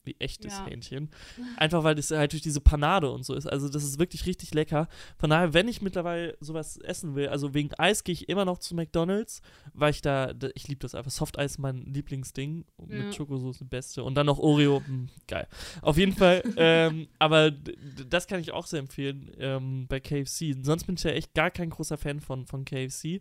wie 0.07 0.16
echtes 0.19 0.53
Ja. 0.53 0.66
Hähnchen. 0.66 1.11
Einfach 1.57 1.85
weil 1.85 1.95
das 1.95 2.11
halt 2.11 2.33
durch 2.33 2.42
diese 2.42 2.61
Panade 2.61 3.11
und 3.11 3.25
so 3.25 3.35
ist. 3.35 3.47
Also 3.47 3.69
das 3.69 3.85
ist 3.85 3.99
wirklich 3.99 4.27
richtig 4.27 4.55
lecker. 4.55 4.88
Von 5.19 5.31
daher, 5.31 5.53
wenn 5.55 5.69
ich 5.69 5.83
mittlerweile 5.83 6.37
sowas 6.40 6.77
essen 6.79 7.14
will, 7.14 7.29
also 7.29 7.55
wegen 7.55 7.75
Eis 7.75 8.05
gehe 8.05 8.12
ich 8.12 8.29
immer 8.29 8.45
noch 8.45 8.59
zu 8.59 8.75
McDonalds, 8.75 9.42
weil 9.75 9.90
ich 9.90 10.03
da, 10.03 10.33
da 10.33 10.49
ich 10.55 10.69
liebe 10.69 10.81
das 10.81 10.95
einfach. 10.95 11.11
Soft 11.11 11.38
Eis 11.38 11.53
ist 11.53 11.59
mein 11.59 11.83
Lieblingsding. 11.83 12.64
Ja. 12.88 13.05
Mit 13.05 13.14
Schokosauce 13.14 13.59
das 13.59 13.69
Beste. 13.69 14.05
Und 14.05 14.14
dann 14.14 14.27
noch 14.27 14.38
Oreo. 14.38 14.83
Hm, 14.87 15.09
geil. 15.27 15.47
Auf 15.83 15.97
jeden 15.99 16.12
Fall, 16.12 16.42
ähm, 16.57 17.09
aber 17.19 17.51
das 17.51 18.27
kann 18.27 18.40
ich 18.40 18.53
auch 18.53 18.66
sehr 18.66 18.81
empfehlen 18.81 19.31
ähm, 19.38 19.87
bei 19.88 20.01
KFC. 20.01 20.55
Sonst 20.62 20.85
bin 20.85 20.97
ich 20.97 21.03
ja 21.03 21.11
echt 21.11 21.35
gar 21.35 21.51
kein 21.51 21.71
großer 21.71 21.97
Fan 21.99 22.21
von, 22.21 22.47
von 22.47 22.64
KFC. 22.64 23.21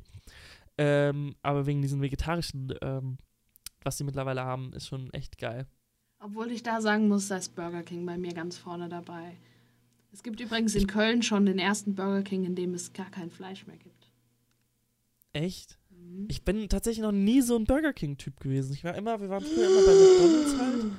Ähm, 0.78 1.36
aber 1.42 1.66
wegen 1.66 1.82
diesen 1.82 2.02
vegetarischen 2.02 2.74
ähm, 2.82 3.18
was 3.86 3.98
sie 3.98 4.04
mittlerweile 4.04 4.44
haben, 4.44 4.74
ist 4.74 4.88
schon 4.88 5.14
echt 5.14 5.38
geil. 5.38 5.68
Obwohl 6.26 6.52
ich 6.52 6.64
da 6.64 6.82
sagen 6.82 7.08
muss, 7.08 7.28
da 7.28 7.38
ist 7.38 7.56
Burger 7.56 7.84
King 7.84 8.04
bei 8.04 8.18
mir 8.18 8.34
ganz 8.34 8.58
vorne 8.58 8.90
dabei. 8.90 9.38
Es 10.12 10.24
gibt 10.24 10.40
übrigens 10.40 10.74
in 10.74 10.88
Köln 10.88 11.22
schon 11.22 11.46
den 11.46 11.60
ersten 11.60 11.94
Burger 11.94 12.24
King, 12.24 12.46
in 12.46 12.56
dem 12.56 12.74
es 12.74 12.94
gar 12.94 13.12
kein 13.12 13.30
Fleisch 13.30 13.68
mehr 13.68 13.78
gibt. 13.78 14.10
Echt? 15.34 15.78
Mhm. 15.92 16.26
Ich 16.28 16.44
bin 16.44 16.68
tatsächlich 16.68 17.04
noch 17.04 17.12
nie 17.12 17.42
so 17.42 17.56
ein 17.56 17.66
Burger 17.66 17.94
King-Typ 17.94 18.40
gewesen. 18.40 18.74
Ich 18.74 18.84
war 18.84 18.96
immer, 18.96 19.22
wir 19.22 19.30
waren 19.30 19.44
früher 19.44 19.68
immer 19.68 19.86
bei 19.86 19.94
McDonalds 19.94 20.58
halt. 20.58 20.92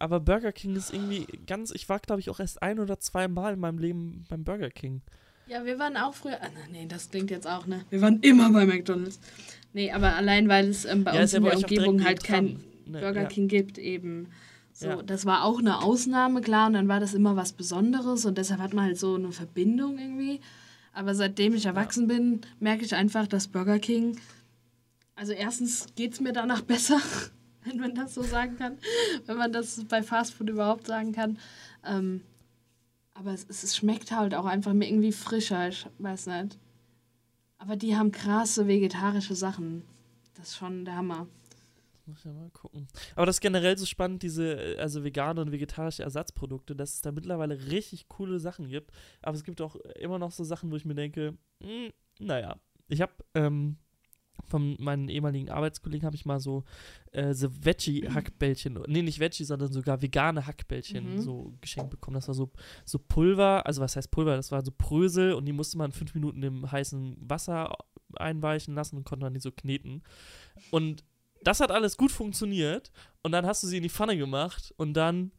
Aber 0.00 0.18
Burger 0.18 0.50
King 0.50 0.74
ist 0.74 0.92
irgendwie 0.92 1.24
ganz, 1.46 1.70
ich 1.70 1.88
war 1.88 2.00
glaube 2.00 2.20
ich 2.20 2.28
auch 2.28 2.40
erst 2.40 2.60
ein 2.60 2.80
oder 2.80 2.98
zwei 2.98 3.28
Mal 3.28 3.54
in 3.54 3.60
meinem 3.60 3.78
Leben 3.78 4.24
beim 4.28 4.42
Burger 4.42 4.70
King. 4.70 5.02
Ja, 5.46 5.64
wir 5.64 5.78
waren 5.78 5.96
auch 5.96 6.14
früher. 6.14 6.42
Ah, 6.42 6.48
nee, 6.72 6.86
das 6.88 7.10
klingt 7.10 7.30
jetzt 7.30 7.46
auch, 7.46 7.66
ne? 7.68 7.84
Wir 7.90 8.00
waren 8.00 8.18
immer 8.22 8.50
bei 8.50 8.66
McDonalds. 8.66 9.20
Nee, 9.72 9.92
aber 9.92 10.16
allein, 10.16 10.48
weil 10.48 10.70
es 10.70 10.84
ähm, 10.84 11.04
bei 11.04 11.14
Ja, 11.14 11.20
uns 11.20 11.32
in 11.32 11.44
der 11.44 11.56
Umgebung 11.56 12.02
halt 12.02 12.24
kein 12.24 12.44
nebendran. 12.44 12.70
Ne, 12.86 13.00
Burger 13.00 13.22
ja. 13.22 13.28
King 13.28 13.46
gibt, 13.46 13.78
eben. 13.78 14.28
So, 14.76 14.86
Ja. 14.88 15.02
das 15.02 15.24
war 15.24 15.44
auch 15.44 15.60
eine 15.60 15.82
Ausnahme, 15.82 16.40
klar, 16.40 16.66
und 16.66 16.72
dann 16.72 16.88
war 16.88 16.98
das 16.98 17.14
immer 17.14 17.36
was 17.36 17.52
Besonderes 17.52 18.26
und 18.26 18.36
deshalb 18.36 18.60
hat 18.60 18.74
man 18.74 18.86
halt 18.86 18.98
so 18.98 19.14
eine 19.14 19.30
Verbindung 19.30 19.98
irgendwie. 19.98 20.40
Aber 20.92 21.14
seitdem 21.14 21.54
ich 21.54 21.64
erwachsen 21.66 22.08
bin, 22.08 22.40
merke 22.58 22.84
ich 22.84 22.94
einfach, 22.94 23.26
dass 23.28 23.46
Burger 23.48 23.78
King. 23.78 24.18
Also, 25.14 25.32
erstens 25.32 25.86
geht 25.94 26.14
es 26.14 26.20
mir 26.20 26.32
danach 26.32 26.62
besser, 26.72 26.98
wenn 27.64 27.78
man 27.78 27.94
das 27.94 28.14
so 28.14 28.22
sagen 28.22 28.56
kann. 28.56 28.78
Wenn 29.26 29.36
man 29.36 29.52
das 29.52 29.84
bei 29.84 30.02
Fastfood 30.02 30.50
überhaupt 30.50 30.88
sagen 30.88 31.12
kann. 31.12 31.38
Ähm, 31.84 32.22
aber 33.14 33.32
es, 33.32 33.46
es 33.48 33.76
schmeckt 33.76 34.10
halt 34.10 34.34
auch 34.34 34.44
einfach 34.44 34.72
mir 34.72 34.88
irgendwie 34.88 35.12
frischer, 35.12 35.68
ich 35.68 35.86
weiß 35.98 36.26
nicht. 36.26 36.58
Aber 37.58 37.76
die 37.76 37.96
haben 37.96 38.10
krasse 38.10 38.66
vegetarische 38.66 39.36
Sachen. 39.36 39.84
Das 40.34 40.48
ist 40.48 40.56
schon 40.56 40.84
der 40.84 40.96
Hammer. 40.96 41.28
Muss 42.06 42.24
ja 42.24 42.32
mal 42.32 42.50
gucken. 42.50 42.86
Aber 43.16 43.24
das 43.26 43.36
ist 43.36 43.40
generell 43.40 43.78
so 43.78 43.86
spannend, 43.86 44.22
diese, 44.22 44.76
äh, 44.76 44.78
also 44.78 45.04
vegane 45.04 45.40
und 45.40 45.52
vegetarische 45.52 46.02
Ersatzprodukte, 46.02 46.76
dass 46.76 46.94
es 46.94 47.00
da 47.00 47.12
mittlerweile 47.12 47.58
richtig 47.70 48.08
coole 48.08 48.38
Sachen 48.38 48.68
gibt. 48.68 48.90
Aber 49.22 49.36
es 49.36 49.44
gibt 49.44 49.60
auch 49.62 49.76
immer 49.98 50.18
noch 50.18 50.30
so 50.32 50.44
Sachen, 50.44 50.70
wo 50.70 50.76
ich 50.76 50.84
mir 50.84 50.94
denke, 50.94 51.36
hm, 51.62 51.92
naja. 52.18 52.56
Ich 52.88 53.00
habe 53.00 53.12
ähm, 53.34 53.78
von 54.46 54.76
meinen 54.78 55.08
ehemaligen 55.08 55.48
Arbeitskollegen 55.48 56.04
habe 56.04 56.16
ich 56.16 56.26
mal 56.26 56.40
so 56.40 56.64
äh, 57.12 57.32
so 57.32 57.48
Veggie-Hackbällchen, 57.48 58.78
nee, 58.88 59.00
nicht 59.00 59.20
Veggie, 59.20 59.44
sondern 59.44 59.72
sogar 59.72 60.02
vegane 60.02 60.46
Hackbällchen 60.46 61.14
Mhm. 61.14 61.18
so 61.20 61.54
geschenkt 61.62 61.90
bekommen. 61.90 62.16
Das 62.16 62.28
war 62.28 62.34
so, 62.34 62.50
so 62.84 62.98
Pulver, 62.98 63.64
also 63.64 63.80
was 63.80 63.96
heißt 63.96 64.10
Pulver? 64.10 64.36
Das 64.36 64.52
war 64.52 64.62
so 64.62 64.72
Brösel 64.76 65.32
und 65.32 65.46
die 65.46 65.52
musste 65.52 65.78
man 65.78 65.92
fünf 65.92 66.14
Minuten 66.14 66.42
im 66.42 66.70
heißen 66.70 67.16
Wasser 67.20 67.74
einweichen 68.16 68.74
lassen 68.74 68.96
und 68.96 69.04
konnte 69.04 69.24
man 69.24 69.32
die 69.34 69.40
so 69.40 69.50
kneten. 69.50 70.02
Und 70.70 71.04
das 71.44 71.60
hat 71.60 71.70
alles 71.70 71.96
gut 71.96 72.10
funktioniert 72.12 72.90
und 73.22 73.32
dann 73.32 73.46
hast 73.46 73.62
du 73.62 73.66
sie 73.66 73.76
in 73.78 73.82
die 73.82 73.88
Pfanne 73.90 74.16
gemacht 74.16 74.72
und 74.76 74.94
dann 74.94 75.30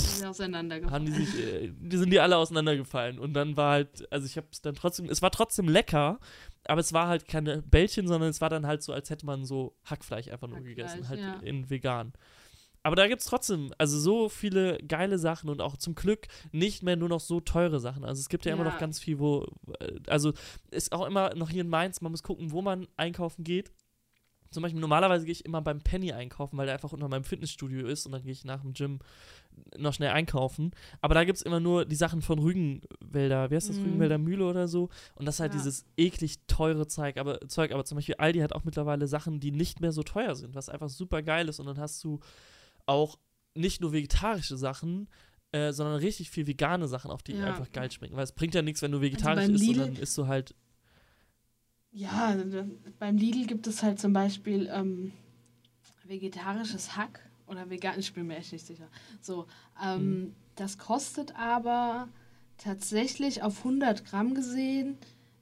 Die 0.00 0.04
sind 0.04 0.26
auseinandergefallen. 0.26 0.94
haben 0.94 1.06
die 1.06 1.24
sich, 1.24 1.38
äh, 1.38 1.72
die 1.74 1.96
sind 1.96 2.10
die 2.10 2.20
alle 2.20 2.36
auseinandergefallen 2.36 3.18
und 3.18 3.34
dann 3.34 3.56
war 3.56 3.72
halt, 3.72 4.10
also 4.12 4.26
ich 4.26 4.36
habe 4.36 4.46
es 4.52 4.60
dann 4.60 4.74
trotzdem, 4.74 5.08
es 5.08 5.22
war 5.22 5.30
trotzdem 5.30 5.68
lecker, 5.68 6.18
aber 6.66 6.80
es 6.80 6.92
war 6.92 7.08
halt 7.08 7.26
keine 7.28 7.62
Bällchen, 7.62 8.06
sondern 8.06 8.30
es 8.30 8.40
war 8.40 8.50
dann 8.50 8.66
halt 8.66 8.82
so, 8.82 8.92
als 8.92 9.10
hätte 9.10 9.26
man 9.26 9.44
so 9.44 9.76
Hackfleisch 9.84 10.28
einfach 10.28 10.48
nur 10.48 10.58
Hackfleisch, 10.58 10.76
gegessen, 10.76 11.08
halt 11.08 11.20
ja. 11.20 11.34
in 11.40 11.68
vegan. 11.70 12.12
Aber 12.84 12.94
da 12.94 13.08
gibt 13.08 13.20
es 13.20 13.26
trotzdem, 13.26 13.72
also 13.76 13.98
so 13.98 14.28
viele 14.28 14.78
geile 14.78 15.18
Sachen 15.18 15.50
und 15.50 15.60
auch 15.60 15.76
zum 15.76 15.94
Glück 15.96 16.28
nicht 16.52 16.82
mehr 16.84 16.96
nur 16.96 17.08
noch 17.08 17.20
so 17.20 17.40
teure 17.40 17.80
Sachen. 17.80 18.04
Also 18.04 18.20
es 18.20 18.28
gibt 18.28 18.44
ja, 18.46 18.52
immer 18.54 18.64
Ja. 18.64 18.70
noch 18.70 18.78
ganz 18.78 19.00
viel, 19.00 19.18
wo, 19.18 19.46
äh, 19.80 19.98
also 20.06 20.32
ist 20.70 20.92
auch 20.92 21.04
immer 21.06 21.34
noch 21.34 21.50
hier 21.50 21.62
in 21.62 21.68
Mainz, 21.68 22.00
man 22.00 22.12
muss 22.12 22.22
gucken, 22.22 22.52
wo 22.52 22.62
man 22.62 22.86
einkaufen 22.96 23.42
geht. 23.44 23.72
Zum 24.50 24.62
Beispiel 24.62 24.80
normalerweise 24.80 25.24
gehe 25.26 25.32
ich 25.32 25.44
immer 25.44 25.60
beim 25.60 25.80
Penny 25.80 26.12
einkaufen, 26.12 26.56
weil 26.56 26.66
der 26.66 26.74
einfach 26.74 26.92
unter 26.92 27.08
meinem 27.08 27.24
Fitnessstudio 27.24 27.86
ist 27.86 28.06
und 28.06 28.12
dann 28.12 28.22
gehe 28.22 28.32
ich 28.32 28.44
nach 28.44 28.62
dem 28.62 28.72
Gym 28.72 28.98
noch 29.76 29.92
schnell 29.92 30.10
einkaufen. 30.10 30.70
Aber 31.00 31.14
da 31.14 31.24
gibt 31.24 31.36
es 31.36 31.42
immer 31.42 31.60
nur 31.60 31.84
die 31.84 31.96
Sachen 31.96 32.22
von 32.22 32.38
Rügenwälder, 32.38 33.50
wie 33.50 33.56
heißt 33.56 33.68
das, 33.68 33.78
Mhm. 33.78 33.84
Rügenwälder 33.84 34.18
Mühle 34.18 34.46
oder 34.46 34.68
so. 34.68 34.88
Und 35.16 35.26
das 35.26 35.36
ist 35.36 35.40
halt 35.40 35.52
Ja. 35.52 35.58
dieses 35.58 35.84
eklig 35.96 36.38
teure 36.46 36.86
Zeug 36.86 37.16
aber, 37.18 37.40
Zeug. 37.48 37.72
aber 37.72 37.84
zum 37.84 37.96
Beispiel 37.96 38.14
Aldi 38.16 38.38
hat 38.40 38.52
auch 38.52 38.64
mittlerweile 38.64 39.06
Sachen, 39.06 39.40
die 39.40 39.50
nicht 39.50 39.80
mehr 39.80 39.92
so 39.92 40.02
teuer 40.02 40.34
sind, 40.34 40.54
was 40.54 40.68
einfach 40.68 40.88
super 40.88 41.22
geil 41.22 41.48
ist. 41.48 41.60
Und 41.60 41.66
dann 41.66 41.78
hast 41.78 42.02
du 42.04 42.20
auch 42.86 43.18
nicht 43.54 43.80
nur 43.80 43.92
vegetarische 43.92 44.56
Sachen, 44.56 45.08
äh, 45.52 45.72
sondern 45.72 45.96
richtig 45.96 46.30
viel 46.30 46.46
vegane 46.46 46.86
Sachen, 46.88 47.10
auf 47.10 47.22
die 47.22 47.32
Ja. 47.32 47.44
einfach 47.46 47.70
geil 47.72 47.90
schmecken. 47.90 48.16
Weil 48.16 48.24
es 48.24 48.32
bringt 48.32 48.54
ja 48.54 48.62
nichts, 48.62 48.82
wenn 48.82 48.92
du 48.92 49.00
vegetarisch 49.00 49.46
beim 49.46 49.54
isst, 49.54 49.64
sondern 49.66 49.96
isst 49.96 50.16
du 50.18 50.26
halt 50.26 50.54
Ja, 51.98 52.34
da- 52.36 52.64
beim 53.00 53.16
Lidl 53.16 53.46
gibt 53.46 53.66
es 53.66 53.82
halt 53.82 53.98
zum 53.98 54.12
Beispiel 54.12 54.68
ähm, 54.72 55.12
vegetarisches 56.04 56.96
Hack 56.96 57.20
oder 57.48 57.68
vegan, 57.70 57.98
ich 57.98 58.12
bin 58.12 58.26
mir 58.28 58.36
echt 58.36 58.52
nicht 58.52 58.66
sicher. 58.66 58.88
So, 59.20 59.46
ähm, 59.82 60.10
Mhm. 60.20 60.34
das 60.54 60.78
kostet 60.78 61.34
aber 61.36 62.08
tatsächlich 62.56 63.42
auf 63.42 63.64
100 63.64 64.04
Gramm 64.04 64.34
gesehen 64.34 64.96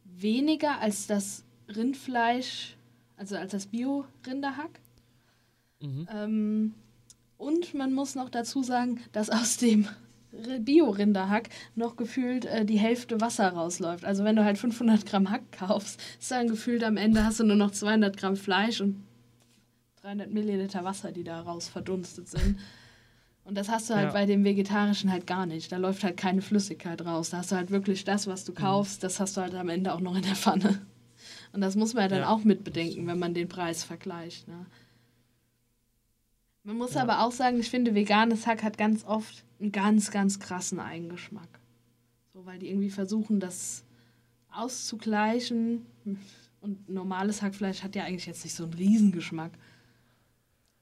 weniger 0.05 0.81
als 0.81 1.07
das 1.07 1.45
Rindfleisch, 1.69 2.77
also 3.17 3.37
als 3.37 3.53
das 3.53 3.67
Bio-Rinderhack. 3.67 4.81
mhm. 5.81 6.09
Ähm, 6.11 6.75
und 7.37 7.75
man 7.75 7.93
muss 7.93 8.15
noch 8.15 8.31
dazu 8.31 8.63
sagen, 8.63 9.01
dass 9.13 9.29
aus 9.29 9.59
dem 9.59 9.87
Bio-Rinderhack 10.61 11.49
noch 11.75 11.97
gefühlt 11.97 12.45
äh, 12.47 12.65
die 12.65 12.79
Hälfte 12.79 13.21
Wasser 13.21 13.49
rausläuft. 13.49 14.05
Also 14.05 14.25
wenn 14.25 14.37
du 14.37 14.45
halt 14.45 14.59
500 14.59 15.07
Gramm 15.07 15.31
Hack 15.31 15.51
kaufst, 15.53 16.01
ist 16.21 16.31
dann 16.31 16.49
gefühlt 16.49 16.85
am 16.85 16.97
Ende 16.97 17.25
hast 17.25 17.41
du 17.41 17.45
nur 17.45 17.57
noch 17.57 17.71
200 17.71 18.17
Gramm 18.17 18.37
Fleisch 18.37 18.81
und 18.81 19.03
300 20.03 20.31
Milliliter 20.31 20.85
Wasser, 20.85 21.13
die 21.13 21.25
da 21.25 21.41
raus 21.41 21.69
verdunstet 21.69 22.29
sind. 22.29 22.59
Und 23.45 23.57
das 23.57 23.69
hast 23.69 23.91
du 23.91 23.95
halt 23.95 24.09
Ja. 24.09 24.13
bei 24.13 24.27
dem 24.27 24.45
Vegetarischen 24.45 25.11
halt 25.13 25.27
gar 25.27 25.47
nicht. 25.47 25.71
Da 25.71 25.77
läuft 25.77 26.03
halt 26.03 26.17
keine 26.17 26.43
Flüssigkeit 26.43 27.05
raus. 27.05 27.31
Da 27.31 27.39
hast 27.39 27.53
du 27.53 27.57
halt 27.57 27.71
wirklich 27.71 28.05
das, 28.05 28.27
was 28.27 28.45
du 28.45 28.53
Mhm. 28.53 28.57
kaufst, 28.57 29.03
das 29.05 29.21
hast 29.21 29.37
du 29.37 29.41
halt 29.41 29.55
am 29.55 29.69
Ende 29.69 29.93
auch 29.95 30.01
noch 30.01 30.17
in 30.17 30.23
der 30.23 30.35
Pfanne. 30.35 30.81
Und 31.53 31.61
das 31.61 31.77
muss 31.77 31.95
man 31.95 32.03
ja 32.05 32.09
dann 32.09 32.21
Ja, 32.21 32.29
auch 32.29 32.45
mit 32.45 32.65
bedenken, 32.65 33.07
wenn 33.07 33.19
man 33.19 33.35
den 33.35 33.49
Preis 33.49 33.85
vergleicht. 33.85 34.49
Ne? 34.49 34.67
Man 36.67 36.79
muss 36.79 36.95
Ja. 36.95 37.03
aber 37.03 37.25
auch 37.25 37.31
sagen, 37.33 37.61
ich 37.61 37.71
finde, 37.71 37.95
veganes 37.95 38.47
Hack 38.47 38.63
hat 38.65 38.77
ganz 38.77 39.05
oft 39.05 39.45
einen 39.61 39.71
ganz, 39.73 40.11
ganz 40.11 40.41
krassen 40.41 40.81
Eigengeschmack. 40.81 41.49
So, 42.33 42.45
weil 42.45 42.59
die 42.59 42.69
irgendwie 42.69 42.91
versuchen, 42.91 43.39
das 43.41 43.85
auszugleichen. 44.51 45.87
Und 46.61 46.89
normales 46.89 47.41
Hackfleisch 47.43 47.83
hat 47.85 47.95
ja 47.95 48.05
eigentlich 48.05 48.27
jetzt 48.27 48.43
nicht 48.45 48.55
so 48.55 48.65
einen 48.65 48.75
Riesengeschmack. 48.75 49.53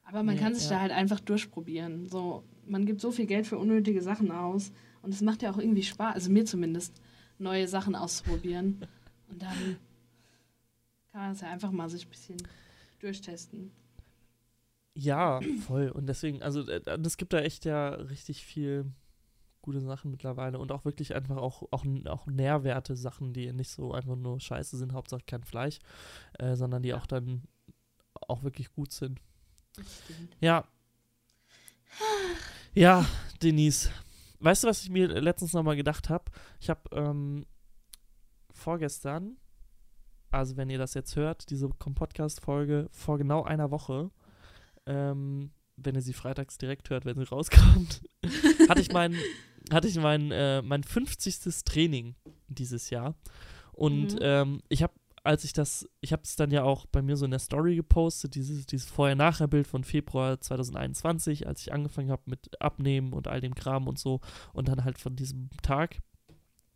Aber 0.05 0.23
man 0.23 0.37
Nee, 0.37 0.41
kann 0.41 0.55
sich 0.55 0.65
ja. 0.65 0.71
da 0.77 0.81
halt 0.81 0.93
einfach 0.93 1.21
durchprobieren. 1.21 2.09
So, 2.09 2.45
man 2.67 2.87
gibt 2.87 3.01
so 3.03 3.11
viel 3.11 3.27
Geld 3.27 3.47
für 3.47 3.59
unnötige 3.59 4.01
Sachen 4.01 4.31
aus. 4.31 4.73
Und 5.03 5.13
es 5.13 5.21
macht 5.21 5.43
ja 5.43 5.51
auch 5.51 5.59
irgendwie 5.59 5.83
Spaß, 5.83 6.15
also 6.15 6.31
mir 6.31 6.47
zumindest, 6.47 6.95
neue 7.39 7.69
Sachen 7.69 7.95
auszuprobieren. 7.95 8.87
Und 9.29 9.43
dann 9.43 9.77
kann 11.13 11.21
man 11.21 11.33
es 11.33 11.43
ja 11.43 11.51
einfach 11.51 11.71
mal 11.73 11.91
sich 11.91 12.07
ein 12.07 12.11
bisschen 12.11 12.37
durchtesten. 13.01 13.71
Ja, 14.95 15.41
voll. 15.67 15.89
Und 15.91 16.07
deswegen, 16.07 16.43
also 16.43 16.67
äh, 16.69 16.81
es 17.05 17.17
gibt 17.17 17.33
da 17.33 17.41
echt 17.41 17.65
ja 17.65 17.89
richtig 17.91 18.45
viel 18.45 18.93
gute 19.61 19.81
Sachen 19.81 20.11
mittlerweile 20.11 20.59
und 20.59 20.71
auch 20.73 20.85
wirklich 20.85 21.15
einfach 21.15 21.39
auch, 21.39 21.63
auch, 21.71 21.85
auch 22.07 22.27
Nährwerte 22.27 22.97
Sachen, 22.97 23.33
die 23.33 23.51
nicht 23.53 23.71
so 23.71 23.93
einfach 23.93 24.15
nur 24.15 24.39
scheiße 24.39 24.77
sind, 24.77 24.93
Hauptsache 24.93 25.23
kein 25.27 25.43
Fleisch, 25.43 25.79
äh, 26.39 26.55
sondern 26.55 26.83
die 26.83 26.91
Ja. 26.91 26.99
auch 26.99 27.07
dann 27.07 27.43
auch 28.29 28.43
wirklich 28.43 28.73
gut 28.73 28.93
sind. 28.93 29.21
Ja. 30.41 30.65
Ja, 32.75 33.07
Denise. 33.43 33.91
Weißt 34.41 34.65
du, 34.65 34.69
was 34.69 34.83
ich 34.83 34.91
mir 34.91 35.09
letztens 35.09 35.55
nochmal 35.55 35.77
gedacht 35.77 36.11
habe? 36.11 36.25
Ich 36.61 36.69
habe 36.69 36.83
ähm, 36.93 37.47
vorgestern, 38.53 39.37
also 40.31 40.57
wenn 40.57 40.69
ihr 40.71 40.79
das 40.79 40.95
jetzt 40.95 41.17
hört, 41.17 41.49
diese 41.51 41.69
Podcast-Folge 41.69 42.89
vor 42.93 43.17
genau 43.19 43.45
einer 43.45 43.71
Woche, 43.71 44.11
ähm, 44.87 45.51
wenn 45.77 45.95
ihr 45.95 46.03
sie 46.03 46.13
freitags 46.13 46.59
direkt 46.59 46.91
hört, 46.91 47.05
wenn 47.05 47.17
sie 47.17 47.25
rauskommt, 47.29 48.03
hatte 48.69 48.81
ich 48.81 48.93
mein, 48.93 49.17
hatte 49.73 49.89
ich 49.89 49.97
mein, 49.97 50.31
äh, 50.31 50.63
mein 50.63 50.85
50. 50.85 51.65
Training 51.65 52.15
dieses 52.49 52.91
Jahr. 52.91 53.15
Und 53.73 54.13
Mhm. 54.15 54.19
ähm, 54.21 54.63
ich 54.69 54.83
habe, 54.83 54.93
als 55.25 55.43
ich 55.45 55.53
das, 55.53 55.89
ich 56.01 56.13
habe 56.13 56.23
es 56.23 56.37
dann 56.37 56.51
ja 56.51 56.63
auch 56.63 56.87
bei 56.87 57.03
mir 57.03 57.17
so 57.17 57.25
in 57.25 57.31
der 57.33 57.41
Story 57.41 57.75
gepostet, 57.77 58.35
dieses, 58.35 58.67
dieses 58.67 58.89
Vorher-Nachher-Bild 58.91 59.67
von 59.67 59.83
Februar 59.83 60.41
2021, 60.41 61.47
als 61.47 61.63
ich 61.63 61.73
angefangen 61.73 62.11
habe 62.11 62.23
mit 62.27 62.61
Abnehmen 62.61 63.13
und 63.13 63.27
all 63.27 63.41
dem 63.41 63.55
Kram 63.55 63.89
und 63.89 63.99
so. 63.99 64.21
Und 64.53 64.69
dann 64.69 64.85
halt 64.85 64.99
von 64.99 65.17
diesem 65.17 65.49
Tag, 65.63 65.99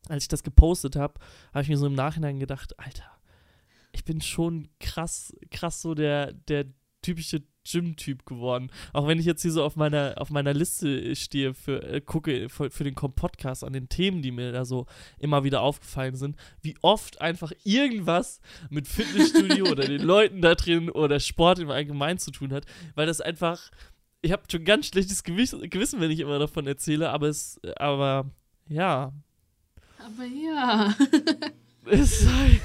als 0.09 0.25
ich 0.25 0.29
das 0.29 0.43
gepostet 0.43 0.97
habe, 0.97 1.21
habe 1.53 1.63
ich 1.63 1.69
mir 1.69 1.77
so 1.77 1.87
im 1.87 1.95
Nachhinein 1.95 2.41
gedacht, 2.41 2.77
Alter, 2.81 3.05
ich 3.93 4.05
bin 4.05 4.21
schon 4.21 4.69
krass, 4.81 5.35
krass 5.51 5.83
so 5.83 5.95
der, 5.95 6.33
der 6.33 6.65
typische 7.03 7.43
Gym-Typ 7.71 8.27
geworden. 8.27 8.71
Auch 8.93 9.07
wenn 9.07 9.19
ich 9.19 9.27
jetzt 9.27 9.43
hier 9.43 9.53
so 9.53 9.63
auf 9.63 9.77
meiner, 9.77 10.15
auf 10.17 10.31
meiner 10.31 10.55
Liste 10.55 11.15
stehe, 11.17 11.55
für, 11.55 11.83
äh, 11.83 12.01
gucke 12.01 12.49
für, 12.49 12.71
für 12.71 12.85
den 12.85 12.95
Podcast 12.95 13.65
an 13.65 13.73
den 13.73 13.89
Themen, 13.89 14.23
die 14.23 14.31
mir 14.31 14.53
da 14.53 14.65
so 14.65 14.87
immer 15.19 15.45
wieder 15.45 15.63
aufgefallen 15.63 16.17
sind, 16.17 16.37
wie 16.63 16.77
oft 16.83 17.21
einfach 17.21 17.53
irgendwas 17.65 18.41
mit 18.71 18.87
Fitnessstudio 18.87 19.67
oder 19.71 19.87
den 19.87 20.03
Leuten 20.07 20.41
da 20.41 20.55
drin 20.55 20.91
oder 20.91 21.21
Sport 21.21 21.59
im 21.59 21.71
Allgemeinen 21.71 22.19
zu 22.19 22.31
tun 22.31 22.53
hat, 22.53 22.65
weil 22.95 23.07
das 23.07 23.21
einfach, 23.21 23.71
ich 24.23 24.33
habe 24.33 24.43
schon 24.51 24.65
ganz 24.65 24.87
schlechtes 24.87 25.23
Gewissen, 25.23 25.63
wenn 26.01 26.11
ich 26.11 26.21
immer 26.21 26.39
davon 26.39 26.67
erzähle, 26.67 27.11
aber 27.11 27.29
es, 27.29 27.61
aber 27.77 28.31
ja. 28.69 29.13
Aber 29.99 30.25
ja. 30.25 30.95
es 31.87 32.21
sei. 32.21 32.61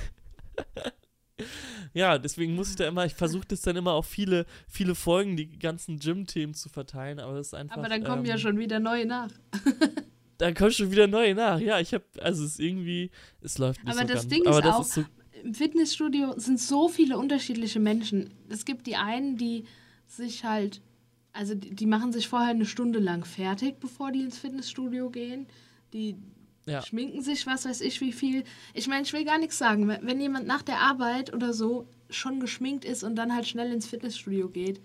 Ja, 1.93 2.17
deswegen 2.17 2.55
muss 2.55 2.71
ich 2.71 2.75
da 2.75 2.87
immer, 2.87 3.05
ich 3.05 3.13
versuche 3.13 3.45
das 3.47 3.61
dann 3.61 3.75
immer 3.75 3.93
auf 3.93 4.07
viele, 4.07 4.45
viele 4.67 4.95
Folgen, 4.95 5.37
die 5.37 5.59
ganzen 5.59 5.99
Gym-Themen 5.99 6.53
zu 6.53 6.69
verteilen, 6.69 7.19
aber 7.19 7.35
das 7.35 7.47
ist 7.47 7.53
einfach. 7.53 7.77
Aber 7.77 7.89
dann 7.89 8.03
kommen 8.03 8.25
ähm, 8.25 8.31
ja 8.31 8.37
schon 8.37 8.57
wieder 8.57 8.79
neue 8.79 9.05
nach. 9.05 9.29
dann 10.37 10.55
kommen 10.55 10.71
schon 10.71 10.91
wieder 10.91 11.07
neue 11.07 11.35
nach. 11.35 11.59
Ja, 11.59 11.79
ich 11.79 11.93
habe, 11.93 12.03
also 12.19 12.43
es 12.43 12.53
ist 12.53 12.59
irgendwie, 12.59 13.11
es 13.41 13.57
läuft 13.57 13.83
nicht 13.83 13.91
aber 13.91 14.07
so 14.07 14.13
das 14.13 14.23
ganz. 14.23 14.33
Ding 14.33 14.47
aber 14.47 14.59
ist 14.59 14.65
das 14.65 14.75
auch, 14.75 14.81
ist 14.81 14.93
so, 14.93 15.05
im 15.43 15.53
Fitnessstudio 15.53 16.33
sind 16.37 16.59
so 16.59 16.87
viele 16.87 17.17
unterschiedliche 17.17 17.79
Menschen. 17.79 18.31
Es 18.49 18.65
gibt 18.65 18.87
die 18.87 18.95
einen, 18.95 19.37
die 19.37 19.65
sich 20.07 20.45
halt, 20.45 20.81
also 21.31 21.53
die, 21.53 21.75
die 21.75 21.85
machen 21.85 22.11
sich 22.11 22.27
vorher 22.27 22.51
eine 22.51 22.65
Stunde 22.65 22.99
lang 22.99 23.25
fertig, 23.25 23.79
bevor 23.79 24.11
die 24.11 24.21
ins 24.21 24.37
Fitnessstudio 24.37 25.09
gehen. 25.09 25.47
Die 25.91 26.15
Ja. 26.65 26.81
schminken 26.81 27.21
sich, 27.21 27.45
was 27.45 27.65
weiß 27.65 27.81
ich, 27.81 27.99
wie 28.01 28.13
viel. 28.13 28.43
Ich 28.73 28.87
meine, 28.87 29.03
ich 29.03 29.13
will 29.13 29.25
gar 29.25 29.37
nichts 29.37 29.57
sagen. 29.57 29.87
Wenn 29.87 30.05
wenn 30.05 30.21
jemand 30.21 30.47
nach 30.47 30.61
der 30.61 30.79
Arbeit 30.79 31.33
oder 31.33 31.53
so 31.53 31.87
schon 32.09 32.39
geschminkt 32.39 32.85
ist 32.85 33.03
und 33.03 33.15
dann 33.15 33.33
halt 33.35 33.47
schnell 33.47 33.71
ins 33.71 33.87
Fitnessstudio 33.87 34.49
geht, 34.49 34.79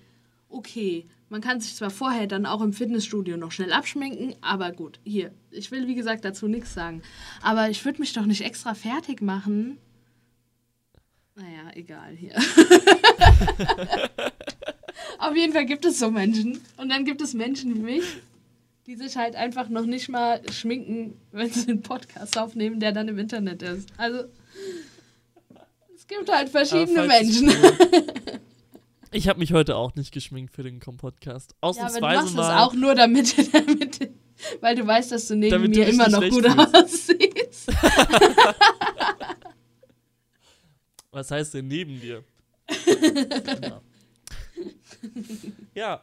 okay. 0.49 1.07
Man 1.31 1.43
kann 1.43 1.61
sich 1.61 1.75
zwar 1.77 1.91
vorher 1.91 2.27
dann 2.27 2.47
auch 2.47 2.63
im 2.63 2.73
Fitnessstudio 2.73 3.37
noch 3.37 3.53
schnell 3.53 3.71
abschminken, 3.73 4.35
aber 4.41 4.73
gut, 4.73 4.99
hier. 5.05 5.31
Ich 5.51 5.71
will, 5.71 5.87
wie 5.87 5.95
gesagt, 5.95 6.25
dazu 6.25 6.49
nichts 6.49 6.73
sagen. 6.73 7.03
Aber 7.43 7.69
ich 7.69 7.85
würde 7.85 8.01
mich 8.01 8.15
doch 8.15 8.25
nicht 8.25 8.41
extra 8.41 8.73
fertig 8.73 9.21
machen. 9.21 9.77
Naja, 11.35 11.71
egal 11.75 12.15
hier. 12.17 12.35
Auf 15.19 15.37
jeden 15.37 15.53
Fall 15.53 15.67
gibt 15.67 15.85
es 15.85 15.99
so 15.99 16.11
Menschen. 16.11 16.61
Und 16.79 16.89
dann 16.89 17.05
gibt 17.05 17.21
es 17.21 17.35
Menschen 17.35 17.75
wie 17.75 17.81
mich, 17.81 18.05
die 18.89 18.97
sich 18.97 19.17
halt 19.19 19.37
einfach 19.37 19.69
noch 19.69 19.85
nicht 19.85 20.09
mal 20.09 20.41
schminken, 20.51 21.21
wenn 21.31 21.51
sie 21.53 21.69
einen 21.69 21.83
Podcast 21.83 22.39
aufnehmen, 22.39 22.81
der 22.81 22.93
dann 22.93 23.07
im 23.07 23.19
Internet 23.19 23.63
ist. 23.63 23.91
Also, 23.99 24.25
es 25.95 26.07
gibt 26.07 26.33
halt 26.33 26.49
verschiedene 26.49 27.07
Menschen. 27.07 27.51
ich- 29.13 29.29
habe 29.29 29.41
mich 29.41 29.53
heute 29.53 29.77
auch 29.77 29.95
nicht 29.95 30.11
geschminkt 30.11 30.55
für 30.55 30.63
den 30.63 30.81
Podcast. 30.81 31.51
Ja, 31.53 31.57
aber 31.69 31.75
du 31.75 31.81
Ausnahmsweise 31.85 32.17
machst 32.17 32.31
es 32.31 32.35
mal. 32.37 32.65
auch 32.65 32.73
nur 32.73 32.95
damit, 32.95 33.37
damit, 33.53 34.11
weil 34.63 34.75
du 34.75 34.87
weißt, 34.87 35.13
dass 35.13 35.29
du 35.29 35.37
neben 35.37 35.51
Damit 35.51 35.77
du 35.77 35.81
mir 35.81 35.85
dich 35.85 35.95
immer 35.95 36.09
noch 36.09 36.27
gut 36.27 36.47
aussiehst. 36.75 37.71
Was 41.11 41.31
heißt 41.31 41.53
denn 41.53 41.69
neben 41.69 42.01
dir? 42.01 42.25
ja. 43.63 43.83
ja. 45.75 46.03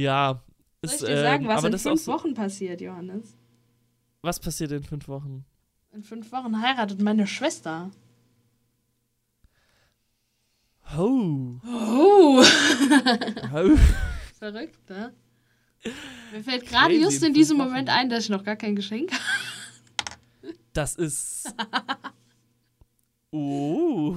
Ja. 0.00 0.42
Soll 0.82 0.94
ich 0.94 1.00
dir 1.00 1.22
sagen, 1.22 1.44
ähm, 1.44 1.48
was 1.48 1.64
in 1.64 1.72
ist 1.72 1.82
fünf 1.82 2.06
Wochen 2.06 2.34
passiert, 2.34 2.80
Johannes? 2.80 3.36
Was 4.22 4.38
passiert 4.38 4.72
in 4.72 4.82
fünf 4.82 5.08
Wochen? 5.08 5.44
In 5.92 6.02
fünf 6.02 6.30
Wochen 6.32 6.60
heiratet 6.60 7.00
meine 7.00 7.26
Schwester. 7.26 7.90
Oh. 10.96 11.58
Oh, 11.66 12.44
oh. 12.44 13.76
verrückt, 14.38 14.88
ne? 14.88 15.12
Mir 16.32 16.42
fällt 16.44 16.66
gerade 16.66 16.94
just 16.94 17.22
in 17.22 17.32
diesem 17.32 17.56
Moment 17.56 17.88
ein, 17.88 18.08
dass 18.08 18.24
ich 18.24 18.30
noch 18.30 18.44
gar 18.44 18.56
kein 18.56 18.76
Geschenk 18.76 19.12
habe. 19.12 19.22
Das 20.72 20.94
ist. 20.94 21.54
Oh. 23.32 24.16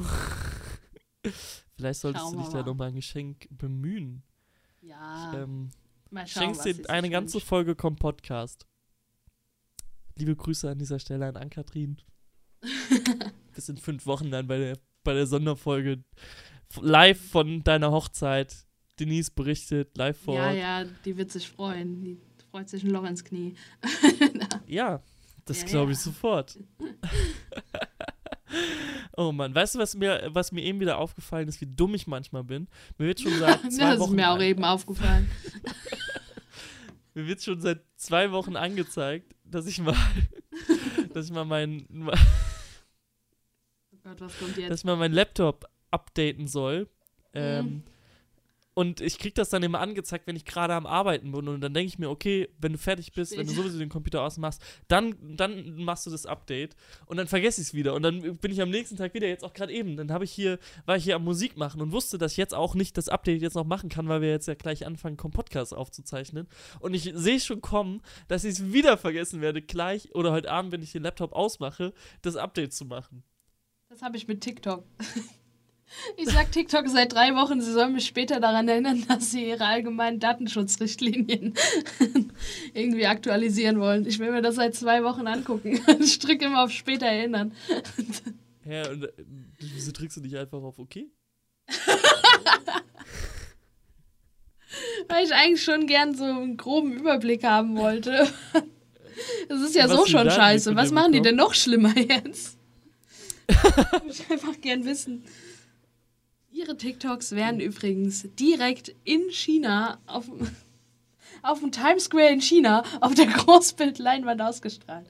Vielleicht 1.75 1.99
solltest 1.99 2.23
Schauen 2.23 2.33
du 2.33 2.39
dich 2.39 2.49
da 2.49 2.59
mal. 2.59 2.65
nochmal 2.65 2.87
ein 2.89 2.95
Geschenk 2.95 3.47
bemühen. 3.49 4.23
Ja, 4.89 5.33
Ähm, 5.43 5.69
mal 6.09 6.25
schauen, 6.25 6.55
schenkst 6.55 6.65
dir 6.65 6.89
eine 6.89 7.09
ganze 7.11 7.35
wünscht. 7.35 7.47
Folge 7.47 7.75
Komm 7.75 7.95
Podcast. 7.95 8.65
Liebe 10.15 10.35
Grüße 10.35 10.67
an 10.69 10.79
dieser 10.79 10.97
Stelle 10.97 11.27
an 11.27 11.37
Ann-Kathrin. 11.37 11.97
Bis 13.53 13.69
in 13.69 13.77
fünf 13.77 14.07
Wochen 14.07 14.31
dann 14.31 14.47
bei 14.47 14.57
der, 14.57 14.77
bei 15.03 15.13
der 15.13 15.27
Sonderfolge 15.27 16.03
live 16.81 17.21
von 17.29 17.63
deiner 17.63 17.91
Hochzeit. 17.91 18.65
Denise 18.99 19.29
berichtet 19.31 19.95
live 19.95 20.17
vor 20.19 20.35
Ja, 20.35 20.47
Ort. 20.47 20.57
ja, 20.57 20.83
die 21.05 21.17
wird 21.17 21.31
sich 21.31 21.47
freuen. 21.47 22.03
Die 22.03 22.19
freut 22.49 22.67
sich 22.67 22.83
ein 22.83 22.89
Loch 22.89 23.03
ins 23.05 23.23
Knie. 23.23 23.53
Ja, 24.65 25.01
das 25.45 25.61
Ja, 25.61 25.67
glaube 25.67 25.91
ich 25.91 25.97
ja. 25.99 26.03
sofort. 26.05 26.57
oh 29.19 29.33
Mann, 29.33 29.53
weißt 29.53 29.75
du, 29.75 29.79
was 29.79 29.95
mir, 29.95 30.29
was 30.31 30.53
mir 30.53 30.63
eben 30.63 30.79
wieder 30.79 30.97
aufgefallen 30.97 31.49
ist, 31.49 31.59
wie 31.59 31.65
dumm 31.67 31.93
ich 31.93 32.07
manchmal 32.07 32.45
bin? 32.45 32.69
Mir 32.97 33.07
wird 33.07 33.19
schon 33.19 33.33
seit 33.39 33.59
zwei 33.59 33.67
das 33.67 33.93
ist 33.95 33.99
Wochen 33.99 34.15
mir 34.15 34.31
auch 34.31 34.41
eben 34.41 34.63
aufgefallen. 34.63 35.29
mir 37.13 37.27
wird 37.27 37.43
schon 37.43 37.59
seit 37.59 37.81
zwei 37.97 38.31
Wochen 38.31 38.55
angezeigt, 38.55 39.35
dass 39.43 39.67
ich 39.67 39.79
mal, 39.79 39.95
dass 41.13 41.25
ich 41.25 41.31
mal 41.33 41.43
meinen, 41.43 41.85
Oh 43.91 43.97
Gott, 44.03 44.21
was 44.21 44.39
kommt 44.39 44.51
dass 44.51 44.57
jetzt? 44.57 44.79
ich 44.79 44.85
mal 44.85 44.95
meinen 44.95 45.13
Laptop 45.13 45.69
updaten 45.91 46.47
soll. 46.47 46.87
Mhm. 47.33 47.83
Und 48.79 49.01
ich 49.01 49.19
krieg 49.19 49.35
das 49.35 49.49
dann 49.49 49.61
immer 49.61 49.81
angezeigt, 49.81 50.25
wenn 50.25 50.37
ich 50.37 50.45
gerade 50.45 50.73
am 50.73 50.85
Arbeiten 50.85 51.33
bin. 51.33 51.49
Und 51.49 51.59
dann 51.59 51.73
denke 51.73 51.89
ich 51.89 51.99
mir, 51.99 52.09
okay, 52.09 52.47
wenn 52.59 52.71
du 52.71 52.77
fertig 52.77 53.11
bist, 53.11 53.37
wenn 53.37 53.45
du 53.45 53.51
sowieso 53.51 53.77
den 53.77 53.89
Computer 53.89 54.21
ausmachst, 54.21 54.61
dann, 54.87 55.17
dann 55.35 55.83
machst 55.83 56.05
du 56.05 56.09
das 56.09 56.25
Update. 56.25 56.77
Und 57.05 57.17
dann 57.17 57.27
vergesse 57.27 57.59
ich 57.59 57.67
es 57.67 57.73
wieder. 57.73 57.93
Und 57.93 58.03
dann 58.03 58.37
bin 58.37 58.53
ich 58.53 58.61
am 58.61 58.69
nächsten 58.69 58.95
Tag 58.95 59.13
wieder, 59.13 59.27
jetzt 59.27 59.43
auch 59.43 59.51
gerade 59.51 59.73
eben. 59.73 59.97
Dann 59.97 60.13
habe 60.13 60.23
ich 60.23 60.31
hier, 60.31 60.59
war 60.85 60.95
ich 60.95 61.03
hier 61.03 61.17
am 61.17 61.25
Musik 61.25 61.57
machen 61.57 61.81
und 61.81 61.91
wusste, 61.91 62.17
dass 62.17 62.31
ich 62.31 62.37
jetzt 62.37 62.53
auch 62.53 62.73
nicht 62.73 62.95
das 62.95 63.09
Update 63.09 63.41
jetzt 63.41 63.55
noch 63.55 63.65
machen 63.65 63.89
kann, 63.89 64.07
weil 64.07 64.21
wir 64.21 64.29
jetzt 64.29 64.47
ja 64.47 64.53
gleich 64.53 64.85
anfangen, 64.85 65.17
Podcast 65.17 65.73
aufzuzeichnen. 65.73 66.47
Und 66.79 66.93
ich 66.93 67.11
sehe 67.13 67.41
schon 67.41 67.59
kommen, 67.59 68.01
dass 68.29 68.45
ich 68.45 68.51
es 68.51 68.71
wieder 68.71 68.97
vergessen 68.97 69.41
werde, 69.41 69.61
gleich 69.61 70.15
oder 70.15 70.31
heute 70.31 70.49
Abend, 70.49 70.71
wenn 70.71 70.81
ich 70.81 70.93
den 70.93 71.03
Laptop 71.03 71.33
ausmache, 71.33 71.93
das 72.21 72.37
Update 72.37 72.71
zu 72.71 72.85
machen. 72.85 73.23
Das 73.89 74.01
habe 74.01 74.15
ich 74.15 74.29
mit 74.29 74.39
TikTok. 74.39 74.85
Ich 76.17 76.29
sag 76.29 76.51
TikTok 76.51 76.87
seit 76.87 77.13
drei 77.13 77.33
Wochen, 77.35 77.61
sie 77.61 77.71
sollen 77.71 77.93
mich 77.93 78.05
später 78.05 78.39
daran 78.39 78.67
erinnern, 78.67 79.05
dass 79.07 79.31
sie 79.31 79.47
ihre 79.49 79.65
allgemeinen 79.65 80.19
Datenschutzrichtlinien 80.19 81.53
irgendwie 82.73 83.07
aktualisieren 83.07 83.79
wollen. 83.79 84.05
Ich 84.05 84.19
will 84.19 84.31
mir 84.31 84.41
das 84.41 84.55
seit 84.55 84.75
zwei 84.75 85.03
Wochen 85.03 85.27
angucken. 85.27 85.81
Ich 85.99 86.19
drücke 86.19 86.45
immer 86.45 86.63
auf 86.63 86.71
später 86.71 87.05
erinnern. 87.05 87.53
Ja, 88.65 88.89
und 88.89 89.03
äh, 89.03 89.11
wieso 89.59 89.91
drückst 89.91 90.17
du 90.17 90.21
nicht 90.21 90.37
einfach 90.37 90.61
auf 90.61 90.79
OK? 90.79 90.97
Weil 95.07 95.25
ich 95.25 95.33
eigentlich 95.33 95.63
schon 95.63 95.87
gern 95.87 96.15
so 96.15 96.23
einen 96.23 96.57
groben 96.57 96.93
Überblick 96.93 97.43
haben 97.43 97.75
wollte. 97.77 98.27
Das 99.47 99.61
ist 99.61 99.75
ja 99.75 99.89
Was 99.89 99.97
so 99.97 100.05
die 100.05 100.11
schon 100.11 100.27
die 100.27 100.33
scheiße. 100.33 100.75
Was 100.75 100.91
machen 100.91 101.11
die 101.11 101.19
bekommen? 101.19 101.37
denn 101.37 101.45
noch 101.45 101.53
schlimmer 101.53 101.97
jetzt? 101.97 102.57
ich 104.07 104.29
einfach 104.29 104.59
gern 104.61 104.85
wissen. 104.85 105.23
Ihre 106.59 106.75
TikToks 106.77 107.31
werden 107.31 107.59
übrigens 107.61 108.27
direkt 108.39 108.93
in 109.05 109.29
China 109.31 109.99
auf, 110.07 110.25
dem- 110.25 110.47
auf 111.41 111.59
dem 111.59 111.71
Times 111.71 112.05
Square 112.05 112.29
in 112.33 112.41
China 112.41 112.83
auf 113.01 113.15
der 113.15 113.27
Großbildleinwand 113.27 114.41
ausgestrahlt. 114.41 115.07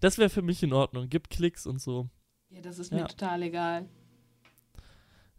Das 0.00 0.18
wäre 0.18 0.30
für 0.30 0.42
mich 0.42 0.62
in 0.62 0.72
Ordnung. 0.72 1.08
Gib 1.08 1.30
Klicks 1.30 1.66
und 1.66 1.80
so. 1.80 2.08
Ja, 2.50 2.60
das 2.60 2.78
ist 2.78 2.92
mir 2.92 3.00
Ja. 3.00 3.06
total 3.08 3.42
egal. 3.42 3.88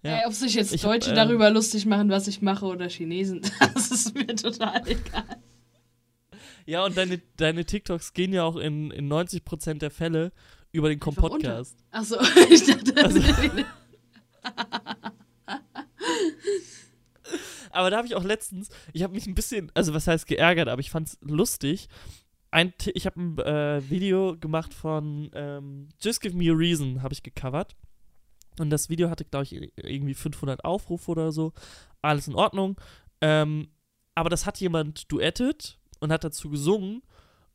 Ja. 0.04 0.18
Ey, 0.20 0.28
ob 0.28 0.34
sich 0.34 0.54
jetzt 0.56 0.74
Ich 0.74 0.84
hab, 0.84 0.92
Deutsche 0.92 1.12
ähm, 1.12 1.16
darüber 1.16 1.50
lustig 1.50 1.86
machen, 1.86 2.10
was 2.10 2.28
ich 2.28 2.42
mache, 2.42 2.66
oder 2.66 2.90
Chinesen, 2.90 3.42
das 3.74 3.90
ist 3.92 4.14
mir 4.14 4.28
total 4.36 4.82
egal. 4.88 5.38
Ja, 6.66 6.84
und 6.84 6.98
deine, 6.98 7.22
deine 7.38 7.64
TikToks 7.66 8.14
gehen 8.14 8.34
ja 8.34 8.44
auch 8.44 8.56
in, 8.58 8.92
in 8.92 9.08
90% 9.12 9.76
der 9.80 9.92
Fälle 9.92 10.32
über 10.72 10.90
den. 10.90 11.00
Com-Podcast. 11.00 11.76
Achso, 11.92 12.18
ich 12.50 12.66
dachte, 12.66 13.04
Also- 13.04 13.20
Aber 17.72 17.90
da 17.90 17.98
habe 17.98 18.08
ich 18.08 18.16
auch 18.16 18.24
letztens, 18.24 18.70
ich 18.94 19.04
habe 19.04 19.14
mich 19.14 19.28
ein 19.28 19.36
bisschen, 19.36 19.70
also 19.74 19.94
was 19.94 20.08
heißt 20.08 20.28
geärgert, 20.28 20.70
aber 20.70 20.80
ich 20.80 20.90
fand 20.90 21.10
es 21.10 21.18
lustig. 21.22 21.90
Ein, 22.50 22.74
ich 22.94 23.06
habe 23.06 23.20
ein 23.20 23.38
äh, 23.40 23.90
Video 23.90 24.38
gemacht 24.38 24.74
von 24.74 25.30
ähm, 25.34 25.90
Just 26.02 26.22
Give 26.22 26.38
Me 26.38 26.50
a 26.50 26.56
Reason, 26.56 27.04
habe 27.04 27.14
ich 27.14 27.22
gecovert. 27.22 27.76
Und 28.60 28.70
das 28.70 28.90
Video 28.90 29.10
hatte, 29.10 29.26
glaube 29.26 29.44
ich, 29.44 29.54
irgendwie 29.76 30.14
500 30.14 30.64
Aufrufe 30.64 31.12
oder 31.12 31.34
so. 31.34 31.52
Alles 32.02 32.30
in 32.30 32.36
Ordnung. 32.36 32.80
Ähm, 33.20 33.68
aber 34.16 34.30
das 34.30 34.46
hat 34.46 34.60
jemand 34.62 35.12
duettet 35.12 35.78
und 36.00 36.14
hat 36.14 36.24
dazu 36.24 36.50
gesungen. 36.50 37.02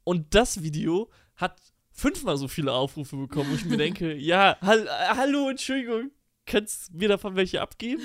Und 0.04 0.34
das 0.34 0.62
Video 0.62 1.10
hat 1.36 1.58
fünfmal 1.92 2.36
so 2.36 2.48
viele 2.48 2.72
Aufrufe 2.72 3.16
bekommen, 3.16 3.50
wo 3.50 3.54
ich 3.54 3.64
mir 3.64 3.76
denke, 3.78 4.14
ja, 4.14 4.58
hall 4.60 4.86
hallo, 4.90 5.48
Entschuldigung. 5.48 6.10
Könntest 6.46 6.92
mir 6.92 7.08
davon 7.08 7.36
welche 7.36 7.60
abgeben? 7.60 8.02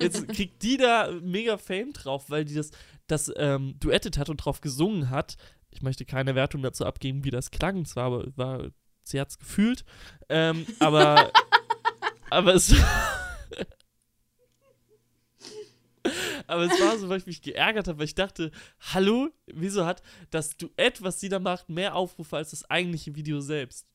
Jetzt 0.00 0.28
kriegt 0.34 0.62
die 0.62 0.76
da 0.76 1.10
mega 1.22 1.56
Fame 1.58 1.92
drauf, 1.92 2.30
weil 2.30 2.44
die 2.44 2.54
das, 2.54 2.70
das 3.06 3.32
ähm, 3.36 3.74
duettet 3.80 4.18
hat 4.18 4.28
und 4.28 4.38
drauf 4.38 4.60
gesungen 4.60 5.10
hat. 5.10 5.36
Ich 5.70 5.82
möchte 5.82 6.04
keine 6.04 6.34
Wertung 6.34 6.62
dazu 6.62 6.84
abgeben, 6.84 7.24
wie 7.24 7.30
das 7.30 7.50
klang. 7.50 7.84
Zwar 7.84 8.04
aber 8.04 8.26
war, 8.36 8.70
sie 9.02 9.20
hat 9.20 9.30
es 9.30 9.38
gefühlt. 9.38 9.84
Ähm, 10.28 10.66
aber, 10.78 11.32
aber 12.30 12.54
es. 12.54 12.74
aber 16.46 16.64
es 16.64 16.80
war 16.80 16.98
so, 16.98 17.08
weil 17.08 17.18
ich 17.18 17.26
mich 17.26 17.42
geärgert 17.42 17.88
habe, 17.88 17.98
weil 17.98 18.06
ich 18.06 18.14
dachte, 18.14 18.50
hallo, 18.80 19.30
wieso 19.46 19.84
hat 19.84 20.02
das 20.30 20.56
Duett, 20.56 21.02
was 21.02 21.20
sie 21.20 21.28
da 21.28 21.38
macht, 21.38 21.68
mehr 21.68 21.94
Aufrufe 21.94 22.36
als 22.36 22.50
das 22.50 22.68
eigentliche 22.70 23.14
Video 23.16 23.40
selbst? 23.40 23.86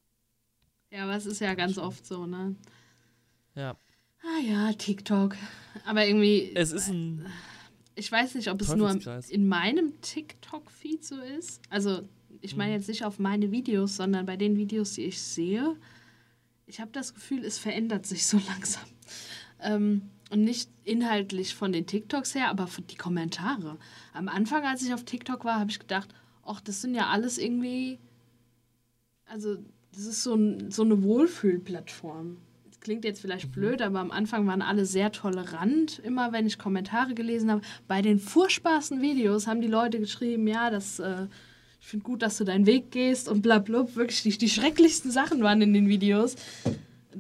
Ja, 0.92 1.04
aber 1.04 1.16
es 1.16 1.26
ist 1.26 1.39
ja 1.39 1.54
ganz 1.54 1.78
oft 1.78 2.06
so, 2.06 2.26
ne? 2.26 2.56
Ja. 3.56 3.76
Ah 4.24 4.39
ja, 4.39 4.74
TikTok. 4.74 5.36
Aber 5.86 6.06
irgendwie. 6.06 6.52
Es 6.56 6.72
ist 6.72 6.89
ein. 6.89 7.26
Ich 7.95 8.12
weiß 8.12 8.36
nicht, 8.36 8.49
ob 8.49 8.62
es 8.62 8.74
nur 8.76 8.97
in 9.30 9.47
meinem 9.47 9.99
TikTok-Feed 10.02 11.04
so 11.04 11.20
ist. 11.20 11.62
Also, 11.70 12.08
ich 12.39 12.56
meine 12.56 12.72
mhm. 12.72 12.78
jetzt 12.78 12.88
nicht 12.88 13.04
auf 13.04 13.20
meine 13.20 13.52
Videos, 13.52 13.97
sondern 13.97 14.26
bei 14.26 14.38
den 14.38 14.58
Videos, 14.58 14.93
die 14.93 15.04
ich 15.04 15.22
sehe. 15.22 15.76
Ich 16.68 16.80
habe 16.80 16.91
das 16.93 17.14
Gefühl, 17.14 17.43
es 17.43 17.58
verändert 17.58 18.06
sich 18.06 18.26
so 18.26 18.39
langsam. 18.47 18.84
Ähm, 19.60 20.10
und 20.30 20.43
nicht 20.45 20.70
inhaltlich 20.86 21.54
von 21.54 21.74
den 21.74 21.86
TikToks 21.86 22.34
her, 22.34 22.49
aber 22.49 22.68
von 22.68 22.88
die 22.88 22.95
Kommentare. 22.95 23.78
Am 24.14 24.30
Anfang, 24.30 24.64
als 24.64 24.82
ich 24.82 24.93
auf 24.93 25.04
TikTok 25.04 25.43
war, 25.43 25.60
habe 25.60 25.70
ich 25.70 25.80
gedacht, 25.80 26.08
ach, 26.43 26.62
das 26.62 26.82
sind 26.82 26.95
ja 26.95 27.08
alles 27.10 27.38
irgendwie. 27.38 27.99
Also, 29.26 29.58
das 29.91 30.06
ist 30.06 30.24
so, 30.24 30.36
ein, 30.36 30.72
so 30.72 30.84
eine 30.84 31.04
Wohlfühlplattform 31.04 32.38
klingt 32.82 33.05
jetzt 33.05 33.21
vielleicht 33.21 33.47
mhm. 33.47 33.51
blöd, 33.51 33.82
aber 33.82 33.99
am 33.99 34.11
Anfang 34.11 34.45
waren 34.47 34.61
alle 34.61 34.86
sehr 34.86 35.11
tolerant, 35.11 35.99
immer 35.99 36.34
wenn 36.34 36.45
ich 36.45 36.57
Kommentare 36.57 37.13
gelesen 37.13 37.49
habe. 37.49 37.61
Bei 37.88 38.01
den 38.01 38.19
furchtbarsten 38.19 39.01
Videos 39.01 39.47
haben 39.47 39.61
die 39.61 39.67
Leute 39.67 39.99
geschrieben, 39.99 40.47
ja, 40.47 40.69
das, 40.69 40.99
äh, 40.99 41.27
ich 41.79 41.88
finde 41.88 42.03
gut, 42.03 42.21
dass 42.21 42.38
du 42.38 42.43
deinen 42.43 42.65
Weg 42.65 42.91
gehst 42.91 43.29
und 43.29 43.41
bla 43.41 43.59
bla. 43.59 43.95
Wirklich, 43.95 44.23
die, 44.23 44.38
die 44.38 44.49
schrecklichsten 44.49 45.11
Sachen 45.11 45.41
waren 45.41 45.61
in 45.61 45.73
den 45.73 45.88
Videos. 45.88 46.36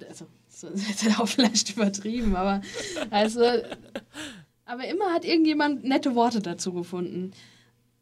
Also, 0.07 0.25
das 0.49 0.63
ist 0.63 0.89
jetzt 1.03 1.19
auch 1.19 1.27
vielleicht 1.27 1.69
übertrieben, 1.69 2.35
aber 2.35 2.61
also, 3.09 3.41
aber 4.65 4.87
immer 4.87 5.13
hat 5.13 5.25
irgendjemand 5.25 5.83
nette 5.83 6.15
Worte 6.15 6.41
dazu 6.41 6.73
gefunden. 6.73 7.31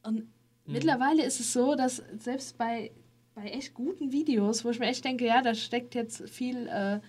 Und 0.03 0.15
mhm. 0.15 0.27
mittlerweile 0.65 1.23
ist 1.25 1.39
es 1.39 1.53
so, 1.53 1.75
dass 1.75 2.03
selbst 2.19 2.57
bei, 2.57 2.91
bei 3.35 3.49
echt 3.49 3.73
guten 3.73 4.11
Videos, 4.11 4.63
wo 4.63 4.69
ich 4.69 4.79
mir 4.79 4.87
echt 4.87 5.03
denke, 5.03 5.25
ja, 5.25 5.41
da 5.41 5.53
steckt 5.55 5.95
jetzt 5.95 6.29
viel 6.29 6.67
äh, 6.67 6.99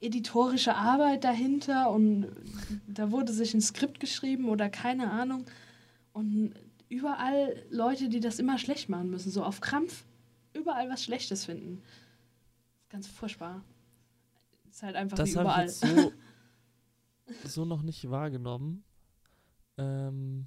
editorische 0.00 0.74
Arbeit 0.74 1.24
dahinter 1.24 1.90
und 1.90 2.28
da 2.86 3.10
wurde 3.10 3.32
sich 3.32 3.54
ein 3.54 3.60
Skript 3.60 4.00
geschrieben 4.00 4.48
oder 4.48 4.68
keine 4.68 5.10
Ahnung. 5.10 5.46
Und 6.12 6.54
überall 6.88 7.64
Leute, 7.70 8.08
die 8.08 8.20
das 8.20 8.38
immer 8.38 8.58
schlecht 8.58 8.88
machen 8.88 9.10
müssen, 9.10 9.30
so 9.30 9.42
auf 9.42 9.60
Krampf, 9.60 10.04
überall 10.52 10.88
was 10.90 11.02
Schlechtes 11.02 11.44
finden. 11.44 11.82
Ganz 12.88 13.06
furchtbar. 13.06 13.64
Ist 14.70 14.82
halt 14.82 14.96
einfach 14.96 15.16
das 15.16 15.30
wie 15.30 15.40
überall. 15.40 15.66
Ich 15.66 15.72
so, 15.72 16.12
so 17.44 17.64
noch 17.64 17.82
nicht 17.82 18.10
wahrgenommen. 18.10 18.84
Ähm, 19.78 20.46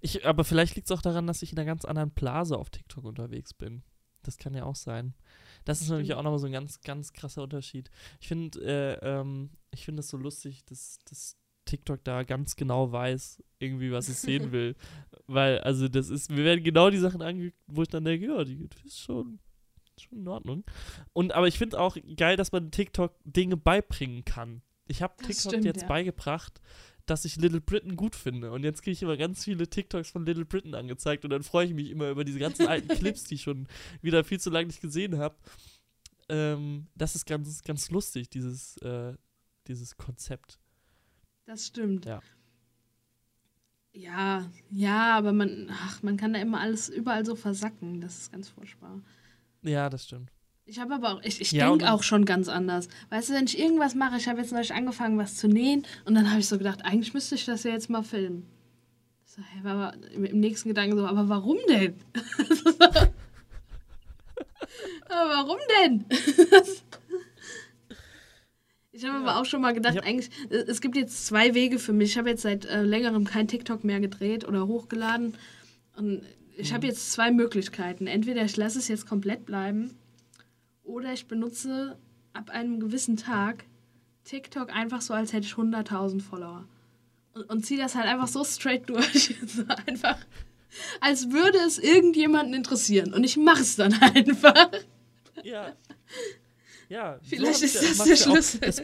ich, 0.00 0.26
aber 0.26 0.44
vielleicht 0.44 0.76
liegt 0.76 0.90
es 0.90 0.96
auch 0.96 1.02
daran, 1.02 1.26
dass 1.26 1.42
ich 1.42 1.52
in 1.52 1.58
einer 1.58 1.66
ganz 1.66 1.84
anderen 1.84 2.10
Blase 2.10 2.56
auf 2.56 2.70
TikTok 2.70 3.04
unterwegs 3.04 3.54
bin. 3.54 3.82
Das 4.22 4.38
kann 4.38 4.54
ja 4.54 4.64
auch 4.64 4.76
sein. 4.76 5.14
Das 5.64 5.80
ist 5.80 5.90
nämlich 5.90 6.14
auch 6.14 6.22
nochmal 6.22 6.38
so 6.38 6.46
ein 6.46 6.52
ganz, 6.52 6.80
ganz 6.80 7.12
krasser 7.12 7.42
Unterschied. 7.42 7.90
Ich 8.20 8.28
finde, 8.28 8.60
äh, 8.60 8.98
ähm, 9.02 9.50
ich 9.70 9.84
finde 9.84 10.00
es 10.00 10.08
so 10.08 10.16
lustig, 10.16 10.64
dass, 10.64 10.98
dass 11.08 11.36
TikTok 11.64 12.02
da 12.02 12.22
ganz 12.22 12.56
genau 12.56 12.90
weiß, 12.90 13.42
irgendwie, 13.58 13.92
was 13.92 14.08
es 14.08 14.22
sehen 14.22 14.52
will. 14.52 14.74
Weil, 15.26 15.58
also, 15.60 15.88
das 15.88 16.08
ist, 16.08 16.34
wir 16.34 16.44
werden 16.44 16.64
genau 16.64 16.90
die 16.90 16.98
Sachen 16.98 17.22
angeguckt, 17.22 17.62
wo 17.66 17.82
ich 17.82 17.88
dann 17.88 18.04
denke, 18.04 18.26
ja, 18.26 18.44
die 18.44 18.68
ist 18.84 19.00
schon, 19.00 19.38
schon 19.98 20.18
in 20.18 20.28
Ordnung. 20.28 20.64
Und, 21.12 21.32
aber 21.32 21.46
ich 21.46 21.58
finde 21.58 21.78
auch 21.78 21.96
geil, 22.16 22.36
dass 22.36 22.52
man 22.52 22.70
TikTok 22.70 23.14
Dinge 23.24 23.56
beibringen 23.56 24.24
kann. 24.24 24.62
Ich 24.86 25.02
habe 25.02 25.14
TikTok 25.16 25.52
stimmt, 25.52 25.64
jetzt 25.66 25.82
ja. 25.82 25.88
beigebracht, 25.88 26.60
dass 27.10 27.24
ich 27.24 27.36
Little 27.36 27.60
Britain 27.60 27.96
gut 27.96 28.14
finde. 28.14 28.52
Und 28.52 28.64
jetzt 28.64 28.82
kriege 28.82 28.92
ich 28.92 29.02
immer 29.02 29.16
ganz 29.16 29.44
viele 29.44 29.68
TikToks 29.68 30.10
von 30.10 30.24
Little 30.26 30.44
Britain 30.44 30.74
angezeigt 30.74 31.24
und 31.24 31.30
dann 31.30 31.42
freue 31.42 31.66
ich 31.66 31.74
mich 31.74 31.90
immer 31.90 32.10
über 32.10 32.24
diese 32.24 32.38
ganzen 32.38 32.66
alten 32.66 32.88
Clips, 32.98 33.24
die 33.24 33.34
ich 33.34 33.42
schon 33.42 33.66
wieder 34.02 34.24
viel 34.24 34.40
zu 34.40 34.50
lange 34.50 34.66
nicht 34.66 34.80
gesehen 34.80 35.18
habe. 35.18 35.36
Ähm, 36.28 36.86
das 36.94 37.14
ist 37.14 37.26
ganz, 37.26 37.62
ganz 37.62 37.90
lustig, 37.90 38.28
dieses, 38.28 38.76
äh, 38.78 39.14
dieses 39.66 39.96
Konzept. 39.96 40.58
Das 41.46 41.66
stimmt. 41.66 42.04
Ja. 42.04 42.20
Ja, 43.92 44.50
ja, 44.70 45.16
aber 45.16 45.32
man, 45.32 45.68
ach, 45.70 46.02
man 46.02 46.16
kann 46.16 46.34
da 46.34 46.40
immer 46.40 46.60
alles 46.60 46.88
überall 46.88 47.24
so 47.24 47.34
versacken. 47.34 48.00
Das 48.00 48.18
ist 48.18 48.32
ganz 48.32 48.48
furchtbar. 48.48 49.00
Ja, 49.62 49.88
das 49.88 50.04
stimmt. 50.04 50.30
Ich 50.68 50.78
habe 50.78 50.94
aber 50.94 51.14
auch, 51.14 51.22
ich, 51.22 51.40
ich 51.40 51.52
ja, 51.52 51.70
denke 51.70 51.90
auch 51.90 52.02
schon 52.02 52.26
ganz 52.26 52.46
anders. 52.48 52.90
Weißt 53.08 53.30
du, 53.30 53.32
wenn 53.32 53.46
ich 53.46 53.58
irgendwas 53.58 53.94
mache, 53.94 54.18
ich 54.18 54.28
habe 54.28 54.38
jetzt 54.40 54.52
neulich 54.52 54.74
angefangen, 54.74 55.16
was 55.16 55.34
zu 55.34 55.48
nähen 55.48 55.86
und 56.04 56.14
dann 56.14 56.28
habe 56.28 56.40
ich 56.40 56.46
so 56.46 56.58
gedacht, 56.58 56.84
eigentlich 56.84 57.14
müsste 57.14 57.36
ich 57.36 57.46
das 57.46 57.62
ja 57.62 57.70
jetzt 57.70 57.88
mal 57.88 58.02
filmen. 58.02 58.46
So, 59.24 59.40
hey, 59.40 59.62
aber 59.64 59.94
im 60.12 60.40
nächsten 60.40 60.68
Gedanken 60.68 60.98
so, 60.98 61.06
aber 61.06 61.30
warum 61.30 61.56
denn? 61.70 61.94
aber 65.08 65.30
warum 65.30 65.56
denn? 65.82 66.04
ich 68.92 69.06
habe 69.06 69.14
ja. 69.14 69.20
aber 69.22 69.40
auch 69.40 69.46
schon 69.46 69.62
mal 69.62 69.72
gedacht, 69.72 70.04
eigentlich, 70.04 70.28
es 70.50 70.82
gibt 70.82 70.96
jetzt 70.96 71.24
zwei 71.24 71.54
Wege 71.54 71.78
für 71.78 71.94
mich. 71.94 72.10
Ich 72.10 72.18
habe 72.18 72.28
jetzt 72.28 72.42
seit 72.42 72.66
äh, 72.66 72.82
längerem 72.82 73.24
kein 73.24 73.48
TikTok 73.48 73.84
mehr 73.84 74.00
gedreht 74.00 74.46
oder 74.46 74.66
hochgeladen. 74.66 75.34
Und 75.96 76.24
ich 76.58 76.72
mhm. 76.72 76.74
habe 76.74 76.88
jetzt 76.88 77.10
zwei 77.12 77.30
Möglichkeiten. 77.30 78.06
Entweder 78.06 78.44
ich 78.44 78.58
lasse 78.58 78.78
es 78.78 78.88
jetzt 78.88 79.06
komplett 79.06 79.46
bleiben 79.46 79.96
oder 80.88 81.12
ich 81.12 81.28
benutze 81.28 81.98
ab 82.32 82.50
einem 82.50 82.80
gewissen 82.80 83.16
Tag 83.16 83.64
TikTok 84.24 84.74
einfach 84.74 85.00
so, 85.00 85.14
als 85.14 85.32
hätte 85.32 85.46
ich 85.46 85.52
100.000 85.52 86.20
Follower. 86.20 86.66
Und, 87.34 87.44
und 87.50 87.66
ziehe 87.66 87.80
das 87.80 87.94
halt 87.94 88.06
einfach 88.06 88.28
so 88.28 88.44
straight 88.44 88.88
durch. 88.88 89.36
so 89.46 89.64
einfach, 89.86 90.18
als 91.00 91.30
würde 91.30 91.58
es 91.58 91.78
irgendjemanden 91.78 92.54
interessieren. 92.54 93.12
Und 93.14 93.24
ich 93.24 93.36
mache 93.36 93.62
es 93.62 93.76
dann 93.76 93.92
einfach. 94.00 94.70
Ja. 95.42 95.72
Ja. 96.88 97.18
Vielleicht 97.22 97.58
so 97.58 97.64
ist 97.64 97.98
das 97.98 98.06
der 98.06 98.16
Schlüssel. 98.16 98.60
Auch, 98.60 98.66
das, 98.66 98.82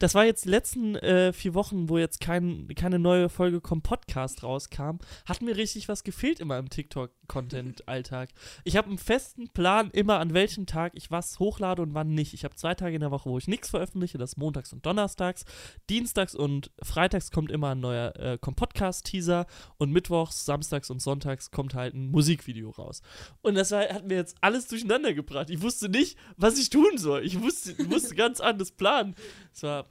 das 0.00 0.14
war 0.14 0.24
jetzt 0.24 0.46
die 0.46 0.48
letzten 0.48 0.96
äh, 0.96 1.32
vier 1.34 1.52
Wochen, 1.52 1.90
wo 1.90 1.98
jetzt 1.98 2.20
kein, 2.20 2.66
keine 2.74 2.98
neue 2.98 3.28
Folge 3.28 3.60
vom 3.62 3.82
Podcast 3.82 4.42
rauskam, 4.42 4.96
hat 5.26 5.42
mir 5.42 5.56
richtig 5.56 5.88
was 5.88 6.04
gefehlt 6.04 6.40
in 6.40 6.48
meinem 6.48 6.70
TikTok-Content-Alltag. 6.70 8.30
Ich 8.64 8.78
habe 8.78 8.88
einen 8.88 8.96
festen 8.96 9.50
Plan 9.50 9.90
immer, 9.90 10.18
an 10.18 10.32
welchem 10.32 10.64
Tag 10.64 10.92
ich 10.94 11.10
was 11.10 11.38
hochlade 11.38 11.82
und 11.82 11.92
wann 11.92 12.14
nicht. 12.14 12.32
Ich 12.32 12.44
habe 12.44 12.54
zwei 12.54 12.74
Tage 12.74 12.94
in 12.94 13.02
der 13.02 13.10
Woche, 13.10 13.28
wo 13.28 13.36
ich 13.36 13.46
nichts 13.46 13.68
veröffentliche, 13.68 14.16
das 14.16 14.30
ist 14.30 14.36
montags 14.38 14.72
und 14.72 14.86
donnerstags. 14.86 15.44
Dienstags 15.90 16.34
und 16.34 16.70
freitags 16.82 17.30
kommt 17.30 17.52
immer 17.52 17.72
ein 17.72 17.80
neuer 17.80 18.16
äh, 18.16 18.38
Podcast-Teaser 18.38 19.46
und 19.76 19.92
mittwochs, 19.92 20.46
samstags 20.46 20.88
und 20.88 21.02
sonntags 21.02 21.50
kommt 21.50 21.74
halt 21.74 21.94
ein 21.94 22.10
Musikvideo 22.10 22.70
raus. 22.70 23.02
Und 23.42 23.54
das 23.54 23.70
war, 23.70 23.82
hat 23.82 24.06
mir 24.06 24.16
jetzt 24.16 24.38
alles 24.40 24.66
durcheinander 24.66 25.12
gebracht. 25.12 25.50
Ich 25.50 25.60
wusste 25.60 25.90
nicht, 25.90 26.16
was 26.38 26.58
ich 26.58 26.70
tun 26.70 26.96
soll. 26.96 27.22
Ich 27.22 27.38
wusste, 27.42 27.74
musste 27.84 28.14
ganz 28.14 28.40
anders 28.40 28.72
planen. 28.72 29.14
Es 29.52 29.62
war 29.62 29.89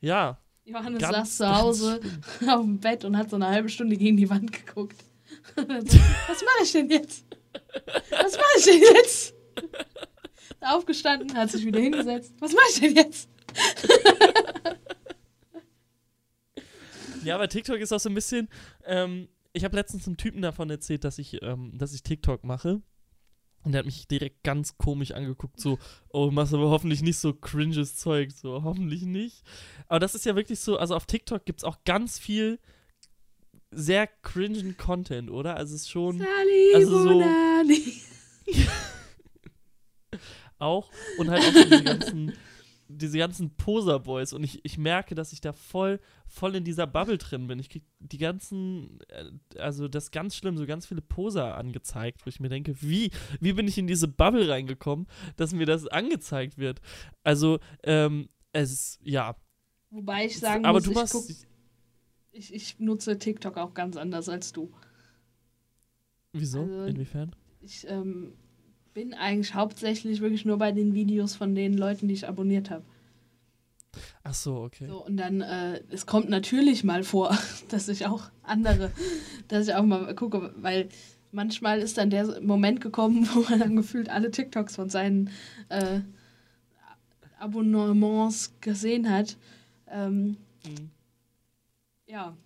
ja. 0.00 0.38
Johannes 0.64 1.02
saß 1.02 1.36
zu 1.36 1.58
Hause 1.58 2.00
auf 2.48 2.62
dem 2.62 2.78
Bett 2.78 3.04
und 3.04 3.16
hat 3.16 3.30
so 3.30 3.36
eine 3.36 3.48
halbe 3.48 3.68
Stunde 3.68 3.96
gegen 3.96 4.16
die 4.16 4.30
Wand 4.30 4.52
geguckt. 4.52 4.96
so, 5.56 5.64
was 5.64 6.42
mache 6.42 6.62
ich 6.62 6.72
denn 6.72 6.90
jetzt? 6.90 7.26
Was 8.10 8.36
mache 8.36 8.58
ich 8.58 8.64
denn 8.64 8.80
jetzt? 8.80 9.34
Aufgestanden, 10.60 11.36
hat 11.36 11.50
sich 11.50 11.64
wieder 11.64 11.80
hingesetzt. 11.80 12.34
Was 12.38 12.52
mache 12.52 12.66
ich 12.72 12.80
denn 12.80 12.94
jetzt? 12.94 13.28
ja, 17.24 17.34
aber 17.34 17.48
TikTok 17.48 17.78
ist 17.78 17.92
auch 17.92 18.00
so 18.00 18.08
ein 18.08 18.14
bisschen. 18.14 18.48
Ähm, 18.84 19.28
ich 19.52 19.64
habe 19.64 19.76
letztens 19.76 20.06
einem 20.06 20.16
Typen 20.16 20.42
davon 20.42 20.70
erzählt, 20.70 21.04
dass 21.04 21.18
ich, 21.18 21.42
ähm, 21.42 21.72
dass 21.76 21.94
ich 21.94 22.02
TikTok 22.02 22.44
mache. 22.44 22.82
Und 23.62 23.72
der 23.72 23.80
hat 23.80 23.86
mich 23.86 24.08
direkt 24.08 24.42
ganz 24.42 24.78
komisch 24.78 25.12
angeguckt, 25.12 25.60
so, 25.60 25.78
oh, 26.08 26.30
machst 26.30 26.54
aber 26.54 26.70
hoffentlich 26.70 27.02
nicht 27.02 27.18
so 27.18 27.34
cringes 27.34 27.96
Zeug, 27.96 28.32
so, 28.32 28.62
hoffentlich 28.62 29.02
nicht. 29.02 29.42
Aber 29.86 30.00
das 30.00 30.14
ist 30.14 30.24
ja 30.24 30.34
wirklich 30.34 30.60
so, 30.60 30.78
also 30.78 30.94
auf 30.94 31.04
TikTok 31.04 31.44
gibt 31.44 31.60
es 31.60 31.64
auch 31.64 31.84
ganz 31.84 32.18
viel 32.18 32.58
sehr 33.70 34.06
cringen 34.06 34.76
Content, 34.76 35.30
oder? 35.30 35.56
Also 35.56 35.74
es 35.74 35.82
ist 35.82 35.90
schon. 35.90 36.18
Sali 36.18 36.74
also 36.74 37.02
so. 37.02 37.22
auch 40.58 40.90
und 41.18 41.30
halt 41.30 41.42
auch 41.42 41.52
so 41.52 41.64
die 41.64 41.84
ganzen 41.84 42.32
diese 42.92 43.18
ganzen 43.18 43.56
Poser-Boys 43.56 44.32
und 44.32 44.42
ich, 44.44 44.64
ich 44.64 44.76
merke, 44.78 45.14
dass 45.14 45.32
ich 45.32 45.40
da 45.40 45.52
voll, 45.52 46.00
voll 46.26 46.54
in 46.56 46.64
dieser 46.64 46.86
Bubble 46.86 47.18
drin 47.18 47.46
bin. 47.46 47.58
Ich 47.58 47.68
krieg 47.70 47.84
die 47.98 48.18
ganzen, 48.18 48.98
äh, 49.08 49.58
also 49.58 49.88
das 49.88 50.04
ist 50.04 50.10
ganz 50.10 50.34
schlimm, 50.36 50.56
so 50.56 50.66
ganz 50.66 50.86
viele 50.86 51.00
Poser 51.00 51.56
angezeigt, 51.56 52.24
wo 52.24 52.28
ich 52.28 52.40
mir 52.40 52.48
denke, 52.48 52.80
wie, 52.82 53.10
wie 53.40 53.52
bin 53.52 53.68
ich 53.68 53.78
in 53.78 53.86
diese 53.86 54.08
Bubble 54.08 54.48
reingekommen, 54.48 55.06
dass 55.36 55.52
mir 55.52 55.66
das 55.66 55.86
angezeigt 55.86 56.58
wird? 56.58 56.80
Also, 57.22 57.60
ähm, 57.84 58.28
es, 58.52 58.98
ja. 59.02 59.36
Wobei 59.90 60.26
ich 60.26 60.38
sagen 60.38 60.64
Aber 60.64 60.78
muss, 60.78 60.84
du 60.84 60.90
ich, 60.90 60.96
machst. 60.96 61.12
guck, 61.12 61.30
ich, 62.32 62.54
ich 62.54 62.78
nutze 62.80 63.18
TikTok 63.18 63.56
auch 63.56 63.74
ganz 63.74 63.96
anders 63.96 64.28
als 64.28 64.52
du. 64.52 64.72
wieso? 66.32 66.60
also- 66.62 66.84
Inwiefern? 66.84 67.34
Ich 67.60 67.86
ähm, 67.88 68.32
bin 68.94 69.14
eigentlich 69.14 69.54
hauptsächlich 69.54 70.20
wirklich 70.20 70.44
nur 70.44 70.58
bei 70.58 70.72
den 70.72 70.94
Videos 70.94 71.34
von 71.34 71.54
den 71.54 71.76
Leuten, 71.76 72.08
die 72.08 72.14
ich 72.14 72.28
abonniert 72.28 72.70
habe. 72.70 72.84
Ach 74.22 74.34
so, 74.34 74.56
okay. 74.62 74.86
So, 74.86 75.04
und 75.04 75.16
dann, 75.16 75.40
äh, 75.40 75.82
es 75.90 76.06
kommt 76.06 76.28
natürlich 76.28 76.84
mal 76.84 77.02
vor, 77.02 77.36
dass 77.68 77.88
ich 77.88 78.06
auch 78.06 78.30
andere, 78.42 78.90
dass 79.48 79.66
ich 79.68 79.74
auch 79.74 79.82
mal 79.84 80.14
gucke, 80.14 80.52
weil 80.56 80.88
manchmal 81.32 81.80
ist 81.80 81.98
dann 81.98 82.10
der 82.10 82.40
Moment 82.40 82.80
gekommen, 82.80 83.28
wo 83.34 83.40
man 83.40 83.58
dann 83.60 83.76
gefühlt 83.76 84.08
alle 84.08 84.30
TikToks 84.30 84.76
von 84.76 84.88
seinen 84.90 85.30
äh, 85.68 86.00
Abonnements 87.38 88.52
gesehen 88.60 89.10
hat. 89.10 89.36
Ähm, 89.88 90.36
Mhm. 90.66 90.90
ja, 92.06 92.36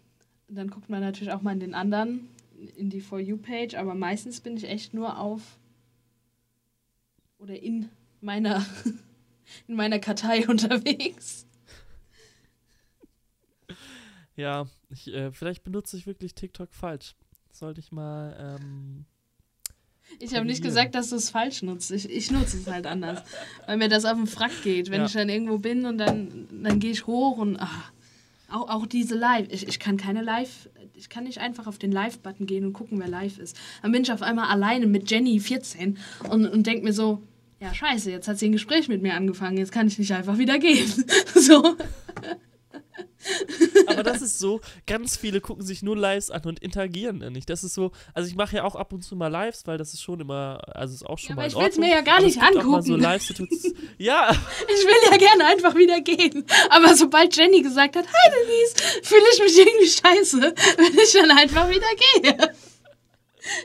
dann 0.49 0.71
guckt 0.71 0.89
man 0.89 1.01
natürlich 1.01 1.33
auch 1.33 1.43
mal 1.43 1.51
in 1.53 1.59
den 1.59 1.75
anderen, 1.75 2.29
in 2.77 2.89
die 2.89 3.01
For 3.01 3.19
You-Page, 3.19 3.75
aber 3.75 3.95
meistens 3.95 4.41
bin 4.41 4.57
ich 4.57 4.69
echt 4.69 4.95
nur 4.95 5.19
auf 5.19 5.59
oder 7.45 7.61
in 7.61 7.91
meiner, 8.23 8.65
in 9.69 9.77
meiner 9.77 9.99
Kartei 9.99 10.49
unterwegs. 10.49 11.47
Ja, 14.35 14.67
ich, 14.91 15.13
äh, 15.13 15.31
vielleicht 15.31 15.63
benutze 15.63 15.97
ich 15.97 16.07
wirklich 16.07 16.35
TikTok 16.35 16.75
falsch. 16.75 17.15
Sollte 17.53 17.81
ich 17.81 17.93
mal, 17.93 18.35
ähm, 18.59 19.05
Ich 20.19 20.35
habe 20.35 20.45
nicht 20.47 20.63
gesagt, 20.63 20.95
dass 20.97 21.11
du 21.11 21.17
es 21.17 21.31
falsch 21.31 21.63
nutzt. 21.63 21.93
Ich, 21.93 22.11
ich 22.11 22.31
nutze 22.33 22.57
es 22.57 22.67
halt 22.67 22.87
anders. 22.87 23.23
Weil 23.67 23.77
mir 23.77 23.89
das 23.89 24.05
auf 24.05 24.17
den 24.17 24.27
Frack 24.27 24.51
geht. 24.65 24.91
Wenn 24.91 25.03
Ja. 25.03 25.07
ich 25.07 25.13
dann 25.13 25.29
irgendwo 25.29 25.59
bin 25.59 25.87
und 25.87 25.99
dann, 25.99 26.49
dann 26.65 26.81
gehe 26.81 26.91
ich 26.91 27.07
hoch 27.07 27.39
und 27.39 27.59
ah, 27.59 27.85
auch, 28.49 28.69
auch 28.71 28.87
diese 28.87 29.15
Live. 29.17 29.47
Ich, 29.51 29.69
ich 29.69 29.79
kann 29.79 29.97
keine 29.99 30.23
Live. 30.23 30.69
Ich 30.95 31.09
kann 31.09 31.25
nicht 31.25 31.39
einfach 31.39 31.69
auf 31.69 31.79
den 31.79 31.93
Live-Button 31.93 32.47
gehen 32.47 32.65
und 32.65 32.73
gucken, 32.73 32.99
wer 32.99 33.09
live 33.09 33.39
ist. 33.39 33.57
Dann 33.83 33.93
bin 33.93 34.03
ich 34.03 34.13
auf 34.13 34.23
einmal 34.23 34.49
alleine 34.49 34.87
mit 34.87 35.11
Jenny 35.11 35.39
14 35.39 35.99
und, 36.31 36.47
und 36.47 36.67
denke 36.67 36.85
mir 36.85 36.93
so, 36.93 37.21
ja 37.65 37.75
scheiße, 37.75 38.11
jetzt 38.11 38.29
hat 38.29 38.39
sie 38.39 38.49
ein 38.49 38.53
Gespräch 38.53 38.89
mit 38.89 39.03
mir 39.03 39.15
angefangen, 39.15 39.57
jetzt 39.57 39.73
kann 39.73 39.89
ich 39.89 39.99
nicht 39.99 40.13
einfach 40.13 40.39
wieder 40.39 40.59
gehen. 40.59 40.93
so. 41.35 41.77
Aber 43.87 44.03
das 44.03 44.21
ist 44.21 44.39
so, 44.39 44.61
ganz 44.87 45.17
viele 45.17 45.41
gucken 45.41 45.65
sich 45.65 45.83
nur 45.83 45.97
Lives 45.97 46.31
an 46.31 46.43
und 46.45 46.59
interagieren 46.61 47.21
dann 47.21 47.33
nicht. 47.33 47.49
Das 47.49 47.65
ist 47.65 47.73
so, 47.73 47.91
also 48.13 48.29
ich 48.29 48.37
mache 48.37 48.57
ja 48.57 48.65
auch 48.65 48.75
ab 48.77 48.93
und 48.93 49.03
zu 49.03 49.17
mal 49.17 49.29
Lives, 49.29 49.67
weil 49.67 49.79
das 49.79 49.95
ist 49.95 50.03
schon 50.03 50.21
immer, 50.21 50.61
also 50.77 50.93
ist 50.95 51.07
auch 51.07 51.19
schon 51.19 51.31
Ja, 51.31 51.37
mal 51.37 51.41
aber 51.43 51.49
ich 51.49 51.55
will's 51.55 51.65
Ordnung. 51.77 51.89
mir 51.89 51.95
ja 51.95 52.01
gar 52.03 52.21
nicht 52.21 52.37
es 52.37 52.43
so 52.53 52.59
angucken. 52.61 53.01
Live-Situationen. 53.01 53.79
ja, 53.99 54.31
Ich 54.31 54.85
will 54.87 55.11
ja 55.11 55.17
gerne 55.17 55.47
einfach 55.47 55.75
wieder 55.75 56.01
gehen. 56.03 56.45
Aber 56.69 56.95
sobald 56.95 57.35
Jenny 57.35 57.63
gesagt 57.63 57.97
hat, 57.97 58.05
hi 58.07 58.31
Denise, 58.31 59.03
fühle 59.03 59.25
ich 59.33 59.41
mich 59.43 59.59
irgendwie 59.59 59.89
scheiße, 59.89 60.41
wenn 60.77 60.99
ich 60.99 61.13
dann 61.13 61.31
einfach 61.31 61.69
wieder 61.71 62.37
gehe. 62.37 62.55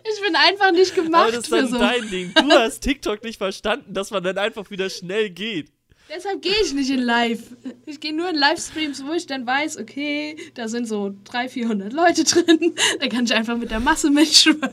Ich 0.03 0.21
bin 0.21 0.35
einfach 0.35 0.71
nicht 0.71 0.91
aber 0.93 1.03
gemacht 1.03 1.29
das 1.29 1.43
ist 1.45 1.51
dann 1.51 1.67
so. 1.67 1.77
dein 1.77 2.09
Ding. 2.09 2.33
Du 2.33 2.51
hast 2.51 2.81
TikTok 2.81 3.23
nicht 3.23 3.37
verstanden, 3.37 3.93
dass 3.93 4.11
man 4.11 4.23
dann 4.23 4.37
einfach 4.37 4.69
wieder 4.71 4.89
schnell 4.89 5.29
geht. 5.29 5.71
Deshalb 6.13 6.41
gehe 6.41 6.55
ich 6.63 6.73
nicht 6.73 6.89
in 6.89 6.99
Live. 7.01 7.55
Ich 7.85 7.99
gehe 7.99 8.13
nur 8.15 8.29
in 8.29 8.35
Livestreams, 8.35 9.05
wo 9.05 9.13
ich 9.13 9.27
dann 9.27 9.45
weiß, 9.45 9.77
okay, 9.77 10.35
da 10.55 10.67
sind 10.67 10.87
so 10.87 11.13
300, 11.25 11.51
400 11.51 11.93
Leute 11.93 12.23
drin. 12.23 12.75
Da 12.99 13.07
kann 13.07 13.25
ich 13.25 13.33
einfach 13.33 13.57
mit 13.57 13.69
der 13.69 13.79
Masse 13.79 14.09
mitschwimmen. 14.09 14.71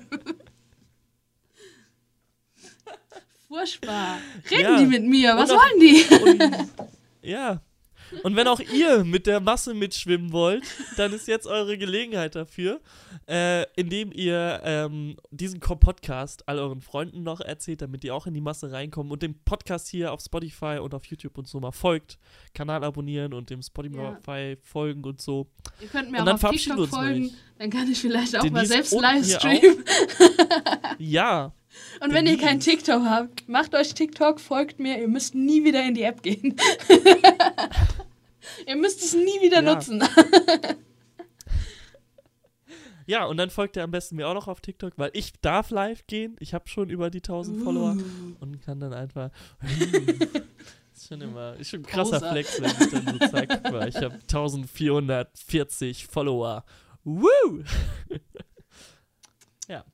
Furchtbar. 3.49 4.19
Reden 4.51 4.63
Ja. 4.63 4.79
die 4.79 4.87
mit 4.87 5.05
mir? 5.05 5.37
Was 5.37 5.51
Und 5.51 5.59
wollen 5.59 5.81
die? 5.81 6.05
Und, 6.15 6.69
ja. 7.23 7.61
Und 8.23 8.37
wenn 8.37 8.49
auch 8.49 8.61
ihr 8.61 9.05
mit 9.05 9.27
der 9.27 9.41
Masse 9.41 9.75
mitschwimmen 9.75 10.33
wollt, 10.33 10.65
dann 10.97 11.13
ist 11.13 11.29
jetzt 11.29 11.47
eure 11.47 11.79
Gelegenheit 11.79 12.35
dafür, 12.35 12.81
äh, 13.29 13.65
indem 13.77 14.13
ihr 14.13 14.61
ähm, 14.65 15.17
diesen 15.31 15.61
Podcast 15.61 16.49
all 16.49 16.59
euren 16.59 16.81
Freunden 16.81 17.23
noch 17.23 17.41
erzählt, 17.41 17.83
damit 17.83 18.03
die 18.03 18.11
auch 18.11 18.27
in 18.27 18.35
die 18.35 18.41
Masse 18.41 18.73
reinkommen 18.73 19.13
und 19.13 19.23
dem 19.23 19.35
Podcast 19.45 19.89
hier 19.89 20.13
auf 20.13 20.21
Spotify 20.21 20.79
und 20.81 20.95
auf 20.95 21.05
YouTube 21.07 21.37
und 21.39 21.47
so 21.49 21.61
mal 21.61 21.73
folgt, 21.73 22.19
Kanal 22.55 22.85
abonnieren 22.85 23.33
und 23.35 23.51
dem 23.51 23.63
Spotify 23.63 24.57
folgen 24.63 25.05
und 25.05 25.21
so. 25.21 25.47
Ihr 25.81 25.89
könnt 25.89 26.11
mir 26.11 26.19
Und 26.19 26.29
auch 26.29 26.39
dann 26.39 26.45
auf 26.45 26.51
TikTok 26.51 26.89
folgen. 26.89 27.13
nämlich. 27.15 27.35
Dann 27.59 27.71
kann 27.71 27.91
ich 27.91 27.99
vielleicht 28.01 28.37
auch 28.37 28.43
mal 28.45 28.51
Denise 28.51 28.69
selbst 28.69 28.93
unten 28.93 29.23
hier 29.25 29.39
Livestreamen. 29.39 29.85
Ja, 30.99 31.53
Und 32.01 32.13
wenn 32.15 32.27
ihr 32.27 32.33
Denise. 32.37 32.47
kein 32.47 32.61
TikTok 32.61 33.03
habt, 33.05 33.49
macht 33.49 33.75
euch 33.75 33.95
TikTok, 33.95 34.41
folgt 34.41 34.79
mir. 34.79 34.99
Ihr 35.01 35.09
müsst 35.09 35.35
nie 35.35 35.65
wieder 35.65 35.83
in 35.85 35.95
die 35.95 36.03
App 36.03 36.23
gehen. 36.23 36.57
ihr 38.67 38.77
müsst 38.77 39.03
es 39.03 39.15
nie 39.15 39.41
wieder 39.43 39.63
Ja. 39.63 39.75
nutzen. 39.75 40.03
ja, 43.07 43.25
und 43.27 43.37
dann 43.37 43.51
folgt 43.51 43.77
ihr 43.77 43.85
am 43.85 43.91
besten 43.91 44.17
mir 44.17 44.27
auch 44.29 44.35
noch 44.35 44.49
auf 44.49 44.61
TikTok, 44.61 44.95
weil 44.97 45.11
ich 45.13 45.33
darf 45.41 45.71
live 45.71 46.07
gehen. 46.07 46.37
Ich 46.41 46.55
habe 46.55 46.69
schon 46.69 46.91
über 46.91 47.11
die 47.11 47.19
1000 47.19 47.63
Follower. 47.63 47.97
Uh. 47.97 48.03
und 48.41 48.63
kann 48.65 48.81
dann 48.81 48.93
einfach. 48.93 49.31
Das 49.61 49.71
ist 51.03 51.09
schon 51.09 51.21
immer 51.21 51.55
ist 51.57 51.71
schon 51.71 51.81
ein 51.81 51.87
krasser 51.87 52.21
Poser. 52.21 52.31
Flex, 52.33 52.61
wenn 52.61 52.71
ich 52.71 52.91
dann 52.91 53.19
so 53.21 53.29
zeige, 53.31 53.55
ich 53.89 53.97
habe 53.97 54.15
1440 54.15 56.07
Follower. 56.07 56.65
Woo! 57.05 57.63
ja. 59.69 59.85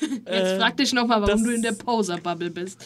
Jetzt 0.00 0.26
Äh, 0.26 0.58
frag 0.58 0.76
dich 0.76 0.92
nochmal, 0.92 1.22
warum 1.22 1.34
das- 1.34 1.42
du 1.44 1.50
in 1.54 1.62
der 1.62 1.72
Poser-Bubble 1.72 2.50
bist. 2.50 2.84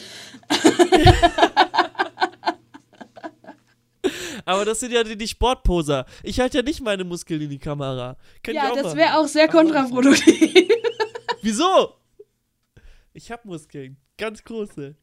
Aber 4.45 4.65
das 4.65 4.79
sind 4.79 4.91
ja 4.91 5.03
die, 5.03 5.17
die 5.17 5.27
Sportposer. 5.27 6.05
Ich 6.23 6.39
halte 6.39 6.57
ja 6.57 6.63
nicht 6.63 6.81
meine 6.81 7.03
Muskeln 7.03 7.41
in 7.41 7.49
die 7.49 7.59
Kamera. 7.59 8.17
Könnt 8.43 8.55
ja, 8.55 8.73
das 8.73 8.95
wäre 8.95 9.17
auch 9.17 9.27
sehr 9.27 9.47
kontraproduktiv. 9.47 10.53
Wieso? 11.41 11.93
Ich 13.13 13.31
habe 13.31 13.47
Muskeln. 13.47 13.97
Ganz 14.17 14.43
große. 14.43 14.95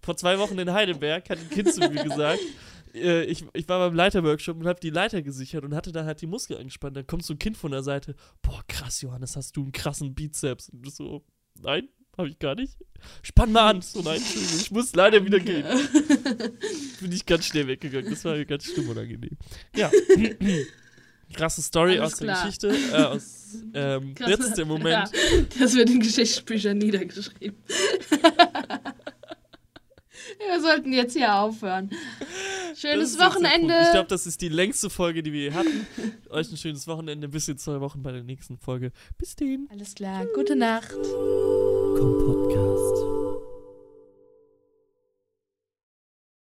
Vor 0.00 0.16
zwei 0.16 0.38
Wochen 0.38 0.58
in 0.58 0.72
Heidelberg 0.72 1.28
hat 1.28 1.38
ein 1.38 1.50
Kind 1.50 1.72
zu 1.72 1.80
mir 1.80 2.02
gesagt, 2.02 2.40
äh, 2.94 3.24
ich, 3.24 3.44
ich 3.52 3.68
war 3.68 3.78
beim 3.78 3.94
Leiterworkshop 3.94 4.56
und 4.56 4.66
habe 4.66 4.80
die 4.80 4.90
Leiter 4.90 5.22
gesichert 5.22 5.64
und 5.64 5.74
hatte 5.74 5.92
dann 5.92 6.06
halt 6.06 6.20
die 6.20 6.26
Muskeln 6.26 6.58
angespannt. 6.58 6.96
Dann 6.96 7.06
kommt 7.06 7.24
so 7.24 7.34
ein 7.34 7.38
Kind 7.38 7.56
von 7.56 7.72
der 7.72 7.82
Seite. 7.82 8.14
Boah, 8.42 8.62
krass, 8.68 9.02
Johannes, 9.02 9.36
hast 9.36 9.56
du 9.56 9.62
einen 9.62 9.72
krassen 9.72 10.14
Bizeps? 10.14 10.70
Und 10.70 10.82
du 10.82 10.90
so, 10.90 11.24
nein, 11.60 11.88
habe 12.16 12.28
ich 12.28 12.38
gar 12.38 12.54
nicht. 12.54 12.72
Spann 13.22 13.52
mal 13.52 13.70
an. 13.70 13.82
So, 13.82 14.02
nein, 14.02 14.16
Entschuldigung, 14.16 14.60
ich 14.60 14.70
muss 14.70 14.94
leider 14.94 15.24
wieder 15.24 15.38
gehen. 15.38 15.64
Bin 17.00 17.12
ich 17.12 17.26
ganz 17.26 17.46
schnell 17.46 17.66
weggegangen. 17.66 18.10
Das 18.10 18.24
war 18.24 18.36
mir 18.36 18.46
ganz 18.46 18.64
schlimm 18.64 18.88
unangenehm. 18.88 19.36
Ja. 19.74 19.90
Krasse 21.34 21.62
Story 21.62 21.98
Alles 21.98 22.12
aus 22.14 22.18
der 22.18 22.26
klar. 22.26 22.44
Geschichte. 22.44 22.68
Äh, 22.68 23.02
aus, 23.02 23.54
ähm, 23.74 24.14
Krass. 24.14 24.30
jetzt 24.30 24.40
ist 24.40 24.54
der 24.54 24.66
Moment. 24.66 24.86
Ja, 24.86 25.10
das 25.58 25.74
wird 25.74 25.90
in 25.90 26.00
Geschichtsbüchern 26.00 26.78
niedergeschrieben. 26.78 27.56
Wir 30.48 30.60
sollten 30.60 30.92
jetzt 30.92 31.14
hier 31.14 31.34
aufhören. 31.34 31.90
Schönes. 32.76 33.18
Wochenende. 33.18 33.74
Ich 33.84 33.90
glaube, 33.92 34.08
das 34.08 34.26
ist 34.26 34.40
die 34.42 34.48
längste 34.48 34.90
Folge, 34.90 35.22
die 35.22 35.32
wir 35.32 35.44
je 35.44 35.52
hatten. 35.52 35.86
Euch 36.30 36.50
ein 36.50 36.56
schönes 36.56 36.86
Wochenende. 36.86 37.28
Bis 37.28 37.48
in 37.48 37.56
zwei 37.56 37.80
Wochen 37.80 38.02
bei 38.02 38.12
der 38.12 38.22
nächsten 38.22 38.58
Folge. 38.58 38.92
Bis 39.16 39.34
dann. 39.34 39.68
Alles 39.70 39.94
klar. 39.94 40.26
Gute 40.34 40.56
Nacht. 40.56 40.92
Komm 40.92 42.18
Podcast. 42.26 43.05